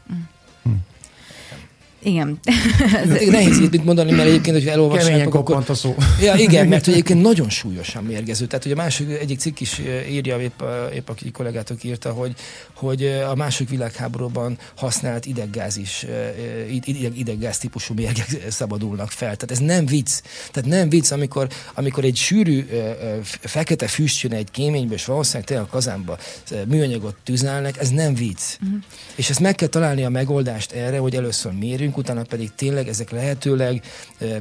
Hum. 0.09 0.23
Igen. 2.05 2.39
Nehéz 3.29 3.57
itt 3.57 3.71
mit 3.71 3.85
mondani, 3.85 4.11
mert 4.11 4.27
egyébként, 4.27 4.57
hogy 4.57 4.67
elolvassák. 4.67 5.33
Akkor... 5.33 5.63
a 5.67 5.73
szó. 5.73 5.95
Ja, 6.21 6.35
igen, 6.35 6.67
mert 6.67 6.87
egyébként 6.91 7.21
nagyon 7.21 7.49
súlyosan 7.49 8.03
mérgező. 8.03 8.45
Tehát, 8.45 8.63
hogy 8.63 8.71
a 8.71 8.75
másik, 8.75 9.09
egyik 9.09 9.39
cikk 9.39 9.59
is 9.59 9.81
írja, 10.09 10.41
épp, 10.41 10.61
épp 10.93 11.09
aki 11.09 11.31
kollégátok 11.31 11.83
írta, 11.83 12.11
hogy, 12.11 12.33
hogy 12.73 13.05
a 13.05 13.35
második 13.35 13.69
világháborúban 13.69 14.57
használt 14.75 15.25
ideggáz 15.25 15.77
is, 15.77 16.05
ideg, 16.85 17.17
ideggáz 17.17 17.57
típusú 17.57 17.93
mérgek 17.93 18.27
szabadulnak 18.49 19.11
fel. 19.11 19.35
Tehát 19.35 19.51
ez 19.51 19.59
nem 19.59 19.85
vicc. 19.85 20.21
Tehát 20.51 20.69
nem 20.69 20.89
vicc, 20.89 21.11
amikor, 21.11 21.47
amikor 21.73 22.03
egy 22.03 22.15
sűrű 22.15 22.65
fekete 23.39 23.87
füst 23.87 24.21
jön 24.21 24.33
egy 24.33 24.51
kéményből, 24.51 24.93
és 24.93 25.05
valószínűleg 25.05 25.47
tényleg 25.47 25.65
a 25.65 25.69
kazánba 25.69 26.17
műanyagot 26.67 27.15
tüzelnek, 27.23 27.77
ez 27.77 27.89
nem 27.89 28.13
vicc. 28.13 28.41
Uh-huh. 28.63 28.79
És 29.15 29.29
ezt 29.29 29.39
meg 29.39 29.55
kell 29.55 29.67
találni 29.67 30.03
a 30.03 30.09
megoldást 30.09 30.71
erre, 30.71 30.97
hogy 30.97 31.15
először 31.15 31.51
mérünk, 31.51 31.94
lépünk, 31.95 31.97
utána 31.97 32.23
pedig 32.23 32.55
tényleg 32.55 32.87
ezek 32.87 33.09
lehetőleg 33.09 33.81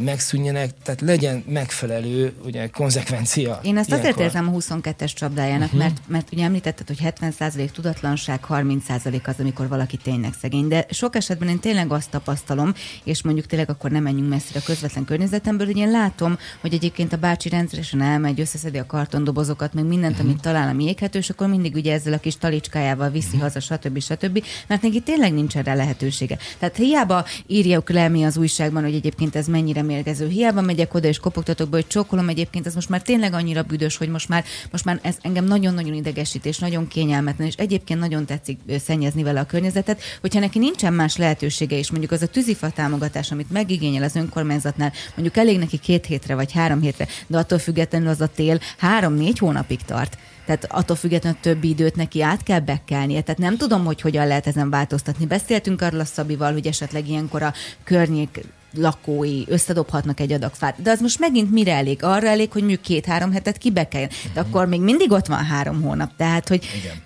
megszűnjenek, 0.01 0.71
tehát 0.83 1.01
legyen 1.01 1.45
megfelelő 1.47 2.33
ugye, 2.45 2.69
konzekvencia. 2.69 3.61
Én 3.63 3.79
ezt 3.79 3.93
azért 3.93 4.21
érzem 4.21 4.49
a 4.49 4.59
22-es 4.59 5.13
csapdájának, 5.15 5.67
uh-huh. 5.67 5.81
mert, 5.81 6.01
mert 6.07 6.33
ugye 6.33 6.45
említetted, 6.45 6.87
hogy 6.87 6.99
70% 7.03 7.71
tudatlanság, 7.71 8.41
30% 8.49 9.25
az, 9.25 9.35
amikor 9.39 9.69
valaki 9.69 9.97
tényleg 9.97 10.33
szegény. 10.41 10.69
De 10.69 10.87
sok 10.91 11.17
esetben 11.17 11.49
én 11.49 11.59
tényleg 11.59 11.93
azt 11.93 12.11
tapasztalom, 12.11 12.75
és 13.05 13.23
mondjuk 13.23 13.47
tényleg 13.47 13.71
akkor 13.71 13.91
nem 13.91 14.03
menjünk 14.03 14.29
messzire 14.29 14.59
a 14.59 14.63
közvetlen 14.67 15.05
környezetemből, 15.05 15.67
hogy 15.67 15.77
én 15.77 15.91
látom, 15.91 16.39
hogy 16.61 16.75
egyébként 16.75 17.13
a 17.13 17.17
bácsi 17.17 17.49
rendszeresen 17.49 18.03
elmegy, 18.03 18.41
összeszedi 18.41 18.79
a 18.79 18.87
kartondobozokat, 18.87 19.75
meg 19.75 19.85
mindent, 19.85 20.21
amit 20.21 20.41
talál, 20.41 20.69
ami 20.69 20.85
éghető, 20.85 21.19
és 21.19 21.31
akkor 21.31 21.49
mindig 21.49 21.75
ugye 21.75 21.93
ezzel 21.93 22.13
a 22.13 22.19
kis 22.19 22.37
talicskájával 22.37 23.11
viszi 23.11 23.27
uh-huh. 23.27 23.43
haza, 23.43 23.61
stb. 23.61 24.01
stb. 24.01 24.45
Mert 24.67 24.83
neki 24.83 25.01
tényleg 25.01 25.33
nincs 25.33 25.57
erre 25.57 25.75
lehetősége. 25.75 26.39
Tehát 26.59 26.77
hiába 26.77 27.25
írjuk 27.47 27.91
le 27.91 28.09
mi 28.09 28.25
az 28.25 28.37
újságban, 28.37 28.83
hogy 28.83 28.95
egyébként 28.95 29.37
ez 29.37 29.47
mennyire 29.47 29.83
mérgező. 29.83 30.29
Hiába 30.29 30.61
megyek 30.61 30.95
oda 30.95 31.09
és 31.09 31.19
kopogtatok 31.19 31.69
be, 31.69 31.77
hogy 31.77 31.87
csókolom 31.87 32.29
egyébként, 32.29 32.67
ez 32.67 32.75
most 32.75 32.89
már 32.89 33.03
tényleg 33.03 33.33
annyira 33.33 33.63
büdös, 33.63 33.97
hogy 33.97 34.09
most 34.09 34.29
már, 34.29 34.45
most 34.71 34.85
már 34.85 34.99
ez 35.03 35.17
engem 35.23 35.45
nagyon-nagyon 35.45 35.95
idegesít, 35.95 36.47
és 36.47 36.59
nagyon 36.59 36.89
kényelmetlen, 36.89 37.47
és 37.47 37.55
egyébként 37.55 38.01
nagyon 38.01 38.25
tetszik 38.25 38.59
szennyezni 38.85 39.23
vele 39.23 39.41
a 39.41 39.47
környezetet, 39.47 40.01
hogyha 40.21 40.41
neki 40.41 40.59
nincsen 40.59 40.93
más 40.93 41.17
lehetősége, 41.17 41.79
és 41.79 41.91
mondjuk 41.91 42.13
az 42.13 42.23
a 42.23 42.27
tűzifa 42.27 42.71
támogatás, 42.71 43.33
amit 43.33 43.51
megigényel 43.51 44.03
az 44.03 44.17
önkormányzatnál, 44.17 44.93
mondjuk 45.15 45.37
elég 45.37 45.59
neki 45.59 45.79
két 45.79 46.07
hétre 46.07 46.35
vagy 46.35 46.53
három 46.53 46.81
hétre, 46.81 47.07
de 47.27 47.39
attól 47.39 47.59
függetlenül 47.59 48.09
az 48.09 48.21
a 48.21 48.27
tél 48.35 48.61
három-négy 48.79 49.39
hónapig 49.39 49.83
tart. 49.83 50.19
Tehát 50.47 50.67
attól 50.71 50.97
függetlenül 50.97 51.39
többi 51.41 51.69
időt 51.69 51.97
neki 51.97 52.23
át 52.23 52.43
kell 52.43 52.61
bekelnie. 52.61 53.23
Tehát 53.23 53.41
nem 53.41 53.57
tudom, 53.57 53.85
hogy 53.85 54.01
hogyan 54.01 54.27
lehet 54.27 54.47
ezen 54.47 54.71
változtatni. 54.71 55.27
Beszéltünk 55.27 55.83
arról 55.83 56.01
a 56.01 56.05
Szabival, 56.05 56.53
hogy 56.53 56.67
esetleg 56.67 57.09
ilyenkor 57.09 57.43
a 57.43 57.53
környék 57.85 58.41
lakói 58.77 59.43
összedobhatnak 59.47 60.21
egy 60.21 60.33
adag 60.33 60.53
fát. 60.53 60.83
De 60.83 60.91
az 60.91 61.01
most 61.01 61.19
megint 61.19 61.51
mire 61.51 61.73
elég? 61.73 62.03
Arra 62.03 62.27
elég, 62.27 62.53
hogy 62.53 62.61
mondjuk 62.63 62.83
két-három 62.83 63.33
hetet 63.33 63.59
kibekeljen. 63.59 64.09
De 64.09 64.29
uh-huh. 64.29 64.47
akkor 64.47 64.67
még 64.67 64.81
mindig 64.81 65.11
ott 65.11 65.27
van 65.27 65.45
három 65.45 65.83
hónap. 65.83 66.11
Tehát, 66.17 66.49
hogy 66.49 66.69
Igen 66.77 67.03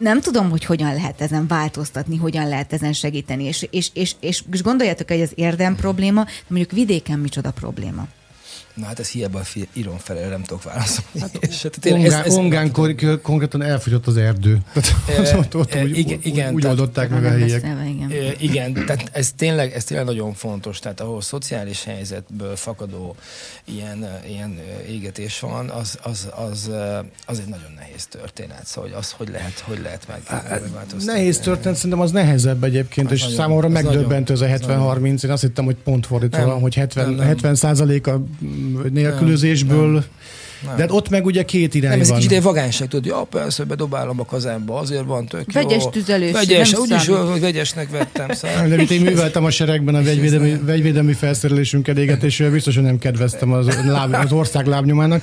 nem 0.00 0.20
tudom, 0.20 0.50
hogy 0.50 0.64
hogyan 0.64 0.94
lehet 0.94 1.20
ezen 1.20 1.46
változtatni, 1.46 2.16
hogyan 2.16 2.48
lehet 2.48 2.72
ezen 2.72 2.92
segíteni. 2.92 3.44
És, 3.44 3.66
és, 3.70 3.90
és, 3.92 4.14
és, 4.20 4.42
és 4.50 4.62
gondoljátok, 4.62 5.08
hogy 5.08 5.20
az 5.20 5.32
érdem 5.34 5.76
probléma, 5.76 6.26
mondjuk 6.46 6.70
vidéken 6.70 7.18
micsoda 7.18 7.50
probléma. 7.50 8.06
Na 8.74 8.86
hát 8.86 8.98
ez 8.98 9.08
hiába 9.08 9.42
írom 9.72 9.96
fel, 9.98 10.18
erre 10.18 10.28
nem 10.28 10.42
tudok 10.42 10.62
válaszolni. 10.62 11.20
Hát, 11.20 11.34
és, 11.48 11.62
hát 11.62 11.86
ongán, 11.86 12.04
ez, 12.04 12.26
ez 12.26 12.34
ongán 12.34 12.72
kor, 12.72 12.94
konkrétan 13.22 13.62
elfogyott 13.62 14.06
az 14.06 14.16
erdő. 14.16 14.58
Tehát, 15.06 15.34
ott, 15.40 15.56
ott, 15.56 15.74
e, 15.74 15.82
úgy, 15.82 15.98
igen, 15.98 16.18
igen, 16.22 16.54
úgy 16.54 16.66
oldották 16.66 17.10
meg 17.10 17.24
a 17.24 17.28
helyiek. 17.28 17.62
Igen. 17.62 18.10
E, 18.10 18.34
igen, 18.38 18.72
tehát 18.72 19.10
ez 19.12 19.32
tényleg, 19.36 19.72
ez 19.72 19.84
tényleg 19.84 20.06
nagyon 20.06 20.32
fontos. 20.32 20.78
Tehát 20.78 21.00
ahol 21.00 21.20
szociális 21.20 21.84
helyzetből 21.84 22.56
fakadó 22.56 23.16
ilyen, 23.64 24.08
ilyen 24.28 24.58
égetés 24.88 25.40
van, 25.40 25.68
az, 25.68 25.98
az, 26.02 26.28
az, 26.50 26.70
az 27.26 27.38
egy 27.38 27.48
nagyon 27.48 27.72
nehéz 27.76 28.06
történet. 28.06 28.66
Szóval 28.66 28.90
hogy 28.90 28.98
az, 28.98 29.10
hogy 29.10 29.28
lehet, 29.28 29.58
hogy 29.58 29.78
lehet 29.82 30.08
meg, 30.08 30.22
megváltoztatni. 30.50 31.04
Nehéz 31.04 31.38
történet, 31.38 31.76
szerintem 31.76 32.00
az 32.00 32.10
nehezebb 32.10 32.64
egyébként, 32.64 33.06
az 33.06 33.12
és 33.12 33.20
nagyon, 33.20 33.36
számomra 33.36 33.68
megdöbbentő 33.68 34.32
ez 34.32 34.40
a 34.40 34.46
70-30. 34.46 35.24
Én 35.24 35.30
azt 35.30 35.42
hittem, 35.42 35.64
hogy 35.64 35.76
pont 35.84 36.06
fordítva 36.06 36.44
van, 36.44 36.60
hogy 36.60 36.74
70, 36.74 37.06
nem, 37.06 37.14
nem. 37.14 37.26
70 37.26 37.54
a 38.04 38.20
nélkülözésből. 38.90 39.84
Nem. 39.84 39.92
Nem. 39.92 40.04
De 40.62 40.80
hát 40.80 40.90
ott 40.90 41.08
meg 41.08 41.24
ugye 41.26 41.42
két 41.42 41.74
irány 41.74 41.90
nem, 41.90 42.00
ez 42.00 42.08
van. 42.08 42.18
egy 42.18 42.26
kicsit 42.26 42.42
vagánság, 42.42 42.88
tudod, 42.88 43.06
ja, 43.06 43.26
persze, 43.30 43.64
bedobálom 43.64 44.20
a 44.20 44.24
kazánba, 44.24 44.78
azért 44.78 45.04
van 45.04 45.26
tök 45.26 45.52
Vegyes 45.52 45.82
jó. 45.82 45.88
tüzelés, 45.88 46.32
Vegyes, 46.32 46.70
nem 46.70 46.80
úgyis, 46.80 47.06
hogy 47.06 47.40
vegyesnek 47.40 47.90
vettem. 47.90 48.28
Szóval. 48.40 48.68
De 48.68 48.94
én 48.94 49.00
műveltem 49.00 49.44
a 49.44 49.50
seregben 49.50 49.94
a 49.94 50.02
vegyvédelmi, 50.02 50.60
vegyvédelmi 50.64 51.12
felszerelésünket 51.12 51.96
éget, 51.96 52.22
és 52.22 52.44
biztos, 52.52 52.74
hogy 52.74 52.84
nem 52.84 52.98
kedveztem 52.98 53.52
az, 53.52 53.66
láb, 53.86 54.14
az 54.14 54.32
ország 54.32 54.66
lábnyomának. 54.66 55.22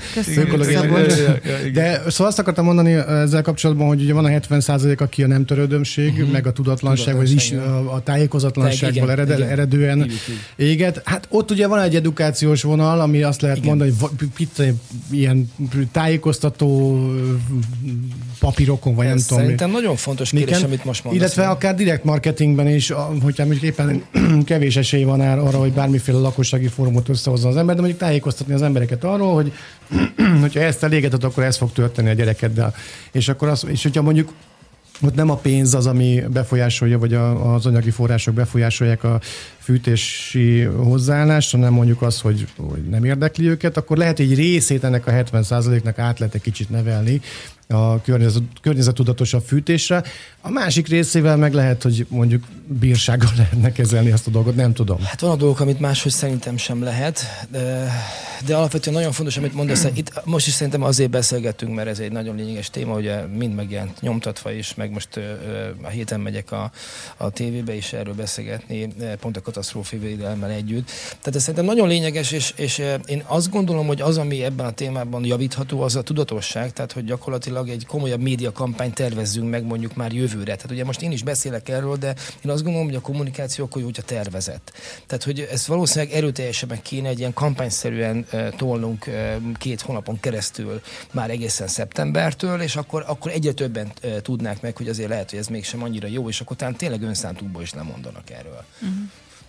De 1.73 2.01
szóval 2.07 2.27
azt 2.27 2.39
akartam 2.39 2.65
mondani 2.65 2.93
ezzel 2.93 3.41
kapcsolatban, 3.41 3.87
hogy 3.87 4.01
ugye 4.01 4.13
van 4.13 4.25
a 4.25 4.29
70% 4.29 4.97
aki 4.97 5.23
a 5.23 5.27
nem 5.27 5.45
törődömség, 5.45 6.11
uh-huh. 6.11 6.31
meg 6.31 6.47
a 6.47 6.51
tudatlanság, 6.51 7.15
vagy 7.15 7.31
is 7.31 7.51
a, 7.51 7.93
a 7.93 8.01
tájékozatlanságból 8.01 9.11
ered, 9.11 9.29
eredően 9.29 10.11
éget. 10.55 11.01
Hát 11.05 11.27
ott 11.29 11.51
ugye 11.51 11.67
van 11.67 11.79
egy 11.79 11.95
edukációs 11.95 12.63
vonal, 12.63 12.99
ami 12.99 13.23
azt 13.23 13.41
lehet 13.41 13.57
igen. 13.57 13.69
mondani, 13.69 13.93
hogy 13.99 14.27
ilyen 15.27 15.51
tájékoztató 15.91 16.99
papírokon, 18.39 18.95
vagy 18.95 19.05
nem 19.05 19.17
tudom. 19.27 19.43
Szerintem 19.43 19.71
nagyon 19.71 19.95
fontos 19.95 20.29
kérdés, 20.29 20.49
Miken, 20.49 20.67
amit 20.67 20.85
most 20.85 21.03
mondasz. 21.03 21.21
Illetve 21.21 21.49
akár 21.49 21.75
direkt 21.75 22.03
marketingben 22.03 22.67
is, 22.67 22.91
hogyha 23.21 23.45
mondjuk 23.45 23.63
éppen 23.63 24.03
kevés 24.45 24.75
esély 24.75 25.03
van 25.03 25.19
arra, 25.19 25.57
hogy 25.57 25.71
bármiféle 25.71 26.17
lakossági 26.17 26.67
fórumot 26.67 27.09
összehozza 27.09 27.47
az 27.47 27.57
ember, 27.57 27.75
de 27.75 27.81
mondjuk 27.81 28.01
tájékoztatni 28.01 28.53
az 28.53 28.61
embereket 28.61 29.03
arról, 29.03 29.33
hogy 29.33 29.51
hogyha 30.41 30.59
ezt 30.59 30.83
elégeted, 30.83 31.23
akkor 31.23 31.43
ez 31.43 31.57
fog 31.57 31.71
történni 31.71 32.09
a 32.09 32.13
gyerekeddel. 32.13 32.73
És 33.11 33.27
akkor 33.27 33.47
az, 33.47 33.65
és 33.67 33.83
hogyha 33.83 34.01
mondjuk 34.01 34.33
ott 35.01 35.15
nem 35.15 35.29
a 35.29 35.35
pénz 35.35 35.73
az, 35.73 35.87
ami 35.87 36.23
befolyásolja, 36.31 36.99
vagy 36.99 37.13
a, 37.13 37.53
az 37.53 37.65
anyagi 37.65 37.91
források 37.91 38.33
befolyásolják 38.33 39.03
a 39.03 39.19
fűtési 39.57 40.61
hozzáállást, 40.61 41.51
hanem 41.51 41.73
mondjuk 41.73 42.01
az, 42.01 42.21
hogy, 42.21 42.47
hogy 42.57 42.83
nem 42.89 43.03
érdekli 43.03 43.47
őket, 43.47 43.77
akkor 43.77 43.97
lehet 43.97 44.19
egy 44.19 44.35
részét 44.35 44.83
ennek 44.83 45.07
a 45.07 45.11
70%-nak 45.11 45.99
át 45.99 46.19
lehet 46.19 46.35
egy 46.35 46.41
kicsit 46.41 46.69
nevelni, 46.69 47.21
a 47.67 48.01
környezet, 48.01 48.43
környezetudatosabb 48.61 49.43
fűtésre. 49.43 50.03
A 50.41 50.49
másik 50.49 50.87
részével 50.87 51.37
meg 51.37 51.53
lehet, 51.53 51.83
hogy 51.83 52.05
mondjuk 52.09 52.43
bírsággal 52.67 53.31
lehetne 53.37 53.71
kezelni 53.71 54.11
ezt 54.11 54.27
a 54.27 54.31
dolgot, 54.31 54.55
nem 54.55 54.73
tudom. 54.73 55.03
Hát 55.03 55.19
van 55.19 55.31
a 55.31 55.35
dolgok, 55.35 55.59
amit 55.59 55.79
máshogy 55.79 56.11
szerintem 56.11 56.57
sem 56.57 56.83
lehet, 56.83 57.21
de, 57.51 57.91
de 58.45 58.55
alapvetően 58.55 58.95
nagyon 58.95 59.11
fontos, 59.11 59.37
amit 59.37 59.53
mondasz. 59.53 59.87
Itt 59.93 60.25
most 60.25 60.47
is 60.47 60.53
szerintem 60.53 60.83
azért 60.83 61.09
beszélgetünk, 61.09 61.75
mert 61.75 61.87
ez 61.87 61.99
egy 61.99 62.11
nagyon 62.11 62.35
lényeges 62.35 62.69
téma, 62.69 62.95
ugye 62.95 63.25
mind 63.25 63.55
megjelent 63.55 64.01
nyomtatva 64.01 64.51
is, 64.51 64.75
meg 64.75 64.91
most 64.91 65.19
a 65.81 65.87
héten 65.87 66.19
megyek 66.19 66.51
a, 66.51 66.71
a 67.17 67.29
tévébe 67.29 67.73
is 67.73 67.93
erről 67.93 68.13
beszélgetni, 68.13 68.87
pont 69.19 69.37
a 69.37 69.41
katasztrófivédelemmel 69.41 70.49
együtt. 70.49 70.85
Tehát 71.09 71.35
ez 71.35 71.41
szerintem 71.41 71.65
nagyon 71.65 71.87
lényeges, 71.87 72.31
és, 72.31 72.53
és 72.55 72.81
én 73.05 73.23
azt 73.25 73.49
gondolom, 73.49 73.87
hogy 73.87 74.01
az, 74.01 74.17
ami 74.17 74.43
ebben 74.43 74.65
a 74.65 74.71
témában 74.71 75.25
javítható, 75.25 75.81
az 75.81 75.95
a 75.95 76.01
tudatosság, 76.01 76.73
tehát 76.73 76.91
hogy 76.91 77.05
gyakorlatilag 77.05 77.56
gyakorlatilag 77.57 77.69
egy 77.69 77.85
komolyabb 77.85 78.21
médiakampányt 78.21 78.93
tervezzünk 78.93 79.49
meg 79.49 79.63
mondjuk 79.63 79.95
már 79.95 80.11
jövőre. 80.11 80.55
Tehát 80.55 80.71
ugye 80.71 80.83
most 80.83 81.01
én 81.01 81.11
is 81.11 81.23
beszélek 81.23 81.69
erről, 81.69 81.95
de 81.95 82.15
én 82.45 82.51
azt 82.51 82.63
gondolom, 82.63 82.87
hogy 82.87 82.95
a 82.95 83.01
kommunikáció 83.01 83.65
akkor 83.65 83.79
jó, 83.79 83.85
hogyha 83.85 84.01
tervezett. 84.01 84.71
Tehát, 85.05 85.23
hogy 85.23 85.47
ez 85.51 85.67
valószínűleg 85.67 86.13
erőteljesebben 86.15 86.81
kéne 86.81 87.09
egy 87.09 87.19
ilyen 87.19 87.33
kampányszerűen 87.33 88.25
tolnunk 88.57 89.09
két 89.57 89.81
hónapon 89.81 90.19
keresztül 90.19 90.81
már 91.11 91.29
egészen 91.29 91.67
szeptembertől, 91.67 92.61
és 92.61 92.75
akkor, 92.75 93.03
akkor 93.07 93.31
egyre 93.31 93.51
többen 93.51 93.91
tudnák 94.21 94.61
meg, 94.61 94.77
hogy 94.77 94.87
azért 94.87 95.09
lehet, 95.09 95.29
hogy 95.29 95.39
ez 95.39 95.47
mégsem 95.47 95.83
annyira 95.83 96.07
jó, 96.07 96.29
és 96.29 96.41
akkor 96.41 96.55
talán 96.55 96.75
tényleg 96.75 97.01
önszántukból 97.01 97.61
is 97.61 97.73
lemondanak 97.73 98.29
erről. 98.29 98.63
Uh-huh. 98.81 98.97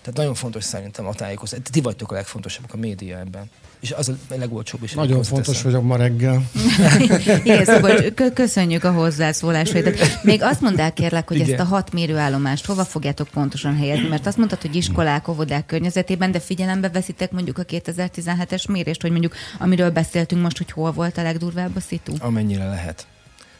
Tehát 0.08 0.22
nagyon 0.22 0.34
fontos 0.34 0.64
szerintem 0.64 1.06
a 1.06 1.14
tájékoztatás. 1.14 1.66
Ti 1.70 1.80
vagytok 1.80 2.10
a 2.10 2.14
legfontosabbak 2.14 2.74
a 2.74 2.76
média 2.76 3.18
ebben. 3.18 3.50
És 3.80 3.92
az 3.92 4.08
a 4.08 4.12
legolcsóbb 4.28 4.82
is. 4.82 4.92
Nagyon 4.92 5.22
fontos 5.22 5.62
vagyok 5.62 5.82
ma 5.82 5.96
reggel. 5.96 6.50
Igen, 7.44 7.64
szóval 7.64 8.00
köszönjük 8.34 8.84
a 8.84 8.92
hozzászólásaidat. 8.92 9.98
Még 10.22 10.42
azt 10.42 10.60
mondd 10.60 10.80
el 10.80 10.92
kérlek, 10.92 11.28
hogy 11.28 11.36
Igen. 11.36 11.50
ezt 11.50 11.60
a 11.60 11.64
hat 11.64 11.92
mérőállomást 11.92 12.66
hova 12.66 12.84
fogjátok 12.84 13.28
pontosan 13.28 13.76
helyezni? 13.76 14.08
Mert 14.08 14.26
azt 14.26 14.36
mondtad, 14.36 14.60
hogy 14.60 14.76
iskolák, 14.76 15.28
óvodák 15.28 15.66
környezetében, 15.66 16.30
de 16.30 16.40
figyelembe 16.40 16.88
veszitek 16.88 17.30
mondjuk 17.30 17.58
a 17.58 17.64
2017-es 17.64 18.70
mérést, 18.70 19.02
hogy 19.02 19.10
mondjuk 19.10 19.34
amiről 19.58 19.90
beszéltünk 19.90 20.42
most, 20.42 20.56
hogy 20.56 20.70
hol 20.70 20.92
volt 20.92 21.18
a 21.18 21.22
legdurvább 21.22 21.76
a 21.76 21.80
szitu? 21.80 22.12
Amennyire 22.18 22.68
lehet. 22.68 23.06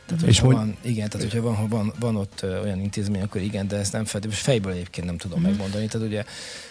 Tehát, 0.09 0.27
és 0.27 0.39
hogy... 0.39 0.55
van, 0.55 0.77
igen, 0.81 1.09
tehát 1.09 1.27
hogyha 1.27 1.47
van, 1.47 1.55
ha 1.55 1.69
van, 1.69 1.93
van 1.99 2.17
ott 2.17 2.47
olyan 2.63 2.81
intézmény, 2.81 3.23
akkor 3.23 3.41
igen, 3.41 3.69
de 3.69 3.77
ezt 3.77 3.93
nem 3.93 4.05
feltétlenül, 4.05 4.43
fejből 4.45 4.73
egyébként 4.73 5.07
nem 5.07 5.17
tudom 5.17 5.41
mm. 5.41 5.43
megmondani. 5.43 5.87
Tehát 5.87 6.07
ugye 6.07 6.25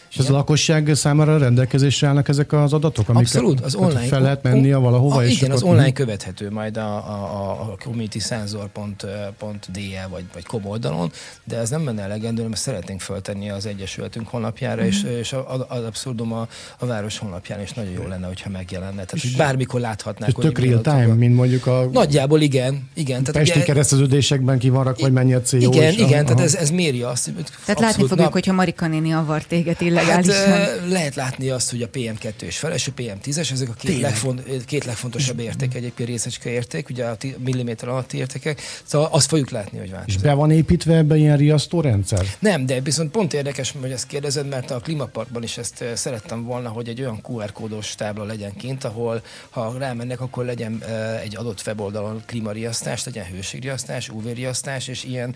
és 0.09 0.17
az 0.17 0.27
lakosság 0.27 0.95
számára 0.95 1.37
rendelkezésre 1.37 2.07
állnak 2.07 2.27
ezek 2.27 2.53
az 2.53 2.73
adatok? 2.73 3.09
Amik 3.09 3.21
Abszolút, 3.21 3.61
az 3.61 3.75
online. 3.75 3.99
Fel 3.99 4.21
lehet 4.21 4.43
menni 4.43 4.71
a 4.71 4.79
valahova? 4.79 5.15
A, 5.15 5.25
és 5.25 5.37
igen, 5.37 5.51
az 5.51 5.63
online 5.63 5.91
követhető 5.91 6.51
majd 6.51 6.77
a, 6.77 6.95
a, 6.95 7.51
a 7.51 7.77
communitysensor.de 7.83 10.07
vagy, 10.09 10.23
vagy 10.33 10.43
com 10.43 10.65
oldalon, 10.65 11.11
de 11.43 11.57
ez 11.57 11.69
nem 11.69 11.81
menne 11.81 12.01
elegendő, 12.01 12.41
mert 12.41 12.61
szeretnénk 12.61 13.01
föltenni 13.01 13.49
az 13.49 13.65
Egyesületünk 13.65 14.27
honlapjára, 14.27 14.81
mm-hmm. 14.81 14.89
és, 14.89 15.03
és 15.19 15.35
az 15.67 15.83
abszurdum 15.83 16.33
a, 16.33 16.47
a 16.77 16.85
város 16.85 17.17
honlapján 17.17 17.61
is 17.61 17.73
nagyon 17.73 17.91
jó 17.91 18.07
lenne, 18.07 18.27
hogyha 18.27 18.49
megjelenne. 18.49 18.91
Tehát, 18.91 19.21
hogy 19.21 19.35
bármikor 19.37 19.79
láthatnák. 19.79 20.35
hogy 20.35 20.45
tök 20.45 20.59
real 20.59 20.81
time, 20.81 21.13
mint 21.13 21.35
mondjuk 21.35 21.65
a... 21.65 21.89
Nagyjából 21.91 22.41
igen. 22.41 22.89
igen 22.93 23.23
tehát 23.23 23.41
Pesti 23.41 23.57
ugye, 23.57 23.65
kereszteződésekben 23.65 24.59
kivarrak, 24.59 24.99
vagy 24.99 25.11
mennyi 25.11 25.33
a 25.33 25.41
CO. 25.41 25.57
Igen, 25.57 25.93
igen, 25.93 26.25
tehát 26.25 26.41
ez, 26.41 26.55
ez 26.55 26.69
méri 26.69 27.01
azt. 27.01 27.31
Tehát 27.65 27.81
látni 27.81 28.07
fogjuk, 28.07 28.31
hogyha 28.31 28.53
Marika 28.53 28.87
néni 28.87 29.13
avar 29.13 29.43
téged 29.43 29.75
illegálisan. 30.03 30.51
Hát, 30.51 30.81
lehet 30.89 31.15
látni 31.15 31.49
azt, 31.49 31.69
hogy 31.69 31.81
a 31.81 31.89
PM2 31.89 32.41
és 32.41 32.57
feles, 32.57 32.87
a 32.87 32.91
PM10-es, 32.97 33.51
ezek 33.51 33.69
a 33.69 33.73
két, 33.73 34.01
legfont, 34.01 34.65
két 34.65 34.85
legfontosabb 34.85 35.39
érték, 35.39 35.73
egyébként 35.73 36.09
részecske 36.09 36.49
érték, 36.49 36.89
ugye 36.89 37.05
a 37.05 37.17
milliméter 37.37 37.87
alatti 37.89 38.17
értékek, 38.17 38.61
szóval 38.83 39.09
azt 39.11 39.27
fogjuk 39.27 39.49
látni, 39.49 39.77
hogy 39.77 39.91
változik. 39.91 40.15
És 40.15 40.21
be 40.21 40.33
van 40.33 40.51
építve 40.51 40.95
ebbe 40.95 41.15
ilyen 41.15 41.37
riasztó 41.37 41.81
rendszer? 41.81 42.25
Nem, 42.39 42.65
de 42.65 42.81
viszont 42.81 43.11
pont 43.11 43.33
érdekes, 43.33 43.73
hogy 43.81 43.91
ezt 43.91 44.07
kérdezed, 44.07 44.47
mert 44.47 44.71
a 44.71 44.79
Klimaparkban 44.79 45.43
is 45.43 45.57
ezt 45.57 45.83
szerettem 45.93 46.43
volna, 46.43 46.69
hogy 46.69 46.87
egy 46.87 47.01
olyan 47.01 47.19
QR 47.29 47.51
kódos 47.51 47.95
tábla 47.95 48.23
legyen 48.23 48.55
kint, 48.55 48.83
ahol 48.83 49.21
ha 49.49 49.75
rámennek, 49.77 50.21
akkor 50.21 50.45
legyen 50.45 50.83
egy 51.21 51.37
adott 51.37 51.63
weboldalon 51.65 52.23
klímariasztás, 52.25 53.03
legyen 53.03 53.25
hőségriasztás, 53.25 54.09
UV-riasztás, 54.09 54.87
és 54.87 55.03
ilyen 55.03 55.35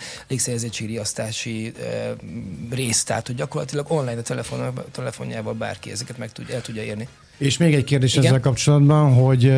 riasztási 0.80 1.74
rész, 2.72 3.04
tehát 3.04 3.28
hogy 3.28 3.36
gyakorlatilag 3.36 3.92
online 3.92 4.20
a 4.20 4.22
telefonon, 4.22 4.51
telefonjával 4.92 5.54
bárki 5.54 5.92
ezeket 5.92 6.18
meg 6.18 6.32
tudja, 6.32 6.56
el 6.56 6.62
tudja 6.62 6.84
érni. 6.84 7.08
És 7.42 7.58
még 7.58 7.74
egy 7.74 7.84
kérdés 7.84 8.14
Igen? 8.14 8.26
ezzel 8.26 8.40
kapcsolatban, 8.40 9.14
hogy 9.14 9.54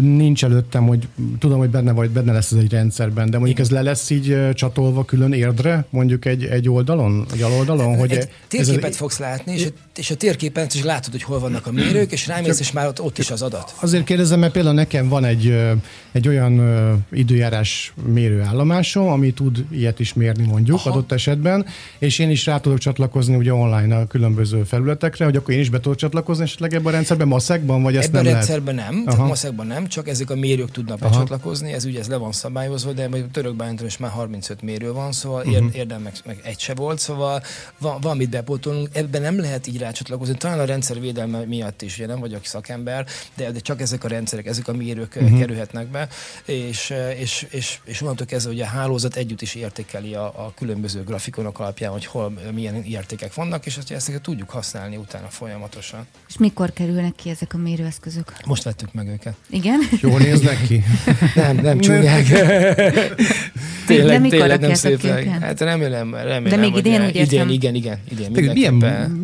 nincs 0.00 0.44
előttem, 0.44 0.86
hogy 0.86 1.08
tudom, 1.38 1.58
hogy 1.58 1.68
benne 1.68 1.92
vagy, 1.92 2.10
benne 2.10 2.32
lesz 2.32 2.52
ez 2.52 2.58
egy 2.58 2.70
rendszerben, 2.70 3.30
de 3.30 3.38
mondjuk 3.38 3.58
Igen. 3.58 3.70
ez 3.70 3.70
le 3.70 3.90
lesz 3.90 4.10
így 4.10 4.54
csatolva 4.54 5.04
külön 5.04 5.32
érdre, 5.32 5.84
mondjuk 5.90 6.24
egy, 6.24 6.44
egy 6.44 6.68
oldalon, 6.68 7.26
egy 7.32 7.42
aloldalon? 7.42 7.98
Hogy 7.98 8.12
egy 8.12 8.28
térképet 8.48 8.84
ez 8.84 8.96
fogsz 8.96 9.18
látni, 9.18 9.52
és 9.52 9.66
a, 9.66 9.68
és 9.96 10.10
a 10.10 10.14
térképen 10.14 10.66
is 10.74 10.82
látod, 10.82 11.12
hogy 11.12 11.22
hol 11.22 11.38
vannak 11.38 11.66
a 11.66 11.72
mérők, 11.72 12.12
és 12.12 12.26
rámész, 12.26 12.60
és 12.60 12.72
már 12.72 12.86
ott, 12.86 13.00
ott 13.00 13.18
is 13.18 13.30
az 13.30 13.42
adat. 13.42 13.74
Azért 13.80 14.04
kérdezem, 14.04 14.38
mert 14.38 14.52
például 14.52 14.74
nekem 14.74 15.08
van 15.08 15.24
egy, 15.24 15.58
egy 16.12 16.28
olyan 16.28 16.60
időjárás 17.12 17.92
mérőállomásom, 18.12 19.08
ami 19.08 19.32
tud 19.32 19.64
ilyet 19.70 20.00
is 20.00 20.14
mérni 20.14 20.46
mondjuk 20.46 20.78
Aha. 20.78 20.90
adott 20.90 21.12
esetben, 21.12 21.66
és 21.98 22.18
én 22.18 22.30
is 22.30 22.46
rá 22.46 22.58
tudok 22.58 22.78
csatlakozni 22.78 23.36
ugye 23.36 23.54
online 23.54 23.96
a 23.96 24.06
különböző 24.06 24.62
felületekre, 24.62 25.24
hogy 25.24 25.36
akkor 25.36 25.54
én 25.54 25.60
is 25.60 25.70
be 25.70 25.80
tudok 25.80 25.98
csatlakozni 25.98 26.44
esetleg 26.44 26.74
ebben 26.74 26.94
a 26.94 27.01
rendszerben, 27.02 27.28
maszekban, 27.28 27.82
vagy 27.82 27.96
ezt 27.96 28.08
Ebben 28.08 28.22
nem 28.22 28.32
a 28.32 28.34
rendszerben 28.34 28.74
lehet? 28.74 28.90
nem, 28.92 29.04
tehát 29.04 29.26
maszekban 29.26 29.66
nem, 29.66 29.86
csak 29.86 30.08
ezek 30.08 30.30
a 30.30 30.34
mérők 30.34 30.70
tudnak 30.70 31.00
Aha. 31.00 31.10
becsatlakozni, 31.10 31.72
ez 31.72 31.84
ugye 31.84 31.98
ez 31.98 32.08
le 32.08 32.16
van 32.16 32.32
szabályozva, 32.32 32.92
de 32.92 33.08
a 33.12 33.30
török 33.32 33.54
bányaton 33.54 33.86
is 33.86 33.96
már 33.96 34.10
35 34.10 34.62
mérő 34.62 34.92
van, 34.92 35.12
szóval 35.12 35.44
uh-huh. 35.46 35.76
érdem 35.76 36.02
meg, 36.02 36.12
meg, 36.24 36.40
egy 36.44 36.58
se 36.58 36.74
volt, 36.74 36.98
szóval 36.98 37.42
van, 37.78 38.00
van 38.00 38.16
mit 38.16 38.30
bepótolnunk, 38.30 38.88
ebben 38.92 39.22
nem 39.22 39.40
lehet 39.40 39.66
így 39.66 39.78
rácsatlakozni, 39.78 40.34
talán 40.34 40.58
a 40.58 40.64
rendszer 40.64 41.00
védelme 41.00 41.38
miatt 41.38 41.82
is, 41.82 41.96
ugye 41.96 42.06
nem 42.06 42.20
vagyok 42.20 42.44
szakember, 42.44 43.06
de, 43.34 43.50
de 43.50 43.58
csak 43.58 43.80
ezek 43.80 44.04
a 44.04 44.08
rendszerek, 44.08 44.46
ezek 44.46 44.68
a 44.68 44.72
mérők 44.72 45.12
uh-huh. 45.16 45.38
kerülhetnek 45.38 45.86
be, 45.86 46.08
és, 46.44 46.94
és, 47.18 47.46
és, 47.50 47.78
és 47.84 48.02
onnantól 48.02 48.26
kezdve 48.26 48.52
ugye 48.52 48.64
a 48.64 48.68
hálózat 48.68 49.16
együtt 49.16 49.42
is 49.42 49.54
értékeli 49.54 50.14
a, 50.14 50.24
a 50.24 50.52
különböző 50.56 51.02
grafikonok 51.04 51.58
alapján, 51.58 51.92
hogy 51.92 52.06
hol 52.06 52.32
milyen 52.52 52.84
értékek 52.84 53.34
vannak, 53.34 53.66
és 53.66 53.76
azt 53.76 53.90
ezt 53.90 54.20
tudjuk 54.22 54.50
használni 54.50 54.96
utána 54.96 55.28
folyamatosan. 55.28 56.06
És 56.28 56.36
mikor 56.38 56.70
kerülnek 56.82 57.14
ki 57.14 57.30
ezek 57.30 57.54
a 57.54 57.56
mérőeszközök? 57.56 58.32
Most 58.46 58.62
vettük 58.62 58.92
meg 58.92 59.08
őket. 59.08 59.34
Igen? 59.50 59.80
Jól 60.00 60.18
néznek 60.18 60.66
ki? 60.66 60.84
nem, 61.34 61.56
nem 61.56 61.78
csúnyák. 61.78 62.26
tényleg, 63.86 64.22
de 64.22 64.28
tényleg 64.28 64.60
nem 64.60 64.74
szépen. 64.74 65.40
Hát 65.40 65.60
remélem, 65.60 66.14
remélem. 66.14 66.44
De 66.44 66.56
még 66.56 66.76
idén 66.76 67.02
értem. 67.02 67.22
Idén, 67.22 67.48
igen, 67.48 67.74
igen. 67.74 67.98
idén 68.08 68.52
milyen, 68.52 68.74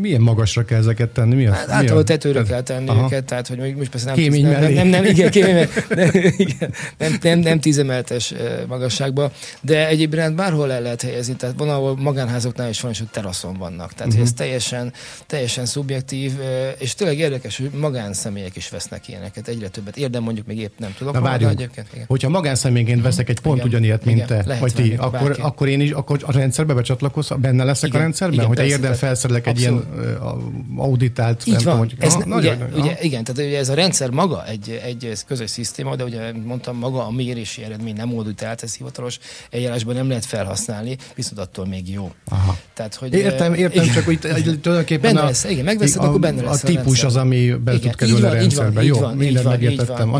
milyen 0.00 0.20
magasra 0.20 0.64
kell 0.64 0.78
ezeket 0.78 1.08
tenni? 1.08 1.34
Mi 1.34 1.46
az? 1.46 1.56
Hát 1.56 1.70
általában 1.70 2.04
tetőre 2.04 2.42
kell 2.42 2.62
tenni 2.62 2.88
Aha. 2.88 3.04
őket, 3.04 3.24
tehát 3.24 3.46
hogy 3.46 3.74
most 3.76 3.90
persze 3.90 4.06
nem, 4.06 4.14
kémény 4.14 4.42
nem, 4.42 4.60
nem, 4.60 4.72
nem, 4.72 4.86
nem, 4.86 5.04
igen, 5.04 5.30
kémény, 5.30 5.54
nem, 5.88 6.10
igen, 6.36 6.74
nem, 6.98 7.18
nem, 7.22 7.38
nem 7.38 7.60
tízemeletes 7.60 8.34
magasságba, 8.68 9.32
de 9.60 9.88
egyébként 9.88 10.34
bárhol 10.34 10.72
el 10.72 10.82
lehet 10.82 11.02
helyezni, 11.02 11.36
tehát 11.36 11.54
van, 11.58 11.68
ahol 11.68 11.96
magánházoknál 11.96 12.68
is 12.68 12.80
van, 12.80 12.90
és 12.90 12.98
hogy 12.98 13.08
teraszon 13.08 13.56
vannak. 13.56 13.94
Tehát 13.94 14.12
uh-huh. 14.12 14.26
ez 14.26 14.32
teljesen, 14.32 14.92
teljesen 15.26 15.66
szubjektív, 15.66 16.32
és 16.78 16.94
tényleg 16.94 17.18
érdekes, 17.18 17.47
hogy 17.56 17.70
magánszemélyek 17.70 18.56
is 18.56 18.68
vesznek 18.68 19.08
ilyeneket, 19.08 19.48
egyre 19.48 19.68
többet. 19.68 19.96
Érdem 19.96 20.22
mondjuk 20.22 20.46
még 20.46 20.58
épp 20.58 20.78
nem 20.78 20.94
tudok. 20.98 21.14
Na 21.14 21.20
várjunk, 21.20 21.52
egyébként, 21.52 21.86
igen. 21.92 22.04
hogyha 22.08 22.28
magánszemélyként 22.28 23.02
veszek 23.02 23.28
egy 23.28 23.40
pont 23.40 23.56
igen, 23.56 23.68
ugyanilyet, 23.68 24.04
mint 24.04 24.16
igen, 24.16 24.44
te, 24.44 24.56
vagy 24.60 24.74
ti, 24.74 24.94
akkor, 24.98 25.36
akkor 25.40 25.68
én 25.68 25.80
is, 25.80 25.90
akkor 25.90 26.18
a 26.26 26.32
rendszerbe 26.32 26.74
becsatlakozz, 26.74 27.32
benne 27.38 27.64
leszek 27.64 27.88
igen, 27.88 28.00
a 28.00 28.02
rendszerben? 28.02 28.36
Igen, 28.36 28.46
hogyha 28.46 28.64
érdem 28.64 28.92
felszerelek 28.92 29.46
egy 29.46 29.60
ilyen 29.60 29.74
uh, 29.74 30.82
auditált, 30.84 31.46
Így 31.46 31.64
van. 31.64 31.88
tudom. 31.88 31.96
Ez, 31.98 32.14
aha, 32.14 32.36
ugye, 32.36 32.56
nagyon, 32.56 32.80
ugye, 32.80 32.96
igen, 33.00 33.24
tehát 33.24 33.48
ugye 33.48 33.58
ez 33.58 33.68
a 33.68 33.74
rendszer 33.74 34.10
maga 34.10 34.46
egy, 34.46 34.80
egy 34.84 35.12
közös 35.26 35.50
szisztéma, 35.50 35.96
de 35.96 36.04
ugye 36.04 36.32
mondtam, 36.32 36.76
maga 36.76 37.06
a 37.06 37.10
mérési 37.10 37.64
eredmény 37.64 37.94
nem 37.94 38.16
auditált, 38.16 38.62
ez 38.62 38.76
hivatalos 38.76 39.18
eljárásban 39.50 39.94
nem 39.94 40.08
lehet 40.08 40.24
felhasználni, 40.24 40.96
viszont 41.14 41.38
attól 41.38 41.66
még 41.66 41.90
jó. 41.90 42.12
Aha. 42.28 42.56
Tehát, 42.74 42.94
hogy, 42.94 43.14
értem, 43.14 43.54
értem, 43.54 43.82
igen, 43.82 43.94
csak 43.94 44.04
hogy 44.04 44.18
tulajdonképpen 44.60 45.14
benne 45.14 45.26
lesz, 45.26 45.44
igen, 45.44 45.64
megveszed, 45.64 46.02
a, 46.02 46.06
akkor 46.06 46.20
benne 46.20 46.42
lesz 46.42 46.62
a 46.62 46.66
típus 46.66 47.04
az, 47.04 47.16
ami 47.16 47.37
be 47.64 47.78
tud 47.78 47.94
kerülni 47.94 48.26
a 48.26 48.32
rendszerbe. 48.32 48.84
Jó, 48.84 49.06
mindent 49.14 49.46
megértettem. 49.46 50.16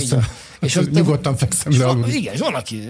És 0.61 0.81
nyugodtan 0.93 1.37
fekszem 1.37 1.73
le. 1.79 2.13
Igen, 2.13 2.35
és 2.35 2.41
van 2.41 2.55
aki, 2.55 2.83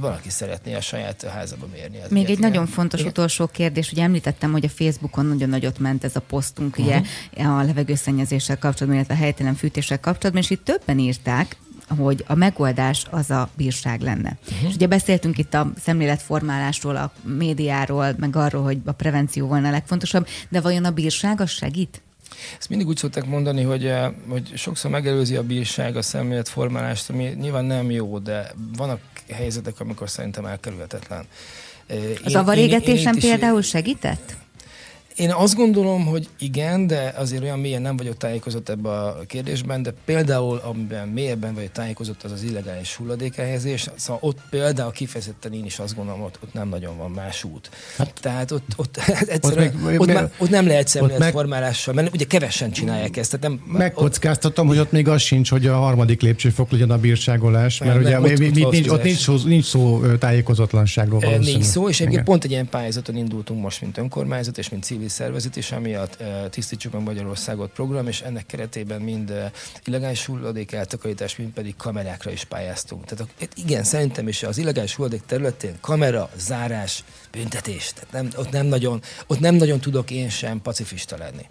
van, 0.00 0.12
aki 0.12 0.30
szeretné 0.30 0.74
a 0.74 0.80
saját 0.80 1.22
házába 1.22 1.66
mérni. 1.72 1.98
Még 2.08 2.24
egy 2.24 2.30
igen. 2.30 2.50
nagyon 2.50 2.66
fontos 2.66 3.00
igen. 3.00 3.12
utolsó 3.12 3.46
kérdés, 3.46 3.92
ugye 3.92 4.02
említettem, 4.02 4.52
hogy 4.52 4.64
a 4.64 4.68
Facebookon 4.68 5.26
nagyon 5.26 5.48
nagyot 5.48 5.78
ment 5.78 6.04
ez 6.04 6.16
a 6.16 6.20
posztunk, 6.20 6.78
uh-huh. 6.78 6.96
ugye 7.32 7.44
a 7.44 7.62
levegőszennyezéssel 7.62 8.58
kapcsolatban, 8.58 8.94
illetve 8.94 9.14
a 9.14 9.16
helytelen 9.16 9.54
fűtéssel 9.54 10.00
kapcsolatban, 10.00 10.42
és 10.42 10.50
itt 10.50 10.64
többen 10.64 10.98
írták, 10.98 11.56
hogy 11.98 12.24
a 12.26 12.34
megoldás 12.34 13.06
az 13.10 13.30
a 13.30 13.48
bírság 13.56 14.00
lenne. 14.00 14.38
Uh-huh. 14.42 14.68
És 14.68 14.74
ugye 14.74 14.86
beszéltünk 14.86 15.38
itt 15.38 15.54
a 15.54 15.72
szemléletformálásról, 15.82 16.96
a 16.96 17.12
médiáról, 17.22 18.14
meg 18.18 18.36
arról, 18.36 18.62
hogy 18.62 18.78
a 18.84 18.92
prevenció 18.92 19.46
volna 19.46 19.68
a 19.68 19.70
legfontosabb, 19.70 20.26
de 20.48 20.60
vajon 20.60 20.84
a 20.84 20.90
bírság 20.90 21.40
az 21.40 21.50
segít? 21.50 22.00
Ezt 22.58 22.68
mindig 22.68 22.86
úgy 22.86 22.96
szokták 22.96 23.26
mondani, 23.26 23.62
hogy, 23.62 23.86
eh, 23.86 24.12
hogy 24.28 24.52
sokszor 24.56 24.90
megelőzi 24.90 25.36
a 25.36 25.42
bírság 25.42 25.96
a 25.96 26.02
szemléletformálást, 26.02 27.10
ami 27.10 27.24
nyilván 27.24 27.64
nem 27.64 27.90
jó, 27.90 28.18
de 28.18 28.52
vannak 28.76 29.00
helyzetek, 29.32 29.80
amikor 29.80 30.10
szerintem 30.10 30.46
elkerülhetetlen. 30.46 31.24
Eh, 31.86 31.98
az 32.24 32.34
avarégetésen 32.34 33.14
például 33.18 33.62
segített? 33.62 34.36
Én 35.16 35.32
azt 35.32 35.54
gondolom, 35.54 36.06
hogy 36.06 36.28
igen, 36.38 36.86
de 36.86 37.14
azért 37.16 37.42
olyan 37.42 37.58
mélyen 37.58 37.82
nem 37.82 37.96
vagyok 37.96 38.16
tájékozott 38.16 38.68
ebbe 38.68 38.88
a 38.88 39.18
kérdésben, 39.26 39.82
de 39.82 39.92
például 40.04 40.60
amiben 40.64 41.08
mélyebben 41.08 41.54
vagyok 41.54 41.72
tájékozott, 41.72 42.22
az 42.22 42.32
az 42.32 42.42
illegális 42.42 42.94
hulladékhelyezés. 42.94 43.88
Szóval 43.96 44.20
ott 44.22 44.38
például 44.50 44.90
kifejezetten 44.90 45.52
én 45.52 45.64
is 45.64 45.78
azt 45.78 45.96
gondolom, 45.96 46.22
ott, 46.22 46.38
ott 46.44 46.52
nem 46.52 46.68
nagyon 46.68 46.96
van 46.96 47.10
más 47.10 47.44
út. 47.44 47.70
Hát, 47.96 48.12
Tehát 48.20 48.50
ott, 48.50 48.72
ott, 48.76 48.96
egyszerűen, 49.26 49.74
ott, 49.74 49.82
meg, 49.82 50.00
ott, 50.00 50.06
meg, 50.06 50.34
ott 50.38 50.50
nem 50.50 50.66
lehet 50.66 50.88
szemléletformálással, 50.88 51.94
mert 51.94 52.14
ugye 52.14 52.24
kevesen 52.24 52.70
csinálják 52.70 53.16
ezt. 53.16 53.38
Tehát 53.38 53.48
nem, 53.48 53.76
megkockáztatom, 53.78 54.66
ott, 54.68 54.72
hogy 54.74 54.82
ott 54.82 54.92
még 54.92 55.08
az 55.08 55.22
sincs, 55.22 55.50
hogy 55.50 55.66
a 55.66 55.76
harmadik 55.76 56.20
lépcsőfok 56.20 56.70
legyen 56.70 56.90
a 56.90 56.98
bírságolás, 56.98 57.78
mert 57.78 57.92
nem, 57.92 58.02
ugye 58.02 58.20
ott, 58.20 58.24
ott, 58.24 58.64
ott, 58.64 58.72
nincs, 58.72 58.88
ott 58.88 59.02
nincs, 59.02 59.18
szó, 59.18 59.36
nincs 59.44 59.64
szó 59.64 60.00
tájékozatlanságról. 60.18 61.20
Nincs 61.38 61.64
szó, 61.64 61.88
és 61.88 62.00
egyébként 62.00 62.24
pont 62.24 62.44
egy 62.44 62.50
ilyen 62.50 62.68
pályázaton 62.68 63.16
indultunk 63.16 63.62
most, 63.62 63.80
mint 63.80 63.98
önkormányzat, 63.98 64.58
és 64.58 64.68
mint 64.68 64.84
civil 64.84 65.05
civil 65.08 65.08
szervezet, 65.08 65.72
amiatt 65.72 66.22
Tisztítsuk 66.50 66.92
meg 66.92 67.02
Magyarországot 67.02 67.70
program, 67.70 68.06
és 68.06 68.20
ennek 68.20 68.46
keretében 68.46 69.00
mind 69.00 69.32
illegális 69.84 70.26
hulladék 70.26 70.72
eltakarítás, 70.72 71.36
mind 71.36 71.50
pedig 71.50 71.76
kamerákra 71.76 72.30
is 72.30 72.44
pályáztunk. 72.44 73.04
Tehát 73.04 73.50
igen, 73.54 73.84
szerintem 73.84 74.28
is 74.28 74.42
az 74.42 74.58
illegális 74.58 74.94
hulladék 74.94 75.22
területén 75.26 75.76
kamera, 75.80 76.30
zárás, 76.36 77.04
büntetés. 77.30 77.92
Tehát 77.92 78.12
nem, 78.12 78.28
ott, 78.36 78.50
nem 78.50 78.66
nagyon, 78.66 79.02
ott 79.26 79.40
nem 79.40 79.54
nagyon 79.54 79.80
tudok 79.80 80.10
én 80.10 80.28
sem 80.28 80.62
pacifista 80.62 81.16
lenni. 81.16 81.46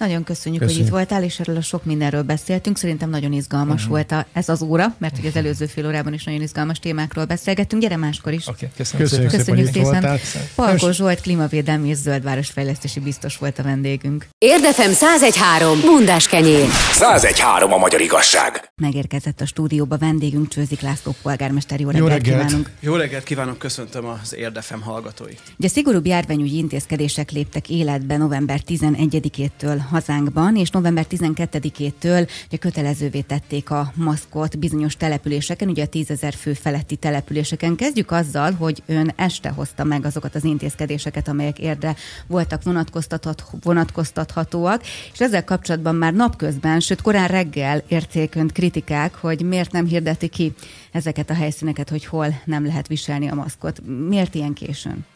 Nagyon 0.00 0.24
köszönjük, 0.24 0.62
köszönjük, 0.62 0.86
hogy 0.86 0.86
itt 0.86 0.92
voltál, 0.92 1.22
és 1.22 1.40
erről 1.40 1.56
a 1.56 1.60
sok 1.60 1.84
mindenről 1.84 2.22
beszéltünk. 2.22 2.78
Szerintem 2.78 3.10
nagyon 3.10 3.32
izgalmas 3.32 3.74
uh-huh. 3.74 3.88
volt 3.90 4.12
a, 4.12 4.26
ez 4.32 4.48
az 4.48 4.62
óra, 4.62 4.94
mert 4.98 5.16
hogy 5.16 5.26
az 5.26 5.36
előző 5.36 5.66
fél 5.66 5.86
órában 5.86 6.12
is 6.12 6.24
nagyon 6.24 6.40
izgalmas 6.40 6.78
témákról 6.78 7.24
beszélgettünk. 7.24 7.82
Gyere 7.82 7.96
máskor 7.96 8.32
is. 8.32 8.46
Okay, 8.46 8.68
köszönjük, 8.76 9.30
köszönjük 9.30 9.72
szépen. 9.72 10.18
Szépen. 10.18 10.46
Palkó 10.54 10.90
Zsolt, 10.90 11.20
klímavédelmi 11.20 11.88
és 11.88 11.96
zöldvárosfejlesztési 11.96 13.00
biztos 13.00 13.36
volt 13.36 13.58
a 13.58 13.62
vendégünk. 13.62 14.26
Érdefem 14.38 14.90
1013. 14.90 15.80
Bundás 15.80 16.28
kenyér. 16.28 16.66
1013 16.92 17.72
a 17.72 17.76
magyar 17.76 18.00
igazság. 18.00 18.72
Megérkezett 18.82 19.40
a 19.40 19.46
stúdióba 19.46 19.98
vendégünk 19.98 20.48
Csőzik 20.48 20.80
László 20.80 21.14
polgármester. 21.22 21.80
Jó 21.80 21.90
reggelt, 21.90 22.08
Jó 22.08 22.14
reggelt 22.16 22.44
kívánunk. 22.44 22.70
Jó 22.80 22.94
reggelt 22.94 23.24
kívánok, 23.24 23.58
köszöntöm 23.58 24.06
az 24.06 24.34
Érdefem 24.34 24.80
hallgatói. 24.80 25.32
Ugye 25.58 25.68
szigorúbb 25.68 26.06
járványügyi 26.06 26.56
intézkedések 26.56 27.30
léptek 27.30 27.68
életbe 27.68 28.16
november 28.16 28.60
11-től 28.66 29.88
hazánkban, 29.90 30.56
és 30.56 30.70
november 30.70 31.06
12-től 31.10 32.30
ugye 32.46 32.56
kötelezővé 32.56 33.20
tették 33.20 33.70
a 33.70 33.92
maszkot 33.94 34.58
bizonyos 34.58 34.96
településeken, 34.96 35.68
ugye 35.68 35.82
a 35.82 35.86
10 35.86 36.10
ezer 36.10 36.34
fő 36.34 36.52
feletti 36.52 36.96
településeken. 36.96 37.76
Kezdjük 37.76 38.10
azzal, 38.10 38.52
hogy 38.52 38.82
ön 38.86 39.12
este 39.16 39.48
hozta 39.48 39.84
meg 39.84 40.04
azokat 40.04 40.34
az 40.34 40.44
intézkedéseket, 40.44 41.28
amelyek 41.28 41.58
érdre 41.58 41.96
voltak 42.26 42.62
vonatkoztathat, 42.62 43.44
vonatkoztathatóak, 43.62 44.82
és 45.12 45.20
ezzel 45.20 45.44
kapcsolatban 45.44 45.94
már 45.94 46.12
napközben, 46.12 46.80
sőt 46.80 47.02
korán 47.02 47.28
reggel 47.28 47.82
értékönt 47.88 48.52
kritikák, 48.52 49.14
hogy 49.14 49.42
miért 49.42 49.72
nem 49.72 49.86
hirdeti 49.86 50.28
ki 50.28 50.52
ezeket 50.92 51.30
a 51.30 51.34
helyszíneket, 51.34 51.88
hogy 51.88 52.04
hol 52.04 52.40
nem 52.44 52.66
lehet 52.66 52.86
viselni 52.86 53.28
a 53.28 53.34
maszkot. 53.34 53.80
Miért 54.08 54.34
ilyen 54.34 54.52
későn? 54.52 55.06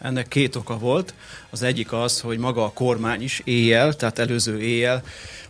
Ennek 0.00 0.28
két 0.28 0.56
oka 0.56 0.78
volt. 0.78 1.14
Az 1.50 1.62
egyik 1.62 1.92
az, 1.92 2.20
hogy 2.20 2.38
maga 2.38 2.64
a 2.64 2.72
kormány 2.72 3.22
is 3.22 3.40
éjjel, 3.44 3.94
tehát 3.94 4.18
előző 4.18 4.60
éjjel 4.60 5.02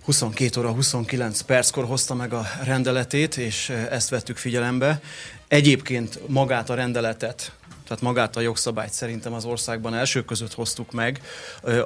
22 0.05 0.61
óra 0.61 0.73
29 0.73 1.41
perckor 1.41 1.85
hozta 1.85 2.15
meg 2.15 2.33
a 2.33 2.47
rendeletét, 2.65 3.37
és 3.37 3.69
ezt 3.69 4.09
vettük 4.09 4.37
figyelembe. 4.37 5.01
Egyébként 5.49 6.21
magát 6.29 6.71
a 6.71 6.75
rendeletet 6.75 7.53
tehát 7.91 8.05
magát 8.05 8.37
a 8.37 8.41
jogszabályt 8.41 8.93
szerintem 8.93 9.33
az 9.33 9.45
országban 9.45 9.95
első 9.95 10.25
között 10.25 10.55
hoztuk 10.55 10.93
meg. 10.93 11.21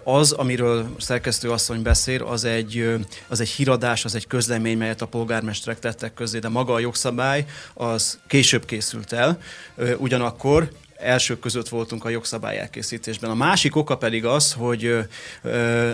Az, 0.02 0.32
amiről 0.32 0.94
szerkesztő 0.98 1.50
asszony 1.50 1.82
beszél, 1.82 2.22
az 2.22 2.44
egy, 2.44 2.96
az 3.28 3.40
egy 3.40 3.48
híradás, 3.48 4.04
az 4.04 4.14
egy 4.14 4.26
közlemény, 4.26 4.78
melyet 4.78 5.02
a 5.02 5.06
polgármesterek 5.06 5.78
tettek 5.78 6.14
közé, 6.14 6.38
de 6.38 6.48
maga 6.48 6.72
a 6.72 6.78
jogszabály 6.78 7.44
az 7.74 8.18
később 8.26 8.64
készült 8.64 9.12
el. 9.12 9.38
Ugyanakkor 9.98 10.68
elsők 11.04 11.38
között 11.38 11.68
voltunk 11.68 12.04
a 12.04 12.08
jogszabály 12.08 12.58
elkészítésben. 12.58 13.30
A 13.30 13.34
másik 13.34 13.76
oka 13.76 13.96
pedig 13.96 14.24
az, 14.24 14.52
hogy 14.52 14.98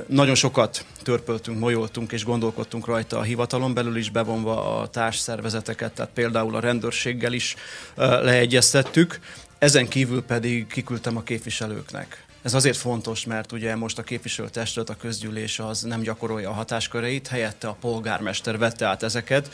nagyon 0.07 0.35
sokat 0.35 0.85
törpöltünk, 1.03 1.59
molyoltunk 1.59 2.13
és 2.13 2.25
gondolkodtunk 2.25 2.87
rajta 2.87 3.19
a 3.19 3.23
hivatalon 3.23 3.75
belül 3.75 3.97
is, 3.97 4.11
bevonva 4.11 4.81
a 4.81 4.89
társszervezeteket, 4.89 5.93
tehát 5.93 6.13
például 6.13 6.55
a 6.55 6.61
rendőrséggel 6.61 7.33
is 7.33 7.55
leegyeztettük. 7.97 9.19
Ezen 9.59 9.89
kívül 9.89 10.23
pedig 10.23 10.67
kiküldtem 10.67 11.17
a 11.17 11.23
képviselőknek 11.23 12.25
ez 12.43 12.55
azért 12.55 12.77
fontos, 12.77 13.25
mert 13.25 13.53
ugye 13.53 13.77
most 13.77 13.99
a 13.99 14.03
képviselőtestület, 14.03 14.91
a 14.91 14.97
közgyűlés 14.97 15.59
az 15.59 15.83
nem 15.83 16.01
gyakorolja 16.01 16.51
a 16.51 16.53
hatásköreit, 16.53 17.29
helyette 17.29 17.69
a 17.69 17.77
polgármester 17.81 18.59
vette 18.59 18.87
át 18.87 19.03
ezeket, 19.03 19.51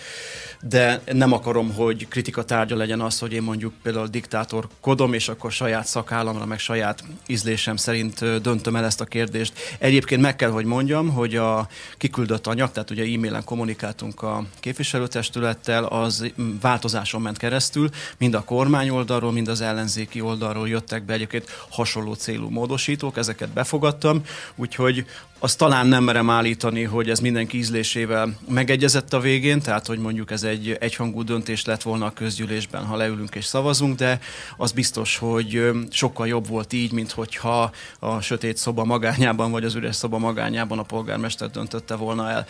de 0.60 1.00
nem 1.12 1.32
akarom, 1.32 1.74
hogy 1.74 2.08
kritika 2.08 2.44
tárgya 2.44 2.76
legyen 2.76 3.00
az, 3.00 3.18
hogy 3.18 3.32
én 3.32 3.42
mondjuk 3.42 3.72
például 3.82 4.06
diktátorkodom, 4.06 5.12
és 5.12 5.28
akkor 5.28 5.52
saját 5.52 5.86
szakállamra, 5.86 6.44
meg 6.44 6.58
saját 6.58 7.04
ízlésem 7.26 7.76
szerint 7.76 8.40
döntöm 8.40 8.76
el 8.76 8.84
ezt 8.84 9.00
a 9.00 9.04
kérdést. 9.04 9.52
Egyébként 9.78 10.20
meg 10.20 10.36
kell, 10.36 10.50
hogy 10.50 10.64
mondjam, 10.64 11.08
hogy 11.08 11.36
a 11.36 11.68
kiküldött 11.96 12.46
anyag, 12.46 12.72
tehát 12.72 12.90
ugye 12.90 13.02
e-mailen 13.02 13.44
kommunikáltunk 13.44 14.22
a 14.22 14.44
képviselőtestülettel, 14.60 15.84
az 15.84 16.32
változáson 16.60 17.20
ment 17.20 17.38
keresztül, 17.38 17.90
mind 18.18 18.34
a 18.34 18.44
kormány 18.44 18.88
oldalról, 18.88 19.32
mind 19.32 19.48
az 19.48 19.60
ellenzéki 19.60 20.20
oldalról 20.20 20.68
jöttek 20.68 21.04
be 21.04 21.12
egyébként 21.12 21.50
hasonló 21.68 22.14
célú 22.14 22.48
módon 22.48 22.75
módosítók, 22.76 23.16
ezeket 23.16 23.48
befogadtam, 23.48 24.22
úgyhogy 24.54 25.06
azt 25.38 25.58
talán 25.58 25.86
nem 25.86 26.04
merem 26.04 26.30
állítani, 26.30 26.82
hogy 26.82 27.10
ez 27.10 27.20
mindenki 27.20 27.56
ízlésével 27.56 28.38
megegyezett 28.48 29.12
a 29.12 29.20
végén, 29.20 29.60
tehát 29.60 29.86
hogy 29.86 29.98
mondjuk 29.98 30.30
ez 30.30 30.42
egy 30.42 30.76
egyhangú 30.80 31.22
döntés 31.22 31.64
lett 31.64 31.82
volna 31.82 32.06
a 32.06 32.10
közgyűlésben, 32.10 32.84
ha 32.84 32.96
leülünk 32.96 33.34
és 33.34 33.44
szavazunk, 33.44 33.96
de 33.96 34.20
az 34.56 34.72
biztos, 34.72 35.16
hogy 35.16 35.70
sokkal 35.90 36.26
jobb 36.26 36.48
volt 36.48 36.72
így, 36.72 36.92
mint 36.92 37.12
hogyha 37.12 37.70
a 37.98 38.20
sötét 38.20 38.56
szoba 38.56 38.84
magányában, 38.84 39.50
vagy 39.50 39.64
az 39.64 39.74
üres 39.74 39.96
szoba 39.96 40.18
magányában 40.18 40.78
a 40.78 40.82
polgármester 40.82 41.50
döntötte 41.50 41.94
volna 41.94 42.30
el. 42.30 42.46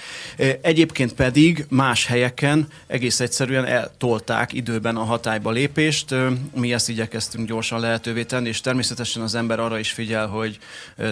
Egyébként 0.60 1.12
pedig 1.12 1.66
más 1.68 2.06
helyeken 2.06 2.66
egész 2.86 3.20
egyszerűen 3.20 3.64
eltolták 3.64 4.52
időben 4.52 4.96
a 4.96 5.04
hatályba 5.04 5.50
lépést, 5.50 6.14
mi 6.54 6.72
ezt 6.72 6.88
igyekeztünk 6.88 7.48
gyorsan 7.48 7.80
lehetővé 7.80 8.24
tenni, 8.24 8.48
és 8.48 8.60
természetesen 8.60 9.22
az 9.22 9.34
ember 9.34 9.60
arra 9.60 9.78
is 9.78 9.90
figyel, 9.90 10.26
hogy 10.26 10.58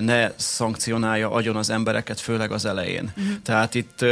ne 0.00 0.30
szankcionálja 0.36 1.30
agyon 1.30 1.56
az 1.56 1.63
embereket, 1.70 2.20
főleg 2.20 2.52
az 2.52 2.64
elején. 2.64 3.12
Uh-huh. 3.16 3.34
Tehát 3.42 3.74
itt 3.74 4.04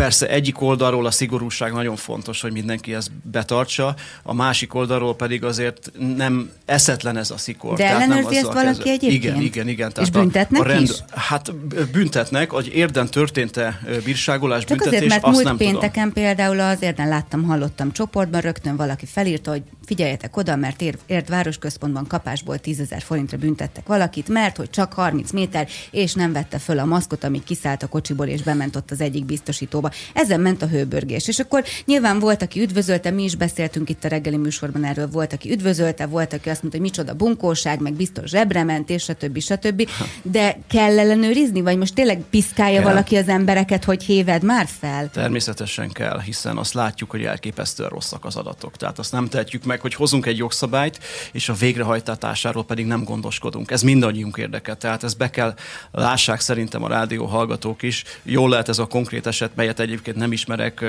Persze 0.00 0.28
egyik 0.28 0.60
oldalról 0.60 1.06
a 1.06 1.10
szigorúság 1.10 1.72
nagyon 1.72 1.96
fontos, 1.96 2.40
hogy 2.40 2.52
mindenki 2.52 2.94
ezt 2.94 3.10
betartsa, 3.30 3.94
a 4.22 4.34
másik 4.34 4.74
oldalról 4.74 5.16
pedig 5.16 5.44
azért 5.44 5.90
nem 6.16 6.50
eszetlen 6.64 7.16
ez 7.16 7.30
a 7.30 7.36
szikor. 7.36 7.76
De 7.76 7.88
ellenőrzi 7.88 8.36
ezt 8.36 8.52
valaki 8.52 8.66
kezd... 8.66 8.86
egyébként? 8.86 9.12
Igen, 9.12 9.40
igen, 9.40 9.68
igen. 9.68 9.92
Tehát 9.92 10.08
És 10.08 10.14
büntetnek 10.14 10.60
a, 10.60 10.64
a 10.64 10.68
rend... 10.68 10.88
is? 10.88 10.96
Hát 11.14 11.54
büntetnek, 11.92 12.50
hogy 12.50 12.70
érden 12.74 13.10
történt-e 13.10 13.80
bírságolás, 14.04 14.64
Csak 14.64 14.68
büntetés, 14.68 14.96
azért, 14.96 15.10
mert 15.10 15.24
azt 15.24 15.32
múlt 15.32 15.44
nem 15.44 15.56
pénteken 15.56 16.08
tudom. 16.08 16.12
például 16.12 16.60
az 16.60 16.82
érden 16.82 17.08
láttam, 17.08 17.42
hallottam 17.42 17.92
csoportban, 17.92 18.40
rögtön 18.40 18.76
valaki 18.76 19.06
felírta, 19.06 19.50
hogy 19.50 19.62
figyeljetek 19.90 20.36
oda, 20.36 20.56
mert 20.56 20.80
Érd 21.06 21.28
városközpontban 21.28 22.06
kapásból 22.06 22.58
10 22.58 22.80
ezer 22.80 23.02
forintra 23.02 23.38
büntettek 23.38 23.86
valakit, 23.86 24.28
mert 24.28 24.56
hogy 24.56 24.70
csak 24.70 24.92
30 24.92 25.30
méter, 25.30 25.68
és 25.90 26.14
nem 26.14 26.32
vette 26.32 26.58
föl 26.58 26.78
a 26.78 26.84
maszkot, 26.84 27.24
amíg 27.24 27.44
kiszállt 27.44 27.82
a 27.82 27.86
kocsiból, 27.86 28.26
és 28.26 28.42
bement 28.42 28.76
ott 28.76 28.90
az 28.90 29.00
egyik 29.00 29.24
biztosítóba. 29.24 29.90
Ezen 30.14 30.40
ment 30.40 30.62
a 30.62 30.66
hőbörgés. 30.66 31.28
És 31.28 31.38
akkor 31.38 31.64
nyilván 31.84 32.18
volt, 32.18 32.42
aki 32.42 32.60
üdvözölte, 32.60 33.10
mi 33.10 33.22
is 33.22 33.34
beszéltünk 33.34 33.88
itt 33.88 34.04
a 34.04 34.08
reggeli 34.08 34.36
műsorban 34.36 34.84
erről, 34.84 35.08
volt, 35.08 35.32
aki 35.32 35.50
üdvözölte, 35.50 36.06
volt, 36.06 36.32
aki 36.32 36.48
azt 36.48 36.62
mondta, 36.62 36.80
hogy 36.80 36.90
micsoda 36.90 37.14
bunkóság, 37.14 37.80
meg 37.80 37.92
biztos 37.92 38.30
zsebre 38.30 38.64
ment, 38.64 38.90
és 38.90 39.02
stb. 39.02 39.38
stb. 39.38 39.88
De 40.22 40.58
kell 40.68 40.98
ellenőrizni, 40.98 41.60
vagy 41.60 41.78
most 41.78 41.94
tényleg 41.94 42.22
piszkálja 42.30 42.80
kell. 42.80 42.88
valaki 42.88 43.16
az 43.16 43.28
embereket, 43.28 43.84
hogy 43.84 44.02
héved 44.02 44.42
már 44.42 44.66
fel? 44.80 45.10
Természetesen 45.10 45.90
kell, 45.90 46.20
hiszen 46.20 46.56
azt 46.56 46.74
látjuk, 46.74 47.10
hogy 47.10 47.22
elképesztően 47.22 47.88
rosszak 47.88 48.24
az 48.24 48.36
adatok. 48.36 48.76
Tehát 48.76 48.98
azt 48.98 49.12
nem 49.12 49.28
tehetjük 49.28 49.64
meg, 49.64 49.79
hogy 49.80 49.94
hozunk 49.94 50.26
egy 50.26 50.36
jogszabályt, 50.36 50.98
és 51.32 51.48
a 51.48 51.54
végrehajtatásáról 51.54 52.64
pedig 52.64 52.86
nem 52.86 53.04
gondoskodunk. 53.04 53.70
Ez 53.70 53.82
mindannyiunk 53.82 54.36
érdeke. 54.36 54.74
Tehát 54.74 55.02
ezt 55.02 55.16
be 55.16 55.30
kell 55.30 55.54
lássák 55.90 56.40
szerintem 56.40 56.82
a 56.82 56.88
rádió 56.88 57.24
hallgatók 57.24 57.82
is. 57.82 58.04
Jól 58.22 58.48
lehet 58.48 58.68
ez 58.68 58.78
a 58.78 58.86
konkrét 58.86 59.26
eset, 59.26 59.50
melyet 59.54 59.80
egyébként 59.80 60.16
nem 60.16 60.32
ismerek, 60.32 60.84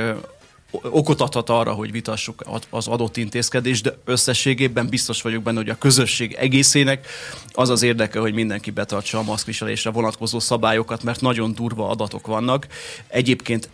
okot 0.71 1.21
adhat 1.21 1.49
arra, 1.49 1.71
hogy 1.71 1.91
vitassuk 1.91 2.43
az 2.69 2.87
adott 2.87 3.17
intézkedést, 3.17 3.83
de 3.83 3.97
összességében 4.05 4.87
biztos 4.89 5.21
vagyok 5.21 5.43
benne, 5.43 5.57
hogy 5.57 5.69
a 5.69 5.77
közösség 5.77 6.33
egészének 6.33 7.07
az 7.53 7.69
az 7.69 7.81
érdeke, 7.81 8.19
hogy 8.19 8.33
mindenki 8.33 8.71
betartsa 8.71 9.17
a 9.17 9.23
maszkviselésre 9.23 9.89
vonatkozó 9.89 10.39
szabályokat, 10.39 11.03
mert 11.03 11.21
nagyon 11.21 11.53
durva 11.53 11.89
adatok 11.89 12.27
vannak. 12.27 12.67
Egyébként 13.07 13.69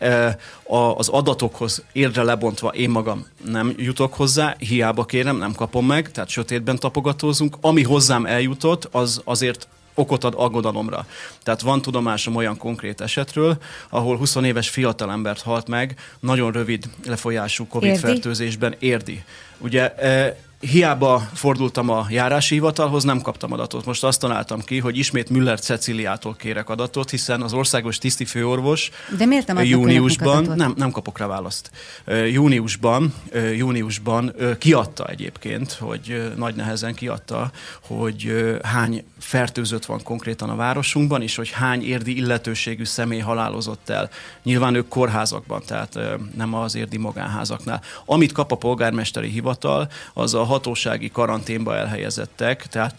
az 0.95 1.07
adatokhoz 1.07 1.83
érdre 1.91 2.23
lebontva 2.23 2.69
én 2.69 2.89
magam 2.89 3.27
nem 3.45 3.73
jutok 3.77 4.13
hozzá, 4.13 4.55
hiába 4.59 5.05
kérem, 5.05 5.37
nem 5.37 5.53
kapom 5.53 5.85
meg, 5.85 6.11
tehát 6.11 6.29
sötétben 6.29 6.79
tapogatózunk. 6.79 7.57
Ami 7.61 7.83
hozzám 7.83 8.25
eljutott, 8.25 8.87
az 8.91 9.21
azért 9.23 9.67
okot 9.97 10.23
ad 10.23 10.33
aggodalomra. 10.37 11.05
Tehát 11.43 11.61
van 11.61 11.81
tudomásom 11.81 12.35
olyan 12.35 12.57
konkrét 12.57 13.01
esetről, 13.01 13.57
ahol 13.89 14.17
20 14.17 14.35
éves 14.35 14.69
fiatalembert 14.69 15.41
halt 15.41 15.67
meg 15.67 15.99
nagyon 16.19 16.51
rövid 16.51 16.89
lefolyású 17.05 17.67
COVID-fertőzésben 17.67 18.75
érdi. 18.79 19.23
Ugye 19.57 19.95
e, 19.95 20.37
hiába 20.59 21.29
fordultam 21.33 21.89
a 21.89 22.05
járási 22.09 22.53
hivatalhoz, 22.53 23.03
nem 23.03 23.21
kaptam 23.21 23.51
adatot. 23.51 23.85
Most 23.85 24.03
azt 24.03 24.19
találtam 24.19 24.61
ki, 24.61 24.79
hogy 24.79 24.97
ismét 24.97 25.29
Müller 25.29 25.59
Ceciliától 25.59 26.35
kérek 26.35 26.69
adatot, 26.69 27.09
hiszen 27.09 27.41
az 27.41 27.53
országos 27.53 27.97
tisztifőorvos 27.97 28.89
De 29.17 29.25
miért 29.25 29.47
nem 29.47 29.63
júniusban, 29.63 30.43
nem, 30.55 30.73
nem 30.77 30.91
kapok 30.91 31.17
rá 31.17 31.27
választ. 31.27 31.71
Júniusban, 32.31 33.13
júniusban 33.55 34.33
kiadta 34.57 35.05
egyébként, 35.05 35.71
hogy 35.71 36.33
nagy 36.35 36.55
nehezen 36.55 36.93
kiadta, 36.93 37.51
hogy 37.87 38.33
hány 38.63 39.03
fertőzött 39.19 39.85
van 39.85 40.03
konkrétan 40.03 40.49
a 40.49 40.55
városunkban, 40.55 41.21
és 41.21 41.35
hogy 41.35 41.49
hány 41.49 41.83
érdi 41.83 42.15
illetőségű 42.15 42.83
személy 42.83 43.19
halálozott 43.19 43.89
el. 43.89 44.09
Nyilván 44.43 44.75
ők 44.75 44.87
kórházakban, 44.87 45.61
tehát 45.65 45.99
nem 46.35 46.53
az 46.53 46.75
érdi 46.75 46.97
magánházaknál. 46.97 47.81
Amit 48.05 48.31
kap 48.31 48.51
a 48.51 48.55
polgármesteri 48.55 49.29
hivatal, 49.29 49.89
az 50.13 50.33
a 50.33 50.45
hatósági 50.47 51.09
karanténba 51.11 51.75
elhelyezettek, 51.75 52.67
tehát 52.67 52.95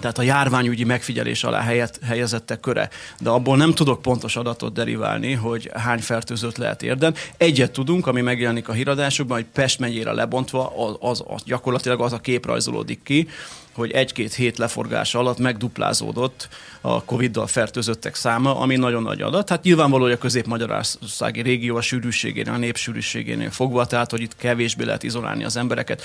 tehát 0.00 0.18
a 0.18 0.22
járványügyi 0.22 0.84
megfigyelés 0.84 1.44
alá 1.44 1.60
helyet, 1.60 2.00
helyezettek 2.04 2.60
köre. 2.60 2.88
De 3.20 3.30
abból 3.30 3.56
nem 3.56 3.72
tudok 3.72 4.02
pontos 4.02 4.36
adatot 4.36 4.72
deriválni, 4.72 5.32
hogy 5.32 5.70
hány 5.74 5.98
fertőzött 5.98 6.56
lehet 6.56 6.82
érden. 6.82 7.14
Egyet 7.36 7.72
tudunk, 7.72 8.06
ami 8.06 8.20
megjelenik 8.20 8.68
a 8.68 8.72
híradásokban, 8.72 9.36
hogy 9.36 9.46
Pest 9.52 9.78
megyére 9.78 10.12
lebontva, 10.12 10.72
az, 10.76 10.96
az, 11.00 11.24
az 11.26 11.42
gyakorlatilag 11.44 12.00
az 12.00 12.12
a 12.12 12.18
kép 12.18 12.46
rajzolódik 12.46 13.02
ki, 13.02 13.28
hogy 13.74 13.90
egy-két 13.90 14.34
hét 14.34 14.58
leforgása 14.58 15.18
alatt 15.18 15.38
megduplázódott 15.38 16.48
a 16.80 17.04
Covid-dal 17.04 17.46
fertőzöttek 17.46 18.14
száma, 18.14 18.58
ami 18.58 18.76
nagyon 18.76 19.02
nagy 19.02 19.22
adat. 19.22 19.48
Hát 19.48 19.62
nyilvánvaló, 19.62 20.02
hogy 20.02 20.12
a 20.12 20.18
közép-magyarországi 20.18 21.42
régió 21.42 21.76
a 21.76 21.80
sűrűségénél, 21.80 22.52
a 22.52 22.56
népsűrűségénél 22.56 23.50
fogva, 23.50 23.86
tehát 23.86 24.10
hogy 24.10 24.20
itt 24.20 24.36
kevésbé 24.36 24.84
lehet 24.84 25.02
izolálni 25.02 25.44
az 25.44 25.56
embereket, 25.56 26.02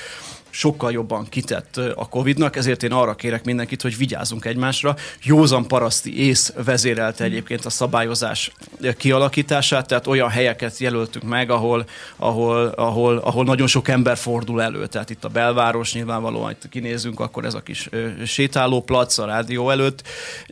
sokkal 0.55 0.91
jobban 0.91 1.25
kitett 1.29 1.77
a 1.95 2.09
Covid-nak, 2.09 2.55
ezért 2.55 2.83
én 2.83 2.91
arra 2.91 3.15
kérek 3.15 3.43
mindenkit, 3.43 3.81
hogy 3.81 3.97
vigyázzunk 3.97 4.45
egymásra. 4.45 4.95
Józan 5.23 5.67
paraszti 5.67 6.25
ész 6.25 6.53
vezérelte 6.65 7.23
egyébként 7.23 7.65
a 7.65 7.69
szabályozás 7.69 8.51
kialakítását, 8.97 9.87
tehát 9.87 10.07
olyan 10.07 10.29
helyeket 10.29 10.77
jelöltünk 10.77 11.25
meg, 11.25 11.49
ahol, 11.49 11.85
ahol, 12.15 12.65
ahol, 12.65 13.17
ahol 13.17 13.43
nagyon 13.43 13.67
sok 13.67 13.87
ember 13.87 14.17
fordul 14.17 14.61
elő. 14.61 14.87
Tehát 14.87 15.09
itt 15.09 15.23
a 15.23 15.29
belváros 15.29 15.93
nyilvánvalóan, 15.93 16.51
itt 16.51 16.69
kinézünk, 16.69 17.19
akkor 17.19 17.45
ez 17.45 17.53
a 17.53 17.61
kis 17.61 17.89
sétálóplac 18.25 19.17
a 19.17 19.25
rádió 19.25 19.69
előtt, 19.69 20.03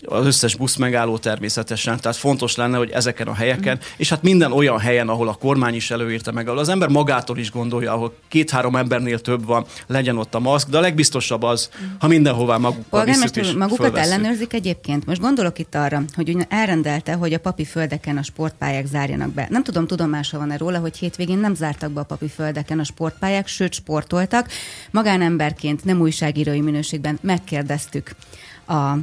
az 0.06 0.26
összes 0.26 0.56
busz 0.56 0.76
megálló 0.76 1.18
természetesen, 1.18 2.00
tehát 2.00 2.18
fontos 2.18 2.56
lenne, 2.56 2.78
hogy 2.78 2.90
ezeken 2.90 3.28
a 3.28 3.34
helyeken, 3.34 3.80
és 3.98 4.10
hát 4.10 4.22
minden 4.22 4.52
olyan 4.52 4.80
helyen, 4.80 5.10
ahol 5.10 5.28
a 5.28 5.34
kormány 5.34 5.76
is 5.76 5.92
előírta 5.92 6.32
meg, 6.32 6.48
ahol 6.48 6.60
az 6.60 6.70
ember 6.70 6.90
magától 6.90 7.38
is 7.38 7.52
gondolja, 7.52 7.94
ahol 7.94 8.14
két-három 8.28 8.76
embernél 8.76 9.20
több 9.20 9.46
van, 9.46 9.66
legyen 9.94 10.18
ott 10.18 10.36
a 10.36 10.40
maszk, 10.40 10.70
de 10.70 10.78
a 10.78 10.82
legbiztosabb 10.82 11.44
az, 11.44 11.70
ha 12.00 12.08
mindenhová 12.08 12.58
magukkal 12.58 13.06
visszük 13.06 13.36
is 13.36 13.52
magukat 13.52 13.86
fölveszünk. 13.86 14.14
ellenőrzik 14.14 14.54
egyébként. 14.54 15.06
Most 15.06 15.22
gondolok 15.22 15.60
itt 15.60 15.76
arra, 15.76 16.04
hogy 16.16 16.38
elrendelte, 16.50 17.14
hogy 17.14 17.34
a 17.34 17.40
papi 17.40 17.66
földeken 17.66 18.18
a 18.18 18.24
sportpályák 18.24 18.86
zárjanak 18.86 19.30
be. 19.30 19.48
Nem 19.50 19.64
tudom, 19.64 19.88
tudomása 19.88 20.38
van-e 20.38 20.58
róla, 20.58 20.80
hogy 20.80 20.98
hétvégén 20.98 21.38
nem 21.38 21.56
zártak 21.56 21.92
be 21.92 22.00
a 22.00 22.04
papi 22.04 22.28
földeken 22.28 22.80
a 22.80 22.84
sportpályák, 22.84 23.48
sőt 23.48 23.74
sportoltak. 23.74 24.50
Magánemberként, 24.92 25.84
nem 25.84 26.02
újságírói 26.02 26.62
minőségben 26.62 27.20
megkérdeztük 27.22 28.16
a 28.68 28.94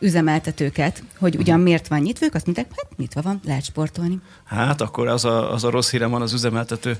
üzemeltetőket, 0.00 1.02
hogy 1.18 1.36
ugyan 1.36 1.60
miért 1.60 1.88
van 1.88 2.00
nyitva, 2.00 2.26
ők 2.26 2.34
azt 2.34 2.44
mondták, 2.44 2.66
hát 2.76 2.96
nyitva 2.96 3.22
van, 3.22 3.40
lehet 3.44 3.64
sportolni. 3.64 4.18
Hát 4.44 4.80
akkor 4.80 5.08
az 5.08 5.24
a, 5.24 5.52
az 5.52 5.64
a 5.64 5.70
rossz 5.70 5.90
hírem 5.90 6.10
van 6.10 6.22
az 6.22 6.32
üzemeltető 6.32 6.98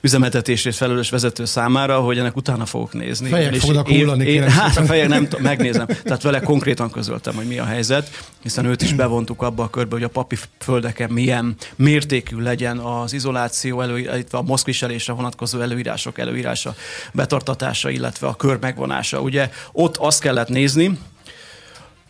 üzemeltetését 0.00 0.74
felelős 0.74 1.10
vezető 1.10 1.44
számára, 1.44 2.00
hogy 2.00 2.18
ennek 2.18 2.36
utána 2.36 2.66
fogok 2.66 2.92
nézni. 2.92 3.28
Fejek 3.28 3.54
És 3.54 3.60
fognak 3.60 3.88
én- 3.88 3.98
hullani, 3.98 4.24
én, 4.24 4.32
kérem 4.32 4.48
Hát 4.58 4.76
a 4.76 4.84
fejek 4.84 5.08
nem 5.08 5.22
tudom, 5.28 5.42
megnézem. 5.42 5.86
Tehát 5.86 6.22
vele 6.22 6.40
konkrétan 6.40 6.90
közöltem, 6.90 7.34
hogy 7.34 7.46
mi 7.46 7.58
a 7.58 7.64
helyzet, 7.64 8.10
hiszen 8.42 8.64
őt 8.64 8.82
is 8.82 8.92
bevontuk 8.92 9.42
abba 9.42 9.62
a 9.62 9.70
körbe, 9.70 9.94
hogy 9.94 10.02
a 10.04 10.08
papi 10.08 10.36
földeken 10.58 11.10
milyen 11.10 11.54
mértékű 11.76 12.36
legyen 12.36 12.78
az 12.78 13.12
izoláció, 13.12 13.80
elő, 13.80 13.98
illetve 13.98 14.38
a 14.38 14.42
moszkviselésre 14.42 15.12
vonatkozó 15.12 15.60
előírások 15.60 16.18
előírása, 16.18 16.74
betartatása, 17.12 17.90
illetve 17.90 18.26
a 18.26 18.34
kör 18.36 18.58
megvonása. 18.60 19.20
Ugye 19.20 19.50
ott 19.72 19.96
azt 19.96 20.20
kellett 20.20 20.48
nézni, 20.48 20.98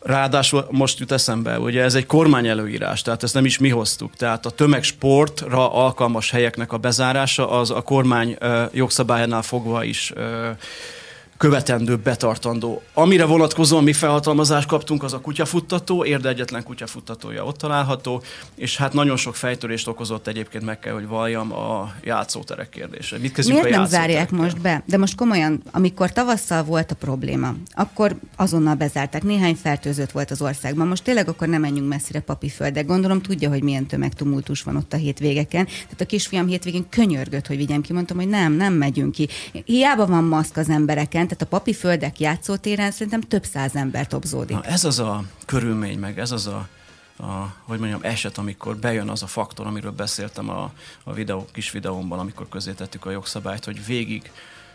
Ráadásul 0.01 0.67
most 0.71 0.99
jut 0.99 1.13
eszembe, 1.13 1.59
ugye 1.59 1.83
ez 1.83 1.95
egy 1.95 2.07
kormány 2.07 2.47
előírás, 2.47 3.03
tehát 3.03 3.23
ezt 3.23 3.35
nem 3.35 3.45
is 3.45 3.59
mi 3.59 3.69
hoztuk. 3.69 4.15
Tehát 4.15 4.47
a 4.47 4.51
tömegsportra 4.51 5.73
alkalmas 5.73 6.31
helyeknek 6.31 6.73
a 6.73 6.79
bezárása 6.79 7.51
az 7.51 7.71
a 7.71 7.83
kormány 7.83 8.39
jogszabályánál 8.73 9.43
fogva 9.43 9.85
is 9.85 10.13
követendő, 11.37 11.97
betartandó. 11.97 12.83
Amire 12.95 13.25
vonatkozóan 13.25 13.85
mi 13.85 13.93
felhatalmazást 13.93 14.69
kaptunk, 14.69 15.03
az 15.03 15.13
a 15.13 15.21
kutyafuttató, 15.21 16.05
érde 16.05 16.29
egyetlen 16.29 16.63
kutyafuttatója 16.63 17.45
ott 17.45 17.57
található, 17.57 18.23
és 18.55 18.77
hát 18.77 18.93
nagyon 18.93 19.17
sok 19.17 19.37
fejtörést 19.37 19.89
okozott 19.89 20.27
egyébként 20.27 20.65
meg 20.65 20.79
kell, 20.79 20.93
hogy 20.93 21.07
valljam 21.07 21.53
a 21.53 21.95
játszóterek 22.05 22.69
kérdése. 22.69 23.19
Mit 23.19 23.33
kezdjük 23.33 23.63
Miért 23.63 23.75
a 23.75 23.79
nem 23.79 23.89
zárják 23.89 24.31
most 24.31 24.61
be? 24.61 24.83
De 24.87 24.99
most 24.99 25.15
komolyan, 25.17 25.63
amikor 25.71 26.13
tavasszal 26.13 26.63
volt 26.63 26.91
a 26.91 26.95
probléma, 26.95 27.55
akkor 27.75 28.17
azonnal 28.37 28.75
bezárták. 28.75 29.23
Néhány 29.23 29.55
fertőzött 29.55 30.11
volt 30.11 30.31
az 30.31 30.43
országban. 30.43 30.87
Most 30.87 31.05
tényleg 31.05 31.29
akkor 31.29 31.49
nem 31.49 31.61
menjünk 31.61 31.89
messzire 31.89 32.21
papiföldek. 32.21 32.87
Gondolom 32.87 33.23
tudja, 33.23 33.49
hogy 33.49 33.63
milyen 33.63 33.87
tömegtumultus 33.87 34.63
van 34.63 34.77
ott 34.77 34.93
a 34.93 34.97
hétvégeken. 34.97 35.65
Tehát 35.65 36.01
a 36.01 36.05
kisfiam 36.05 36.47
hétvégén 36.47 36.89
könyörgött, 36.89 37.47
hogy 37.47 37.57
vigyem 37.57 37.81
ki. 37.81 37.93
Mondtam, 37.93 38.17
hogy 38.17 38.29
nem, 38.29 38.53
nem 38.53 38.73
megyünk 38.73 39.13
ki. 39.13 39.29
Hiába 39.65 40.07
van 40.07 40.25
maszk 40.25 40.57
az 40.57 40.69
embereken, 40.69 41.26
tehát 41.27 41.43
a 41.43 41.47
papiföldek 41.47 42.21
játszótéren 42.21 42.91
szerintem 42.91 43.21
több 43.21 43.45
száz 43.45 43.75
ember 43.77 44.07
topzódik. 44.07 44.57
Na, 44.57 44.63
ez 44.63 44.85
az 44.85 44.99
a 44.99 45.25
körülmény, 45.47 45.99
meg 45.99 46.19
ez 46.19 46.31
az 46.31 46.47
a, 46.47 46.69
a, 47.19 47.55
hogy 47.63 47.79
mondjam, 47.79 48.01
eset, 48.03 48.39
amikor 48.39 48.77
bejön 48.77 49.09
az 49.09 49.23
a 49.23 49.27
faktor, 49.27 49.67
amiről 49.67 49.91
beszéltem 49.93 50.51
a, 50.51 50.73
a 51.05 51.13
videó, 51.13 51.47
kis 51.53 51.71
videómban, 51.71 52.19
amikor 52.19 52.49
közzétettük 52.49 53.07
a 53.07 53.11
jogszabályt, 53.11 53.65
hogy 53.65 53.87
végig 53.87 54.31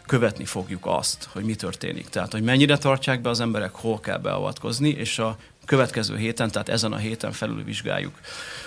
követni 0.06 0.46
fogjuk 0.46 0.86
azt, 0.86 1.30
hogy 1.32 1.44
mi 1.44 1.56
történik. 1.56 2.10
Tehát, 2.10 2.32
hogy 2.32 2.44
mennyire 2.44 2.78
tartják 2.78 3.22
be 3.22 3.30
az 3.30 3.40
emberek, 3.40 3.72
hol 3.74 4.00
kell 4.00 4.18
beavatkozni, 4.18 4.90
és 4.90 5.20
a 5.20 5.38
következő 5.66 6.18
héten, 6.18 6.52
tehát 6.52 6.70
ezen 6.70 6.94
a 6.94 6.98
héten 6.98 7.32
felülvizsgáljuk. 7.32 8.14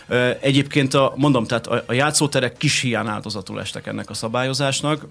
Ö, 0.07 0.30
Egyébként 0.41 0.95
a, 0.95 1.12
mondom, 1.16 1.45
tehát 1.45 1.66
a, 1.66 1.85
a 1.87 1.93
játszóterek 1.93 2.57
kis 2.57 2.80
hiány 2.80 3.07
áldozatul 3.07 3.61
estek 3.61 3.87
ennek 3.87 4.11
a 4.11 4.14
szabályozásnak, 4.14 5.07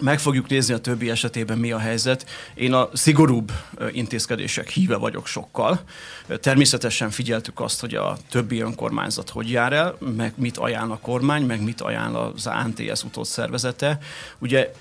meg 0.00 0.18
fogjuk 0.18 0.48
nézni 0.48 0.74
a 0.74 0.78
többi 0.78 1.10
esetében 1.10 1.58
mi 1.58 1.72
a 1.72 1.78
helyzet. 1.78 2.26
Én 2.54 2.72
a 2.72 2.88
szigorúbb 2.92 3.52
intézkedések 3.92 4.68
híve 4.68 4.96
vagyok 4.96 5.26
sokkal. 5.26 5.80
Természetesen 6.40 7.10
figyeltük 7.10 7.60
azt, 7.60 7.80
hogy 7.80 7.94
a 7.94 8.16
többi 8.30 8.60
önkormányzat 8.60 9.30
hogy 9.30 9.50
jár 9.50 9.72
el, 9.72 9.96
meg 10.16 10.32
mit 10.36 10.56
ajánl 10.56 10.92
a 10.92 10.98
kormány, 10.98 11.42
meg 11.42 11.62
mit 11.62 11.80
ajánl 11.80 12.16
az 12.16 12.46
ANTS 12.46 13.02
utódszervezete. 13.04 13.98
Ugye 14.38 14.72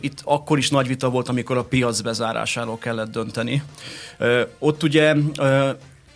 itt 0.00 0.20
akkor 0.24 0.58
is 0.58 0.70
nagy 0.70 0.86
vita 0.86 1.10
volt, 1.10 1.28
amikor 1.28 1.56
a 1.56 1.64
piac 1.64 2.00
bezárásáról 2.00 2.78
kellett 2.78 3.10
dönteni. 3.10 3.62
Ott 4.58 4.82
ugye 4.82 5.14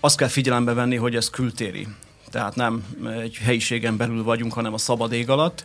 azt 0.00 0.16
kell 0.16 0.28
figyelembe 0.28 0.72
venni, 0.72 0.96
hogy 0.96 1.16
ez 1.16 1.30
kültéri. 1.30 1.86
Tehát 2.30 2.54
nem 2.54 2.84
egy 3.22 3.36
helyiségen 3.36 3.96
belül 3.96 4.22
vagyunk, 4.22 4.52
hanem 4.52 4.74
a 4.74 4.78
szabad 4.78 5.12
ég 5.12 5.30
alatt. 5.30 5.64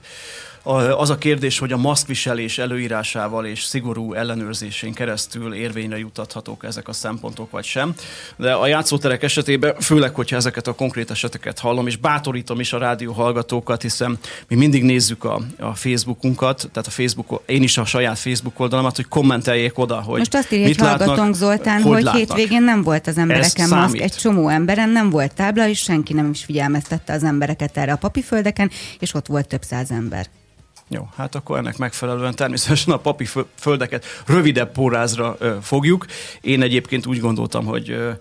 Az 0.97 1.09
a 1.09 1.17
kérdés, 1.17 1.59
hogy 1.59 1.71
a 1.71 1.77
maszkviselés 1.77 2.57
előírásával 2.57 3.45
és 3.45 3.63
szigorú 3.63 4.13
ellenőrzésén 4.13 4.93
keresztül 4.93 5.53
érvényre 5.53 5.97
jutathatók 5.97 6.63
ezek 6.63 6.87
a 6.87 6.93
szempontok, 6.93 7.51
vagy 7.51 7.63
sem. 7.63 7.93
De 8.35 8.53
a 8.53 8.67
játszóterek 8.67 9.23
esetében, 9.23 9.75
főleg, 9.79 10.15
hogyha 10.15 10.35
ezeket 10.35 10.67
a 10.67 10.73
konkrét 10.73 11.11
eseteket 11.11 11.59
hallom, 11.59 11.87
és 11.87 11.97
bátorítom 11.97 12.59
is 12.59 12.73
a 12.73 12.77
rádió 12.77 13.11
hallgatókat, 13.11 13.81
hiszen 13.81 14.19
mi 14.47 14.55
mindig 14.55 14.83
nézzük 14.83 15.23
a, 15.23 15.41
a 15.59 15.75
Facebookunkat, 15.75 16.69
tehát 16.71 16.87
a 16.87 16.91
Facebook, 16.91 17.41
én 17.45 17.63
is 17.63 17.77
a 17.77 17.85
saját 17.85 18.19
Facebook 18.19 18.59
oldalamat, 18.59 18.95
hogy 18.95 19.07
kommenteljék 19.07 19.77
oda, 19.77 20.01
hogy 20.01 20.17
Most 20.17 20.35
azt 20.35 20.51
írja 20.51 20.67
mit 20.67 20.79
hallgatónk 20.79 21.17
látnak, 21.17 21.35
Zoltán, 21.35 21.81
hogy, 21.81 22.03
látnak. 22.03 22.15
hétvégén 22.15 22.63
nem 22.63 22.83
volt 22.83 23.07
az 23.07 23.17
embereken 23.17 23.69
maszk, 23.69 23.99
egy 23.99 24.13
csomó 24.13 24.47
emberen 24.47 24.89
nem 24.89 25.09
volt 25.09 25.33
tábla, 25.33 25.67
és 25.67 25.79
senki 25.79 26.13
nem 26.13 26.29
is 26.29 26.43
figyelmeztette 26.43 27.13
az 27.13 27.23
embereket 27.23 27.77
erre 27.77 27.91
a 27.91 27.97
papiföldeken, 27.97 28.71
és 28.99 29.13
ott 29.13 29.27
volt 29.27 29.47
több 29.47 29.63
száz 29.63 29.91
ember. 29.91 30.27
Jó, 30.93 31.07
hát 31.15 31.35
akkor 31.35 31.57
ennek 31.57 31.77
megfelelően 31.77 32.35
természetesen 32.35 32.93
a 32.93 32.97
papi 32.97 33.25
fö- 33.25 33.47
földeket 33.55 34.05
rövidebb 34.25 34.71
pórázra 34.71 35.37
fogjuk. 35.61 36.05
Én 36.41 36.61
egyébként 36.61 37.05
úgy 37.05 37.19
gondoltam, 37.19 37.65
hogy 37.65 38.15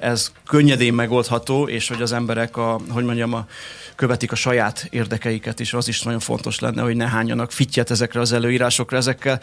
ez 0.00 0.32
könnyedén 0.46 0.94
megoldható, 0.94 1.68
és 1.68 1.88
hogy 1.88 2.02
az 2.02 2.12
emberek, 2.12 2.56
a, 2.56 2.80
hogy 2.90 3.04
mondjam, 3.04 3.34
a, 3.34 3.46
követik 3.94 4.32
a 4.32 4.34
saját 4.34 4.86
érdekeiket, 4.90 5.60
és 5.60 5.74
az 5.74 5.88
is 5.88 6.02
nagyon 6.02 6.20
fontos 6.20 6.58
lenne, 6.58 6.82
hogy 6.82 6.96
ne 6.96 7.08
hányjanak 7.08 7.52
fittyet 7.52 7.90
ezekre 7.90 8.20
az 8.20 8.32
előírásokra. 8.32 8.96
Ezekkel 8.96 9.40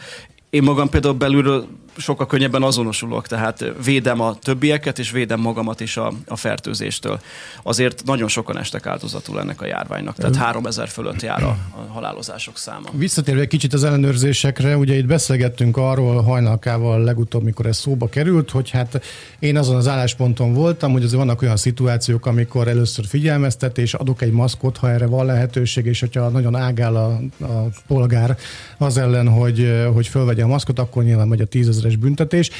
én 0.50 0.62
magam 0.62 0.88
például 0.88 1.14
belülről 1.14 1.68
sokkal 1.98 2.26
könnyebben 2.26 2.62
azonosulok, 2.62 3.26
tehát 3.26 3.64
védem 3.84 4.20
a 4.20 4.34
többieket, 4.34 4.98
és 4.98 5.10
védem 5.10 5.40
magamat 5.40 5.80
is 5.80 5.96
a, 5.96 6.12
a 6.26 6.36
fertőzéstől. 6.36 7.20
Azért 7.62 8.02
nagyon 8.04 8.28
sokan 8.28 8.58
estek 8.58 8.86
áldozatul 8.86 9.40
ennek 9.40 9.60
a 9.60 9.66
járványnak, 9.66 10.16
tehát 10.16 10.36
3000 10.36 10.88
fölött 10.88 11.22
jár 11.22 11.42
a, 11.42 11.56
a 11.70 11.92
halálozások 11.92 12.58
száma. 12.58 12.88
Visszatérve 12.92 13.40
egy 13.40 13.48
kicsit 13.48 13.72
az 13.72 13.84
ellenőrzésekre, 13.84 14.76
ugye 14.76 14.94
itt 14.94 15.06
beszélgettünk 15.06 15.76
arról 15.76 16.22
hajnalkával 16.22 17.02
legutóbb, 17.02 17.42
mikor 17.42 17.66
ez 17.66 17.76
szóba 17.76 18.08
került, 18.08 18.50
hogy 18.50 18.70
hát 18.70 19.02
én 19.38 19.56
azon 19.56 19.76
az 19.76 19.88
állásponton 19.88 20.54
voltam, 20.54 20.92
hogy 20.92 21.02
azért 21.02 21.18
vannak 21.18 21.42
olyan 21.42 21.56
szituációk, 21.56 22.26
amikor 22.26 22.68
először 22.68 23.06
figyelmeztetés, 23.06 23.94
adok 23.94 24.22
egy 24.22 24.32
maszkot, 24.32 24.76
ha 24.76 24.90
erre 24.90 25.06
van 25.06 25.26
lehetőség, 25.26 25.86
és 25.86 26.00
hogyha 26.00 26.28
nagyon 26.28 26.56
ágál 26.56 26.96
a, 26.96 27.20
a 27.44 27.66
polgár 27.86 28.38
az 28.78 28.96
ellen, 28.96 29.28
hogy, 29.28 29.86
hogy 29.92 30.06
fölvegye 30.06 30.42
a 30.42 30.46
maszkot, 30.46 30.78
akkor 30.78 31.02
nyilván 31.02 31.28
megy 31.28 31.40
a 31.40 31.46
tízezeres 31.88 31.96
büntetés. 31.96 32.50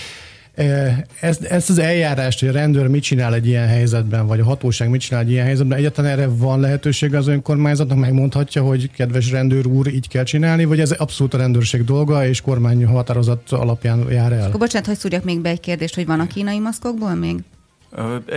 E, 0.55 1.07
ezt, 1.21 1.43
ezt 1.43 1.71
az 1.71 1.79
eljárást, 1.79 2.41
hogy 2.41 2.49
a 2.49 2.53
rendőr 2.53 2.87
mit 2.87 3.03
csinál 3.03 3.35
egy 3.35 3.47
ilyen 3.47 3.67
helyzetben, 3.67 4.27
vagy 4.27 4.41
a 4.41 4.45
hatóság 4.45 4.89
mit 4.89 5.01
csinál 5.01 5.23
egy 5.23 5.31
ilyen 5.31 5.45
helyzetben, 5.45 5.79
egyáltalán 5.79 6.11
erre 6.11 6.29
van 6.29 6.61
lehetőség 6.61 7.15
az 7.15 7.27
önkormányzatnak, 7.27 7.99
megmondhatja, 7.99 8.63
hogy 8.63 8.91
kedves 8.91 9.31
rendőr 9.31 9.67
úr, 9.67 9.87
így 9.87 10.09
kell 10.09 10.25
csinálni, 10.25 10.65
vagy 10.65 10.81
ez 10.81 10.91
abszolút 10.91 11.35
a 11.35 11.39
rendőrség 11.39 11.85
dolga, 11.85 12.27
és 12.27 12.41
kormány 12.41 12.87
határozat 12.87 13.53
alapján 13.53 14.07
jár 14.11 14.33
el? 14.33 14.47
Akkor 14.47 14.61
bocsánat, 14.61 14.87
hogy 14.87 14.99
szúrjak 14.99 15.25
még 15.25 15.41
be 15.41 15.49
egy 15.49 15.61
kérdést, 15.61 15.95
hogy 15.95 16.07
van 16.07 16.21
a 16.21 16.27
kínai 16.27 16.59
maszkokból 16.59 17.15
még? 17.15 17.37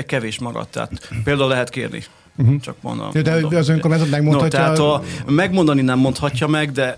Kevés 0.06 0.40
maradt, 0.40 0.72
tehát 0.72 1.10
például 1.24 1.50
lehet 1.50 1.70
kérni. 1.70 2.04
Uh-huh. 2.38 2.60
Csak 2.60 2.76
mondom. 2.82 3.10
De 3.12 3.32
mondom. 3.32 3.56
az 3.56 3.70
önkormányzat 3.70 4.10
megmondhatja? 4.10 4.60
No, 4.60 4.74
tehát 4.74 4.80
a, 4.80 5.32
megmondani 5.32 5.82
nem 5.82 6.00
mondhatja 6.00 6.48
meg, 6.48 6.72
de 6.72 6.98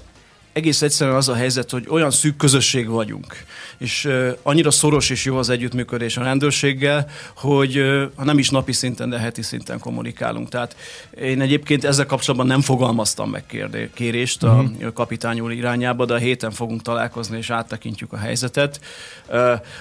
egész 0.53 0.81
egyszerűen 0.81 1.15
az 1.15 1.29
a 1.29 1.35
helyzet, 1.35 1.69
hogy 1.71 1.85
olyan 1.89 2.11
szűk 2.11 2.35
közösség 2.35 2.87
vagyunk, 2.87 3.35
és 3.77 4.05
uh, 4.05 4.37
annyira 4.43 4.71
szoros 4.71 5.09
és 5.09 5.25
jó 5.25 5.37
az 5.37 5.49
együttműködés 5.49 6.17
a 6.17 6.23
rendőrséggel, 6.23 7.09
hogy 7.35 7.77
uh, 7.77 8.03
ha 8.15 8.23
nem 8.23 8.37
is 8.37 8.49
napi 8.49 8.71
szinten, 8.71 9.09
de 9.09 9.17
heti 9.17 9.41
szinten 9.41 9.79
kommunikálunk. 9.79 10.49
Tehát 10.49 10.75
én 11.21 11.41
egyébként 11.41 11.83
ezzel 11.83 12.05
kapcsolatban 12.05 12.47
nem 12.47 12.61
fogalmaztam 12.61 13.29
meg 13.29 13.45
kérdé, 13.45 13.89
kérést 13.93 14.43
a 14.43 14.53
mhm. 14.53 14.87
kapitány 14.93 15.39
úr 15.39 15.51
irányába, 15.51 16.05
de 16.05 16.13
a 16.13 16.17
héten 16.17 16.51
fogunk 16.51 16.81
találkozni, 16.81 17.37
és 17.37 17.49
áttekintjük 17.49 18.13
a 18.13 18.17
helyzetet. 18.17 18.79
Uh, 19.29 19.35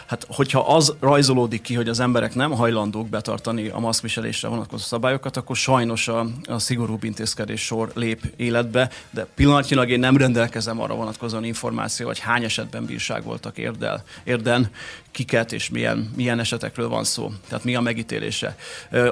hát, 0.06 0.26
hogyha 0.28 0.60
az 0.60 0.94
rajzolódik 1.00 1.60
ki, 1.60 1.74
hogy 1.74 1.88
az 1.88 2.00
emberek 2.00 2.34
nem 2.34 2.50
hajlandók 2.50 3.08
betartani 3.08 3.68
a 3.68 3.78
maszkviselésre 3.78 4.48
vonatkozó 4.48 4.84
szabályokat, 4.84 5.36
akkor 5.36 5.56
sajnos 5.56 6.08
a, 6.08 6.26
a 6.44 6.58
szigorúbb 6.58 7.04
intézkedés 7.04 7.60
sor 7.60 7.90
lép 7.94 8.32
életbe, 8.36 8.90
de 9.10 9.26
pillanatnyilag 9.34 9.90
én 9.90 9.98
nem 9.98 10.16
rendelkezem 10.16 10.61
rendelkezem 10.64 10.80
arra 10.80 10.94
vonatkozóan 10.94 11.44
információ, 11.44 12.06
hogy 12.06 12.18
hány 12.18 12.44
esetben 12.44 12.84
bírság 12.84 13.24
voltak 13.24 13.58
érdel, 13.58 14.02
érden, 14.24 14.70
kiket 15.10 15.52
és 15.52 15.70
milyen, 15.70 16.10
milyen 16.16 16.38
esetekről 16.38 16.88
van 16.88 17.04
szó. 17.04 17.32
Tehát 17.48 17.64
mi 17.64 17.74
a 17.74 17.80
megítélése. 17.80 18.56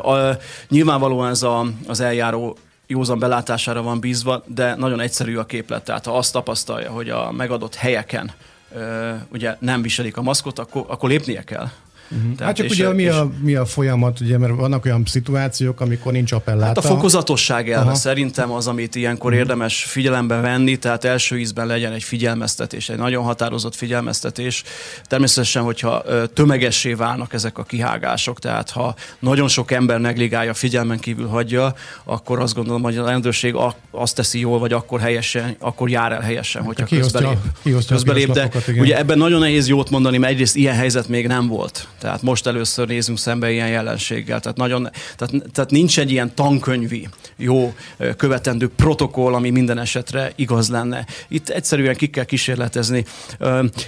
A, 0.03 0.37
nyilvánvalóan 0.69 1.31
ez 1.31 1.43
a, 1.43 1.67
az 1.87 2.01
eljáró 2.01 2.57
józan 2.87 3.19
belátására 3.19 3.83
van 3.83 4.01
bízva, 4.01 4.43
de 4.47 4.75
nagyon 4.75 5.01
egyszerű 5.01 5.37
a 5.37 5.47
képlet. 5.47 5.85
Tehát 5.85 6.05
ha 6.05 6.17
azt 6.17 6.33
tapasztalja, 6.33 6.91
hogy 6.91 7.11
a 7.11 7.31
megadott 7.33 7.75
helyeken 7.75 8.33
ugye 9.33 9.57
nem 9.59 9.83
viselik 9.83 10.17
a 10.17 10.23
maszkot, 10.23 10.59
akkor, 10.59 10.85
akkor 10.89 11.09
lépnie 11.09 11.43
kell. 11.43 11.69
Uh-huh. 12.11 12.35
Tehát 12.37 12.47
hát 12.47 12.57
csak 12.57 12.67
és, 12.67 12.73
ugye 12.73 12.93
mi 12.93 13.09
a, 13.09 13.31
mi 13.41 13.55
a 13.55 13.65
folyamat, 13.65 14.21
ugye, 14.21 14.39
mert 14.39 14.55
vannak 14.55 14.85
olyan 14.85 15.03
szituációk, 15.07 15.81
amikor 15.81 16.13
nincs 16.13 16.33
appelláta. 16.33 16.67
Hát 16.67 16.77
a 16.77 16.83
fokozatosság 16.83 17.71
elve 17.71 17.85
Aha. 17.85 17.95
szerintem 17.95 18.53
az, 18.53 18.67
amit 18.67 18.95
ilyenkor 18.95 19.31
uh-huh. 19.31 19.41
érdemes 19.41 19.85
figyelembe 19.85 20.41
venni, 20.41 20.77
tehát 20.77 21.05
első 21.05 21.39
ízben 21.39 21.67
legyen 21.67 21.93
egy 21.93 22.03
figyelmeztetés, 22.03 22.89
egy 22.89 22.99
nagyon 22.99 23.25
határozott 23.25 23.75
figyelmeztetés. 23.75 24.63
Természetesen, 25.05 25.63
hogyha 25.63 26.03
tömegessé 26.35 26.93
válnak 26.93 27.33
ezek 27.33 27.59
a 27.59 27.63
kihágások, 27.63 28.39
tehát 28.39 28.71
ha 28.71 28.95
nagyon 29.19 29.49
sok 29.49 29.71
ember 29.71 30.01
negligálja, 30.01 30.55
figyelmen 30.55 30.99
kívül 30.99 31.27
hagyja, 31.27 31.75
akkor 32.05 32.41
azt 32.41 32.55
gondolom, 32.55 32.83
hogy 32.83 32.97
a 32.97 33.07
rendőrség 33.07 33.55
azt 33.91 34.15
teszi 34.15 34.39
jól, 34.39 34.59
vagy 34.59 34.73
akkor 34.73 35.01
helyesen, 35.01 35.57
akkor 35.59 35.91
jár 35.91 36.13
el 36.13 36.21
helyesen, 36.21 36.63
hogyha 36.63 36.87
hát 36.91 37.01
közbelép. 37.01 37.39
közbelép 37.89 38.33
de 38.33 38.51
ugye 38.79 38.99
ebben 38.99 39.19
nagyon 39.19 39.41
nehéz 39.41 39.69
jót 39.69 39.91
mondani, 39.91 40.19
mert 40.19 40.33
egyrészt 40.33 40.57
ilyen 40.57 40.75
helyzet 40.75 41.09
még 41.09 41.27
nem 41.27 41.47
volt. 41.47 41.89
Tehát 42.01 42.23
most 42.23 42.47
először 42.47 42.87
nézünk 42.87 43.19
szembe 43.19 43.51
ilyen 43.51 43.69
jelenséggel. 43.69 44.41
Tehát, 44.41 44.57
nagyon, 44.57 44.91
tehát, 45.17 45.51
tehát 45.53 45.71
nincs 45.71 45.99
egy 45.99 46.11
ilyen 46.11 46.35
tankönyvi 46.35 47.09
jó 47.37 47.75
követendő 48.17 48.69
protokoll, 48.77 49.35
ami 49.35 49.51
minden 49.51 49.79
esetre 49.79 50.33
igaz 50.37 50.69
lenne. 50.69 51.07
Itt 51.29 51.49
egyszerűen 51.49 51.95
ki 51.95 52.07
kell 52.07 52.25
kísérletezni. 52.25 53.05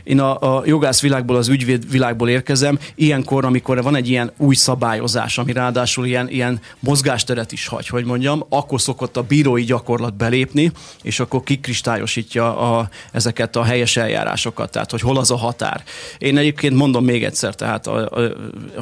Én 0.04 0.20
a, 0.20 0.56
a 0.56 0.62
jogász 0.66 1.00
világból, 1.00 1.36
az 1.36 1.48
ügyvéd 1.48 1.90
világból 1.90 2.28
érkezem. 2.28 2.78
Ilyenkor, 2.94 3.44
amikor 3.44 3.82
van 3.82 3.96
egy 3.96 4.08
ilyen 4.08 4.32
új 4.36 4.54
szabályozás, 4.54 5.38
ami 5.38 5.52
ráadásul 5.52 6.06
ilyen, 6.06 6.28
ilyen 6.28 6.60
mozgásteret 6.80 7.52
is 7.52 7.66
hagy, 7.66 7.86
hogy 7.88 8.04
mondjam, 8.04 8.44
akkor 8.48 8.80
szokott 8.80 9.16
a 9.16 9.22
bírói 9.22 9.62
gyakorlat 9.62 10.14
belépni, 10.14 10.72
és 11.02 11.20
akkor 11.20 11.42
kikristályosítja 11.42 12.58
a, 12.58 12.88
ezeket 13.12 13.56
a 13.56 13.62
helyes 13.62 13.96
eljárásokat, 13.96 14.70
tehát 14.70 14.90
hogy 14.90 15.00
hol 15.00 15.18
az 15.18 15.30
a 15.30 15.36
határ. 15.36 15.82
Én 16.18 16.36
egyébként 16.36 16.74
mondom 16.74 17.04
még 17.04 17.24
egyszer, 17.24 17.54
tehát 17.54 17.86
a, 17.86 18.01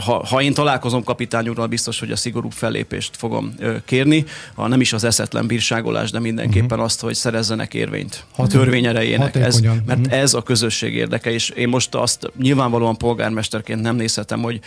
ha, 0.05 0.27
ha 0.27 0.43
én 0.43 0.55
találkozom 0.55 1.05
kapitány 1.05 1.49
úrral, 1.49 1.66
biztos, 1.66 1.99
hogy 2.01 2.11
a 2.11 2.16
szigorúbb 2.16 2.53
fellépést 2.53 3.16
fogom 3.16 3.55
kérni, 3.85 4.25
ha 4.55 4.68
nem 4.68 4.81
is 4.81 4.93
az 4.93 5.05
eszetlen 5.05 5.47
bírságolás, 5.47 6.11
de 6.11 6.18
mindenképpen 6.21 6.66
uh-huh. 6.66 6.85
azt, 6.85 7.01
hogy 7.01 7.14
szerezzenek 7.14 7.75
érvényt 7.75 8.25
a 8.37 8.47
törvény 8.47 8.87
erejének. 8.87 9.35
Ez, 9.35 9.61
mert 9.61 9.99
uh-huh. 9.99 10.18
ez 10.18 10.35
a 10.35 10.43
közösség 10.43 10.95
érdeke, 10.95 11.33
és 11.33 11.49
én 11.49 11.68
most 11.68 11.95
azt 11.95 12.33
nyilvánvalóan 12.39 12.97
polgármesterként 12.97 13.81
nem 13.81 13.97
nézhetem, 13.97 14.43
hogy 14.43 14.61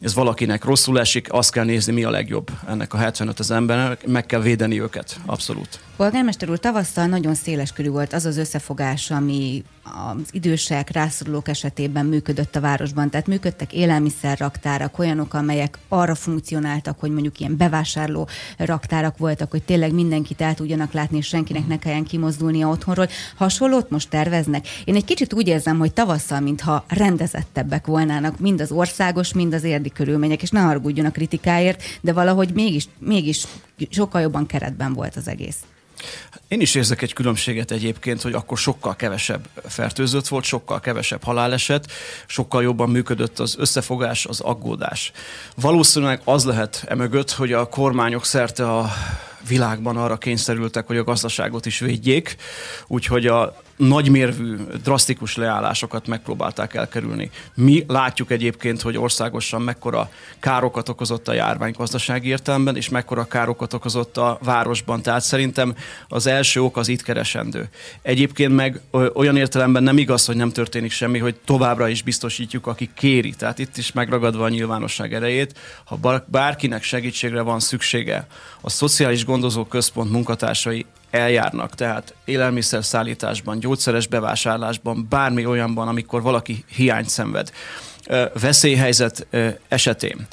ez 0.00 0.14
valakinek 0.14 0.64
rosszul 0.64 1.00
esik, 1.00 1.32
azt 1.32 1.52
kell 1.52 1.64
nézni, 1.64 1.92
mi 1.92 2.04
a 2.04 2.10
legjobb 2.10 2.50
ennek 2.68 2.94
a 2.94 2.96
75 2.96 3.38
az 3.38 3.50
embernek, 3.50 4.06
meg 4.06 4.26
kell 4.26 4.40
védeni 4.40 4.80
őket, 4.80 5.20
abszolút. 5.26 5.78
Polgármester 5.96 6.50
úr, 6.50 6.58
tavasszal 6.58 7.06
nagyon 7.06 7.34
széles 7.34 7.72
körű 7.72 7.88
volt 7.88 8.12
az 8.12 8.24
az 8.24 8.36
összefogás, 8.36 9.10
ami 9.10 9.62
az 9.82 10.28
idősek, 10.30 10.90
rászorulók 10.90 11.48
esetében 11.48 12.06
működött 12.06 12.56
a 12.56 12.60
városban. 12.60 13.10
Tehát 13.10 13.26
működtek 13.26 13.72
élelmiszerraktárak, 13.72 14.98
olyanok, 14.98 15.34
amelyek 15.34 15.78
arra 15.88 16.14
funkcionáltak, 16.14 17.00
hogy 17.00 17.10
mondjuk 17.10 17.40
ilyen 17.40 17.56
bevásárló 17.56 18.28
raktárak 18.58 19.18
voltak, 19.18 19.50
hogy 19.50 19.62
tényleg 19.62 19.92
mindenkit 19.92 20.40
el 20.40 20.54
tudjanak 20.54 20.92
látni, 20.92 21.16
és 21.16 21.26
senkinek 21.26 21.66
ne 21.66 21.78
kelljen 21.78 22.04
kimozdulnia 22.04 22.68
otthonról. 22.68 23.08
Hasonlót 23.36 23.90
most 23.90 24.10
terveznek. 24.10 24.68
Én 24.84 24.94
egy 24.94 25.04
kicsit 25.04 25.32
úgy 25.32 25.48
érzem, 25.48 25.78
hogy 25.78 25.92
tavasszal, 25.92 26.40
mintha 26.40 26.84
rendezettebbek 26.88 27.86
volnának 27.86 28.38
mind 28.38 28.60
az 28.60 28.70
országos, 28.70 29.32
mind 29.32 29.52
az 29.52 29.64
érdi 29.64 29.90
körülmények, 29.90 30.42
és 30.42 30.50
ne 30.50 30.60
haragudjon 30.60 31.06
a 31.06 31.10
kritikáért, 31.10 31.82
de 32.00 32.12
valahogy 32.12 32.52
mégis, 32.54 32.88
mégis 32.98 33.44
sokkal 33.90 34.20
jobban 34.20 34.46
keretben 34.46 34.92
volt 34.92 35.16
az 35.16 35.28
egész. 35.28 35.56
Én 36.48 36.60
is 36.60 36.74
érzek 36.74 37.02
egy 37.02 37.12
különbséget 37.12 37.70
egyébként, 37.70 38.22
hogy 38.22 38.32
akkor 38.32 38.58
sokkal 38.58 38.96
kevesebb 38.96 39.48
fertőzött 39.68 40.28
volt, 40.28 40.44
sokkal 40.44 40.80
kevesebb 40.80 41.22
haláleset, 41.24 41.92
sokkal 42.26 42.62
jobban 42.62 42.90
működött 42.90 43.38
az 43.38 43.56
összefogás, 43.58 44.26
az 44.26 44.40
aggódás. 44.40 45.12
Valószínűleg 45.54 46.20
az 46.24 46.44
lehet 46.44 46.84
emögött, 46.88 47.30
hogy 47.30 47.52
a 47.52 47.68
kormányok 47.68 48.24
szerte 48.24 48.72
a 48.72 48.92
világban 49.48 49.96
arra 49.96 50.16
kényszerültek, 50.16 50.86
hogy 50.86 50.96
a 50.96 51.04
gazdaságot 51.04 51.66
is 51.66 51.78
védjék, 51.78 52.36
úgyhogy 52.86 53.26
a 53.26 53.62
nagymérvű, 53.76 54.56
drasztikus 54.82 55.36
leállásokat 55.36 56.06
megpróbálták 56.06 56.74
elkerülni. 56.74 57.30
Mi 57.54 57.84
látjuk 57.88 58.30
egyébként, 58.30 58.80
hogy 58.82 58.98
országosan 58.98 59.62
mekkora 59.62 60.10
károkat 60.40 60.88
okozott 60.88 61.28
a 61.28 61.32
járvány 61.32 61.74
gazdasági 61.76 62.28
értelemben, 62.28 62.76
és 62.76 62.88
mekkora 62.88 63.24
károkat 63.24 63.72
okozott 63.72 64.16
a 64.16 64.38
városban. 64.42 65.02
Tehát 65.02 65.22
szerintem 65.22 65.74
az 66.08 66.26
első 66.26 66.62
ok 66.62 66.76
az 66.76 66.88
itt 66.88 67.02
keresendő. 67.02 67.68
Egyébként 68.02 68.54
meg 68.54 68.80
olyan 69.14 69.36
értelemben 69.36 69.82
nem 69.82 69.98
igaz, 69.98 70.26
hogy 70.26 70.36
nem 70.36 70.50
történik 70.50 70.90
semmi, 70.90 71.18
hogy 71.18 71.34
továbbra 71.44 71.88
is 71.88 72.02
biztosítjuk, 72.02 72.66
aki 72.66 72.90
kéri. 72.94 73.30
Tehát 73.30 73.58
itt 73.58 73.76
is 73.76 73.92
megragadva 73.92 74.44
a 74.44 74.48
nyilvánosság 74.48 75.14
erejét, 75.14 75.58
ha 75.84 76.24
bárkinek 76.26 76.82
segítségre 76.82 77.40
van 77.40 77.60
szüksége, 77.60 78.26
a 78.60 78.70
Szociális 78.70 79.24
Gondozó 79.24 79.64
Központ 79.64 80.10
munkatársai 80.10 80.86
eljárnak, 81.10 81.74
tehát 81.74 82.14
élelmiszer 82.24 82.84
szállításban, 82.84 83.58
gyógyszeres 83.58 84.06
bevásárlásban, 84.06 85.06
bármi 85.08 85.46
olyanban, 85.46 85.88
amikor 85.88 86.22
valaki 86.22 86.64
hiányt 86.68 87.08
szenved, 87.08 87.52
veszélyhelyzet 88.34 89.26
esetén 89.68 90.26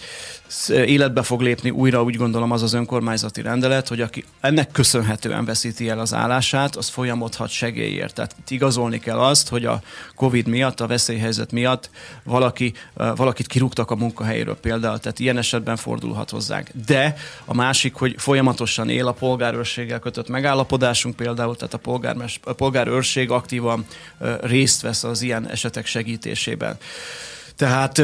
életbe 0.69 1.23
fog 1.23 1.41
lépni 1.41 1.69
újra, 1.69 2.03
úgy 2.03 2.15
gondolom 2.15 2.51
az 2.51 2.61
az 2.61 2.73
önkormányzati 2.73 3.41
rendelet, 3.41 3.87
hogy 3.87 4.01
aki 4.01 4.23
ennek 4.39 4.71
köszönhetően 4.71 5.45
veszíti 5.45 5.89
el 5.89 5.99
az 5.99 6.13
állását, 6.13 6.75
az 6.75 6.89
folyamodhat 6.89 7.49
segélyért. 7.49 8.13
Tehát 8.13 8.35
igazolni 8.47 8.99
kell 8.99 9.19
azt, 9.19 9.49
hogy 9.49 9.65
a 9.65 9.81
COVID 10.15 10.47
miatt, 10.47 10.79
a 10.79 10.87
veszélyhelyzet 10.87 11.51
miatt 11.51 11.89
valaki, 12.23 12.73
valakit 12.93 13.47
kirúgtak 13.47 13.91
a 13.91 13.95
munkahelyéről 13.95 14.57
például, 14.57 14.99
tehát 14.99 15.19
ilyen 15.19 15.37
esetben 15.37 15.75
fordulhat 15.75 16.29
hozzánk. 16.29 16.69
De 16.85 17.15
a 17.45 17.53
másik, 17.53 17.93
hogy 17.95 18.15
folyamatosan 18.17 18.89
él 18.89 19.07
a 19.07 19.11
polgárőrséggel 19.11 19.99
kötött 19.99 20.29
megállapodásunk 20.29 21.15
például, 21.15 21.55
tehát 21.55 21.73
a, 21.73 21.77
polgármes, 21.77 22.39
a 22.43 22.53
polgárőrség 22.53 23.31
aktívan 23.31 23.85
részt 24.41 24.81
vesz 24.81 25.03
az 25.03 25.21
ilyen 25.21 25.49
esetek 25.49 25.85
segítésében. 25.85 26.77
Tehát 27.57 28.01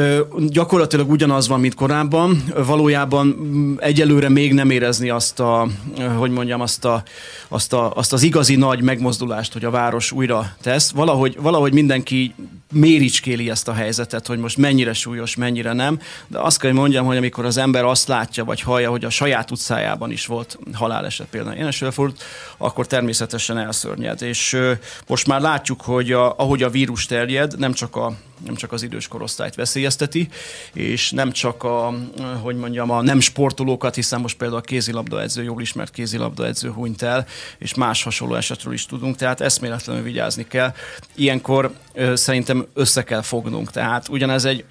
gyakorlatilag 0.48 1.10
ugyanaz 1.10 1.48
van, 1.48 1.60
mint 1.60 1.74
korábban. 1.74 2.42
Valójában 2.66 3.26
mm, 3.26 3.74
egyelőre 3.78 4.28
még 4.28 4.52
nem 4.52 4.70
érezni 4.70 5.10
azt 5.10 5.40
a, 5.40 5.68
hogy 6.16 6.30
mondjam, 6.30 6.60
azt, 6.60 6.84
a, 6.84 7.02
azt, 7.48 7.72
a, 7.72 7.92
azt 7.94 8.12
az 8.12 8.22
igazi 8.22 8.56
nagy 8.56 8.82
megmozdulást, 8.82 9.52
hogy 9.52 9.64
a 9.64 9.70
város 9.70 10.12
újra 10.12 10.52
tesz. 10.62 10.90
Valahogy, 10.90 11.36
valahogy 11.40 11.72
mindenki 11.72 12.34
méricskéli 12.70 13.50
ezt 13.50 13.68
a 13.68 13.72
helyzetet, 13.72 14.26
hogy 14.26 14.38
most 14.38 14.56
mennyire 14.56 14.92
súlyos, 14.92 15.36
mennyire 15.36 15.72
nem. 15.72 16.00
De 16.26 16.38
azt 16.38 16.58
kell, 16.58 16.70
hogy 16.70 16.78
mondjam, 16.78 17.06
hogy 17.06 17.16
amikor 17.16 17.44
az 17.44 17.56
ember 17.56 17.84
azt 17.84 18.08
látja, 18.08 18.44
vagy 18.44 18.60
hallja, 18.60 18.90
hogy 18.90 19.04
a 19.04 19.10
saját 19.10 19.50
utcájában 19.50 20.10
is 20.10 20.26
volt 20.26 20.58
haláleset 20.72 21.26
például 21.26 21.56
ilyen 21.56 21.72
fordult, 21.72 22.22
akkor 22.56 22.86
természetesen 22.86 23.58
elszörnyed. 23.58 24.22
És 24.22 24.58
most 25.06 25.26
már 25.26 25.40
látjuk, 25.40 25.80
hogy 25.80 26.12
a, 26.12 26.36
ahogy 26.36 26.62
a 26.62 26.70
vírus 26.70 27.06
terjed, 27.06 27.58
nem 27.58 27.72
csak 27.72 27.96
a 27.96 28.16
nem 28.44 28.54
csak 28.54 28.72
az 28.72 28.82
idős 28.82 29.08
korosztályt 29.08 29.54
veszélyezteti, 29.54 30.28
és 30.72 31.10
nem 31.10 31.32
csak 31.32 31.62
a, 31.62 31.94
hogy 32.42 32.56
mondjam, 32.56 32.90
a 32.90 33.02
nem 33.02 33.20
sportolókat, 33.20 33.94
hiszen 33.94 34.20
most 34.20 34.36
például 34.36 34.60
a 34.60 34.64
kézilabdaedző, 34.64 35.42
jól 35.42 35.60
ismert 35.60 35.92
kézilabdaedző 35.92 36.70
hunyt 36.70 37.02
el, 37.02 37.26
és 37.58 37.74
más 37.74 38.02
hasonló 38.02 38.34
esetről 38.34 38.72
is 38.72 38.86
tudunk, 38.86 39.16
tehát 39.16 39.40
eszméletlenül 39.40 40.02
vigyázni 40.02 40.46
kell. 40.46 40.74
Ilyenkor 41.14 41.72
szerintem 42.14 42.66
össze 42.74 43.04
kell 43.04 43.22
fognunk, 43.22 43.70
tehát 43.70 44.08
ugyanez 44.08 44.44
egy 44.44 44.64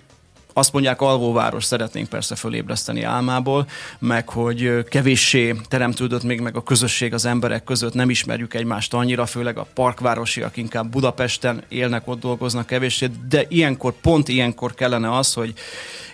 azt 0.53 0.73
mondják, 0.73 1.01
alvóváros 1.01 1.63
szeretnénk 1.63 2.09
persze 2.09 2.35
fölébreszteni 2.35 3.03
álmából, 3.03 3.67
meg 3.99 4.29
hogy 4.29 4.83
kevéssé 4.89 5.55
teremtődött 5.67 6.23
még 6.23 6.39
meg 6.39 6.55
a 6.55 6.63
közösség 6.63 7.13
az 7.13 7.25
emberek 7.25 7.63
között, 7.63 7.93
nem 7.93 8.09
ismerjük 8.09 8.53
egymást 8.53 8.93
annyira, 8.93 9.25
főleg 9.25 9.57
a 9.57 9.67
parkvárosiak 9.73 10.57
inkább 10.57 10.89
Budapesten 10.89 11.63
élnek, 11.67 12.07
ott 12.07 12.19
dolgoznak 12.19 12.65
kevéssé, 12.65 13.09
de 13.29 13.45
ilyenkor, 13.47 13.93
pont 13.93 14.27
ilyenkor 14.27 14.73
kellene 14.73 15.17
az, 15.17 15.33
hogy 15.33 15.53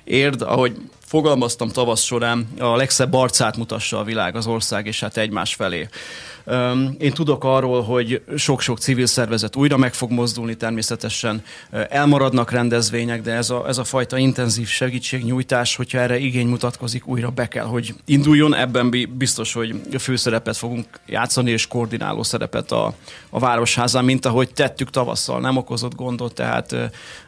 érd, 0.04 0.42
ahogy 0.42 0.78
fogalmaztam 1.06 1.70
tavasz 1.70 2.02
során, 2.02 2.48
a 2.60 2.76
legszebb 2.76 3.14
arcát 3.14 3.58
mutassa 3.58 4.00
a 4.00 4.04
világ, 4.04 4.36
az 4.36 4.48
ország, 4.48 4.88
és 4.88 5.00
hát 5.00 5.18
egymás 5.18 5.56
felé. 5.56 5.88
Én 6.98 7.14
tudok 7.14 7.44
arról, 7.44 7.84
hogy 7.84 8.22
sok-sok 8.38 8.80
civil 8.80 9.06
szervezet 9.06 9.56
újra 9.56 9.78
meg 9.78 9.94
fog 9.94 10.12
mozdulni, 10.12 10.56
természetesen 10.56 11.44
elmaradnak 11.90 12.52
rendezvények, 12.52 13.22
de 13.22 13.32
ez 13.34 13.50
a, 13.50 13.68
ez 13.68 13.78
a 13.78 13.84
fajta 13.84 14.18
intenzív 14.18 14.68
segítségnyújtás, 14.68 15.76
hogyha 15.76 16.00
erre 16.00 16.18
igény 16.18 16.48
mutatkozik, 16.48 17.08
újra 17.08 17.30
be 17.30 17.48
kell, 17.48 17.66
hogy 17.66 17.94
induljon. 18.06 18.56
Ebben 18.56 19.08
biztos, 19.18 19.54
hogy 19.54 19.82
főszerepet 20.00 20.58
fogunk 20.58 20.86
játszani, 21.06 21.52
és 21.52 21.68
koordináló 21.68 22.24
szerepet 22.24 22.72
a, 22.72 22.94
a 23.30 23.40
Városházán, 23.40 24.06
mint 24.06 24.26
ahogy 24.26 24.50
tettük 24.54 24.90
tavasszal, 24.90 25.40
nem 25.40 25.58
okozott 25.58 25.96
gondot, 25.96 26.34
tehát 26.34 26.76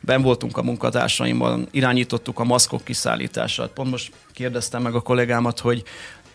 ben 0.02 0.22
voltunk 0.22 0.58
a 0.58 0.64
munkatársaimmal, 0.64 1.68
irányítottuk 1.72 2.40
a 2.40 2.44
maszkok 2.44 2.84
kiszállítását. 2.84 3.70
Pont 3.70 3.90
most 3.90 4.12
kérdeztem 4.34 4.82
meg 4.82 4.96
a 4.96 5.02
kollégámat, 5.02 5.60
hogy 5.60 5.84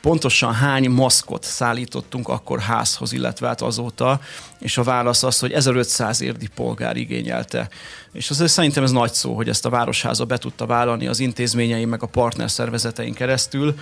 pontosan 0.03 0.53
hány 0.55 0.91
maszkot 0.91 1.45
szállítottunk 1.45 2.29
akkor 2.29 2.61
házhoz, 2.61 3.13
illetve 3.13 3.47
hát 3.47 3.61
azóta, 3.61 4.21
és 4.59 4.79
a 4.79 4.83
válasz 4.83 5.23
az, 5.23 5.39
hogy 5.39 5.53
1500 5.53 6.21
érdi 6.21 6.49
polgár 6.55 6.97
igényelte. 6.97 7.69
És 8.13 8.31
azért 8.31 8.51
szerintem 8.51 8.83
ez 8.83 8.91
nagy 8.91 9.13
szó, 9.13 9.35
hogy 9.35 9.49
ezt 9.49 9.67
a 9.67 9.71
városháza 9.71 10.25
be 10.25 10.39
tudta 10.39 10.67
vállalni 10.67 11.07
az 11.07 11.21
intézményei, 11.21 11.85
meg 11.85 12.03
a 12.03 12.07
partner 12.07 12.51
szervezeteink 12.51 13.15
keresztül, 13.15 13.75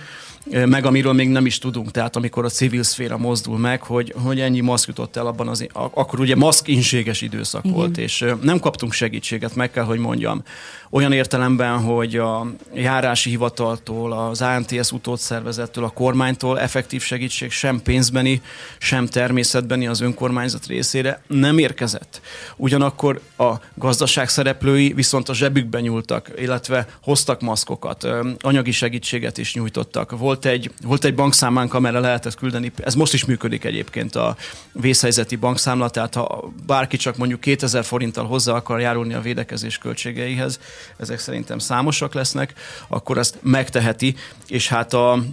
meg 0.45 0.85
amiről 0.85 1.13
még 1.13 1.29
nem 1.29 1.45
is 1.45 1.57
tudunk, 1.57 1.91
tehát 1.91 2.15
amikor 2.15 2.45
a 2.45 2.49
civil 2.49 2.83
szféra 2.83 3.17
mozdul 3.17 3.57
meg, 3.57 3.81
hogy, 3.81 4.13
hogy 4.23 4.39
ennyi 4.39 4.59
maszk 4.59 4.87
jutott 4.87 5.15
el 5.15 5.27
abban 5.27 5.47
az, 5.47 5.67
akkor 5.73 6.19
ugye 6.19 6.35
maszk 6.35 6.67
inséges 6.67 7.21
időszak 7.21 7.65
Igen. 7.65 7.77
volt, 7.77 7.97
és 7.97 8.25
nem 8.41 8.59
kaptunk 8.59 8.93
segítséget, 8.93 9.55
meg 9.55 9.71
kell, 9.71 9.83
hogy 9.83 9.99
mondjam. 9.99 10.43
Olyan 10.89 11.11
értelemben, 11.11 11.79
hogy 11.79 12.15
a 12.15 12.47
járási 12.73 13.29
hivataltól, 13.29 14.13
az 14.13 14.41
ANTS 14.41 14.91
utódszervezettől, 14.91 15.83
a 15.83 15.89
kormánytól 15.89 16.59
effektív 16.59 17.01
segítség 17.01 17.51
sem 17.51 17.81
pénzbeni, 17.81 18.41
sem 18.77 19.05
természetbeni 19.05 19.87
az 19.87 20.01
önkormányzat 20.01 20.65
részére 20.65 21.21
nem 21.27 21.57
érkezett. 21.57 22.21
Ugyanakkor 22.55 23.21
a 23.37 23.51
gazdaság 23.75 24.20
szereplői 24.29 24.93
viszont 24.93 25.29
a 25.29 25.33
zsebükben 25.33 25.81
nyúltak, 25.81 26.31
illetve 26.37 26.87
hoztak 27.01 27.41
maszkokat, 27.41 28.07
anyagi 28.39 28.71
segítséget 28.71 29.37
is 29.37 29.53
nyújtottak. 29.53 30.17
Volt 30.17 30.45
egy, 30.45 30.71
volt 30.83 31.03
egy 31.03 31.15
bankszámánk, 31.15 31.73
amire 31.73 31.99
lehetett 31.99 32.35
küldeni, 32.35 32.71
ez 32.83 32.95
most 32.95 33.13
is 33.13 33.25
működik 33.25 33.63
egyébként 33.63 34.15
a 34.15 34.35
vészhelyzeti 34.73 35.35
bankszámla, 35.35 35.89
tehát 35.89 36.13
ha 36.13 36.53
bárki 36.65 36.97
csak 36.97 37.17
mondjuk 37.17 37.39
2000 37.39 37.83
forinttal 37.83 38.25
hozzá 38.25 38.53
akar 38.53 38.79
járulni 38.79 39.13
a 39.13 39.21
védekezés 39.21 39.77
költségeihez, 39.77 40.59
ezek 40.97 41.19
szerintem 41.19 41.59
számosak 41.59 42.13
lesznek, 42.13 42.53
akkor 42.87 43.17
ezt 43.17 43.37
megteheti, 43.41 44.15
és 44.47 44.67
hát 44.67 44.93
a, 44.93 45.23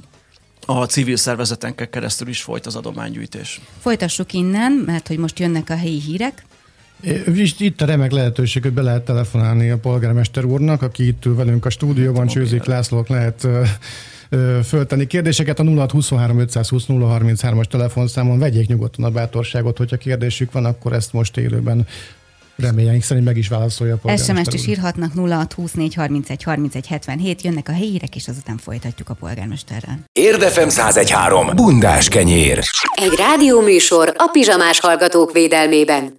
a 0.67 0.85
civil 0.85 1.17
szervezetenkel 1.17 1.89
keresztül 1.89 2.29
is 2.29 2.43
folyt 2.43 2.67
az 2.67 2.77
adománygyűjtés. 2.77 3.61
Folytassuk 3.81 4.33
innen, 4.33 4.73
mert 4.73 5.09
hogy 5.09 5.19
most 5.19 5.39
jönnek 5.39 5.71
a 5.71 5.77
helyi 5.77 6.01
hírek. 6.01 6.45
Itt 7.59 7.81
a 7.81 7.87
remek 7.87 8.11
lehetőség, 8.11 8.63
hogy 8.63 8.73
be 8.73 8.83
lehet 8.83 9.05
telefonálni 9.05 9.71
a 9.71 9.79
polgármester 9.79 10.45
úrnak, 10.45 10.83
aki 10.83 11.07
itt 11.07 11.25
ül 11.25 11.35
velünk 11.35 11.65
a 11.65 11.71
stúdióban, 11.71 12.27
Csőzik 12.27 12.65
Lászlók 12.65 13.09
lehet 13.09 13.47
föltenni 14.65 15.07
kérdéseket 15.07 15.59
a 15.59 15.65
0623 15.65 16.39
520 16.39 16.85
033-as 16.89 17.65
telefonszámon. 17.65 18.39
Vegyék 18.39 18.67
nyugodtan 18.67 19.05
a 19.05 19.11
bátorságot, 19.11 19.79
hogyha 19.79 19.97
kérdésük 19.97 20.53
van, 20.53 20.65
akkor 20.65 20.93
ezt 20.93 21.13
most 21.13 21.37
élőben 21.37 21.87
Reményeink 22.63 23.03
szerint 23.03 23.27
meg 23.27 23.37
is 23.37 23.49
válaszolja 23.49 23.95
a 23.95 23.97
polgármester 23.97 24.37
SMS-t 24.37 24.55
is 24.55 24.67
írhatnak 24.67 25.13
0624 25.15 25.95
31 25.95 26.43
31 26.43 26.87
77, 26.87 27.43
jönnek 27.43 27.69
a 27.69 27.73
hírek, 27.73 28.17
és 28.17 28.29
azután 28.29 28.57
folytatjuk 28.57 29.09
a 29.09 29.15
polgármesterrel. 29.15 29.99
Érdefem 30.13 30.69
1013. 30.69 31.51
Bundás 31.55 32.09
kenyér. 32.09 32.61
Egy 32.95 33.15
rádióműsor 33.17 34.15
a 34.17 34.29
pizsamás 34.33 34.81
hallgatók 34.81 35.33
védelmében. 35.33 36.07